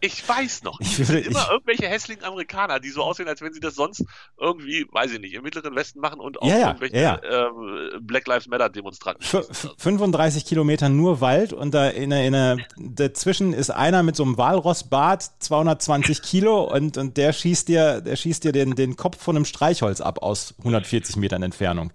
Ich 0.00 0.28
weiß 0.28 0.62
noch. 0.64 0.78
Ich 0.80 0.98
würde- 0.98 1.12
sind 1.22 1.26
immer 1.28 1.40
ich- 1.44 1.50
irgendwelche 1.50 1.88
hässlichen 1.88 2.24
Amerikaner, 2.24 2.80
die 2.80 2.90
so 2.90 3.02
aussehen, 3.02 3.28
als 3.28 3.40
wenn 3.40 3.52
sie 3.52 3.60
das 3.60 3.74
sonst 3.74 4.04
irgendwie, 4.38 4.86
weiß 4.90 5.12
ich 5.12 5.20
nicht, 5.20 5.34
im 5.34 5.42
Mittleren 5.42 5.74
Westen 5.74 6.00
machen 6.00 6.20
und 6.20 6.40
auch 6.42 6.46
Ja, 6.46 6.58
ja, 6.58 6.66
irgendwelche 6.68 6.96
ja, 7.00 7.20
ähm, 7.22 7.90
Black 8.00 8.26
Lives 8.26 8.46
Matter 8.48 8.68
Demonstranten 8.68 9.22
f- 9.24 9.30
schießen. 9.46 9.70
f- 9.70 9.74
35 9.78 10.44
Kilometer 10.44 10.88
nur 10.88 11.20
Wald 11.20 11.52
und 11.52 11.72
da 11.72 11.88
in, 11.88 12.10
der- 12.10 12.24
in, 12.26 12.32
der- 12.32 12.58
dazwischen 12.76 13.52
ist 13.54 13.70
einer 13.70 14.02
mit 14.02 14.16
so 14.16 14.24
einem 14.24 14.36
Walrossbart, 14.36 15.22
220 15.38 16.22
Kilo 16.22 16.64
und, 16.64 16.96
und 16.98 17.16
der 17.16 17.32
schießt 17.32 17.68
dir, 17.68 18.00
der 18.00 18.16
schießt 18.16 18.44
dir 18.44 18.52
den, 18.52 18.74
den 18.74 18.83
Kopf 18.96 19.20
von 19.22 19.36
einem 19.36 19.44
Streichholz 19.44 20.00
ab 20.00 20.22
aus 20.22 20.54
140 20.58 21.16
Metern 21.16 21.42
Entfernung. 21.42 21.92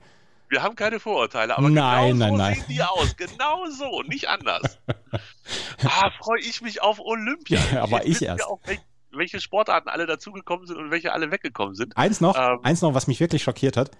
Wir 0.49 0.63
haben 0.63 0.75
keine 0.75 0.99
Vorurteile, 0.99 1.56
aber 1.58 1.69
Nein, 1.69 2.17
genau 2.17 2.25
nein, 2.25 2.32
so 2.32 2.38
nein. 2.38 2.56
sehen 2.56 2.65
die 2.69 2.82
aus. 2.84 3.15
Genau 3.17 3.65
so, 3.69 4.02
nicht 4.08 4.28
anders. 4.28 4.80
ah, 5.86 6.10
freue 6.19 6.39
ich 6.41 6.62
mich 6.62 6.82
auf 6.82 6.99
Olympia. 6.99 7.60
Ja, 7.71 7.84
aber 7.84 8.06
Jetzt 8.06 8.21
ich 8.21 8.28
erst. 8.28 8.45
Auch, 8.45 8.60
welche 9.12 9.39
Sportarten 9.39 9.89
alle 9.89 10.08
dazugekommen 10.08 10.65
sind 10.65 10.78
und 10.78 10.89
welche 10.91 11.13
alle 11.13 11.32
weggekommen 11.32 11.75
sind. 11.75 11.95
Eins 11.97 12.19
noch, 12.19 12.36
Ähm. 12.36 12.60
eins 12.63 12.82
noch, 12.82 12.93
was 12.95 13.06
mich 13.08 13.19
wirklich 13.19 13.43
schockiert 13.43 13.78
hat. 13.78 13.91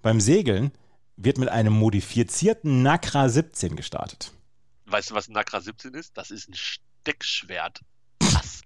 Beim 0.00 0.20
Segeln 0.20 0.72
wird 1.16 1.38
mit 1.38 1.50
einem 1.50 1.74
modifizierten 1.74 2.82
Nakra 2.82 3.28
17 3.28 3.76
gestartet. 3.76 4.32
Weißt 4.86 5.10
du, 5.10 5.14
was 5.14 5.28
ein 5.28 5.32
Nakra 5.32 5.60
17 5.60 5.94
ist? 5.94 6.16
Das 6.16 6.30
ist 6.30 6.48
ein 6.48 6.54
Steckschwert. 6.54 7.80
Was? 8.20 8.62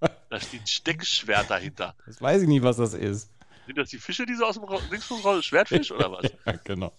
Da 0.00 0.40
steht 0.40 0.62
ein 0.62 0.66
Steckschwert 0.66 1.50
dahinter. 1.50 1.94
Das 2.06 2.20
weiß 2.20 2.42
ich 2.42 2.48
nicht, 2.48 2.62
was 2.62 2.76
das 2.76 2.94
ist. 2.94 3.30
Sind 3.66 3.78
das 3.78 3.90
die 3.90 3.98
Fische, 3.98 4.26
die 4.26 4.34
so 4.34 4.46
aus 4.46 4.56
dem 4.56 4.64
Dingsbums 4.90 5.24
raus? 5.24 5.44
Schwertfisch 5.44 5.92
oder 5.92 6.10
was? 6.10 6.28
Ja, 6.44 6.52
genau. 6.64 6.92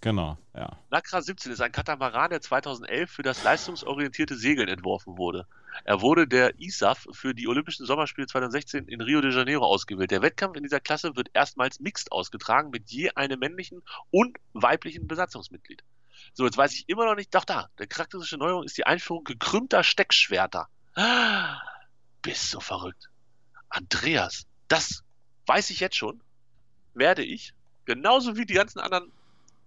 Genau, 0.00 0.38
ja. 0.54 0.78
Nakra 0.90 1.20
17 1.20 1.52
ist 1.52 1.60
ein 1.60 1.70
Katamaran, 1.70 2.30
der 2.30 2.40
2011 2.40 3.10
für 3.10 3.22
das 3.22 3.42
leistungsorientierte 3.42 4.34
Segeln 4.34 4.68
entworfen 4.68 5.18
wurde. 5.18 5.46
Er 5.84 6.00
wurde 6.00 6.26
der 6.26 6.58
ISAF 6.58 7.06
für 7.12 7.34
die 7.34 7.46
Olympischen 7.46 7.84
Sommerspiele 7.84 8.26
2016 8.26 8.86
in 8.86 9.02
Rio 9.02 9.20
de 9.20 9.32
Janeiro 9.32 9.66
ausgewählt. 9.66 10.12
Der 10.12 10.22
Wettkampf 10.22 10.56
in 10.56 10.62
dieser 10.62 10.80
Klasse 10.80 11.14
wird 11.14 11.28
erstmals 11.34 11.80
mixed 11.80 12.10
ausgetragen 12.10 12.70
mit 12.70 12.90
je 12.90 13.10
einem 13.10 13.40
männlichen 13.40 13.82
und 14.10 14.38
weiblichen 14.54 15.06
Besatzungsmitglied. 15.06 15.82
So, 16.32 16.46
jetzt 16.46 16.56
weiß 16.56 16.72
ich 16.72 16.88
immer 16.88 17.04
noch 17.04 17.16
nicht, 17.16 17.34
doch 17.34 17.44
da, 17.44 17.68
der 17.78 17.86
charakteristische 17.86 18.38
Neuerung 18.38 18.64
ist 18.64 18.78
die 18.78 18.86
Einführung 18.86 19.24
gekrümmter 19.24 19.82
Steckschwerter. 19.82 20.68
Ah, 20.94 21.60
bist 22.24 22.50
so 22.50 22.58
verrückt. 22.58 23.08
Andreas, 23.68 24.46
das 24.66 25.04
weiß 25.46 25.70
ich 25.70 25.78
jetzt 25.78 25.96
schon, 25.96 26.20
werde 26.94 27.22
ich, 27.22 27.54
genauso 27.84 28.36
wie 28.36 28.46
die 28.46 28.54
ganzen 28.54 28.80
anderen 28.80 29.12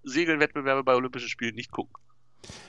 Segelwettbewerbe 0.03 0.83
bei 0.83 0.95
Olympischen 0.95 1.29
Spielen, 1.29 1.55
nicht 1.55 1.71
gucken. 1.71 1.95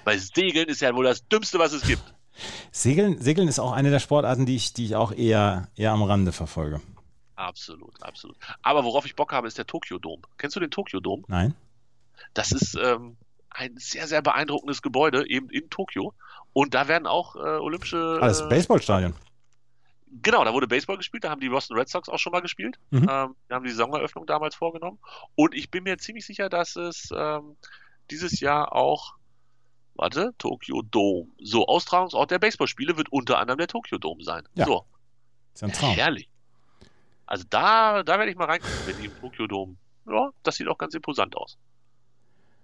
Weil 0.04 0.18
Segeln 0.18 0.68
ist 0.68 0.80
ja 0.80 0.94
wohl 0.94 1.04
das 1.04 1.26
Dümmste, 1.26 1.58
was 1.58 1.72
es 1.72 1.82
gibt. 1.82 2.02
Segeln, 2.70 3.20
Segeln 3.20 3.48
ist 3.48 3.58
auch 3.58 3.72
eine 3.72 3.90
der 3.90 3.98
Sportarten, 3.98 4.46
die 4.46 4.56
ich, 4.56 4.72
die 4.72 4.84
ich 4.84 4.94
auch 4.94 5.12
eher, 5.12 5.68
eher 5.74 5.90
am 5.90 6.02
Rande 6.02 6.32
verfolge. 6.32 6.80
Absolut, 7.34 8.02
absolut. 8.02 8.36
Aber 8.62 8.84
worauf 8.84 9.06
ich 9.06 9.16
Bock 9.16 9.32
habe, 9.32 9.48
ist 9.48 9.58
der 9.58 9.66
Tokyo 9.66 9.98
Dome. 9.98 10.22
Kennst 10.36 10.56
du 10.56 10.60
den 10.60 10.70
Tokyo 10.70 11.00
Dome? 11.00 11.22
Nein. 11.28 11.54
Das 12.34 12.52
ist 12.52 12.74
ähm, 12.74 13.16
ein 13.50 13.76
sehr, 13.76 14.06
sehr 14.06 14.22
beeindruckendes 14.22 14.82
Gebäude, 14.82 15.28
eben 15.28 15.48
in 15.50 15.70
Tokio. 15.70 16.14
Und 16.52 16.74
da 16.74 16.88
werden 16.88 17.06
auch 17.06 17.36
äh, 17.36 17.38
olympische. 17.38 18.18
Ah, 18.20 18.26
das 18.26 18.40
äh, 18.40 18.48
Baseballstadion. 18.48 19.14
Genau, 20.22 20.44
da 20.44 20.52
wurde 20.52 20.66
Baseball 20.66 20.96
gespielt, 20.96 21.24
da 21.24 21.30
haben 21.30 21.40
die 21.40 21.48
Boston 21.48 21.76
Red 21.76 21.88
Sox 21.88 22.08
auch 22.08 22.18
schon 22.18 22.32
mal 22.32 22.40
gespielt. 22.40 22.78
Mhm. 22.90 23.08
Ähm, 23.10 23.36
wir 23.46 23.54
haben 23.56 23.64
die 23.64 23.70
Saisoneröffnung 23.70 24.26
damals 24.26 24.54
vorgenommen. 24.54 24.98
Und 25.34 25.54
ich 25.54 25.70
bin 25.70 25.84
mir 25.84 25.98
ziemlich 25.98 26.26
sicher, 26.26 26.48
dass 26.48 26.76
es 26.76 27.10
ähm, 27.14 27.56
dieses 28.10 28.40
Jahr 28.40 28.74
auch, 28.74 29.14
warte, 29.94 30.34
Tokyo 30.38 30.82
Dome. 30.82 31.28
So, 31.40 31.66
Austragungsort 31.66 32.30
der 32.30 32.38
Baseballspiele 32.38 32.96
wird 32.96 33.10
unter 33.12 33.38
anderem 33.38 33.58
der 33.58 33.68
Tokyo 33.68 33.98
Dome 33.98 34.22
sein. 34.24 34.42
Ja. 34.54 34.64
So, 34.66 34.84
Ist 35.54 35.64
ein 35.64 35.72
Traum. 35.72 35.94
herrlich. 35.94 36.28
Also 37.26 37.44
da, 37.50 38.02
da 38.02 38.18
werde 38.18 38.30
ich 38.30 38.36
mal 38.38 38.46
reingucken, 38.46 38.86
wenn 38.86 38.98
die 38.98 39.06
im 39.06 39.20
Tokyo 39.20 39.46
Dome. 39.46 39.76
Ja, 40.10 40.30
das 40.42 40.56
sieht 40.56 40.68
auch 40.68 40.78
ganz 40.78 40.94
imposant 40.94 41.36
aus. 41.36 41.58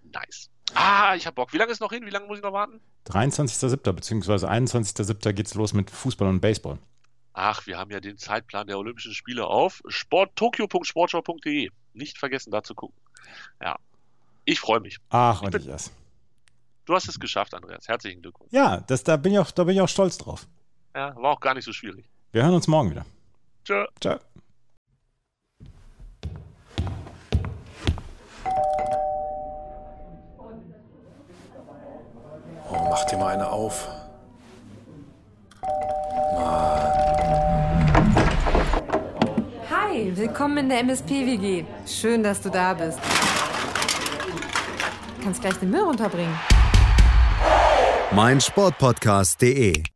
Nice. 0.03 0.49
Ah, 0.75 1.15
ich 1.15 1.27
hab 1.27 1.35
Bock. 1.35 1.53
Wie 1.53 1.59
lange 1.59 1.73
ist 1.73 1.81
noch 1.81 1.93
hin? 1.93 2.07
Wie 2.07 2.11
lange 2.11 2.27
muss 2.27 2.39
ich 2.39 2.43
noch 2.43 2.53
warten? 2.53 2.81
23.07. 3.07 3.93
bzw. 3.93 4.47
21.07. 4.47 5.33
geht's 5.35 5.55
los 5.55 5.75
mit 5.75 5.91
Fußball 5.91 6.27
und 6.29 6.41
Baseball. 6.41 6.79
Ach, 7.35 7.67
wir 7.67 7.77
haben 7.79 7.91
ja 7.91 7.99
den 8.01 8.17
Zeitplan 8.17 8.67
der 8.69 8.79
Olympischen 8.79 9.13
Spiele 9.13 9.47
auf 9.47 9.83
sporttokyo.sportschau.de. 9.89 11.69
Nicht 11.93 12.17
vergessen, 12.19 12.51
da 12.53 12.63
zu 12.63 12.75
gucken. 12.75 12.97
Ja. 13.61 13.77
Ich 14.45 14.61
freue 14.61 14.81
mich. 14.81 14.99
Ach, 15.11 15.43
und 15.43 15.51
bin- 15.51 15.63
ich 15.63 15.69
es. 15.69 15.91
Du 16.85 16.95
hast 16.95 17.09
es 17.09 17.19
geschafft, 17.19 17.55
Andreas. 17.55 17.89
Herzlichen 17.89 18.23
Glückwunsch. 18.23 18.53
Ja, 18.53 18.81
das, 18.83 19.03
da, 19.03 19.17
bin 19.17 19.33
ich 19.33 19.39
auch, 19.39 19.51
da 19.51 19.65
bin 19.65 19.75
ich 19.75 19.81
auch 19.81 19.89
stolz 19.89 20.19
drauf. 20.19 20.47
Ja, 20.95 21.17
war 21.17 21.33
auch 21.33 21.41
gar 21.41 21.55
nicht 21.55 21.65
so 21.65 21.73
schwierig. 21.73 22.05
Wir 22.31 22.43
hören 22.45 22.55
uns 22.55 22.69
morgen 22.69 22.91
wieder. 22.91 23.05
Tschö. 23.65 23.85
Ciao. 24.01 24.19
Oh, 32.71 32.87
mach 32.91 33.05
dir 33.05 33.17
mal 33.19 33.33
eine 33.35 33.49
auf. 33.49 33.89
Hi, 36.37 36.74
willkommen 40.25 40.57
in 40.57 40.69
der 40.71 40.79
MSP-WG. 40.81 41.67
Schön, 41.87 42.23
dass 42.23 42.41
du 42.41 42.49
da 42.49 42.73
bist. 42.73 42.99
Kannst 45.23 45.43
gleich 45.43 45.55
den 45.57 45.71
Müll 45.71 45.83
runterbringen. 45.83 46.35
meinsportpodcast.de 48.13 49.94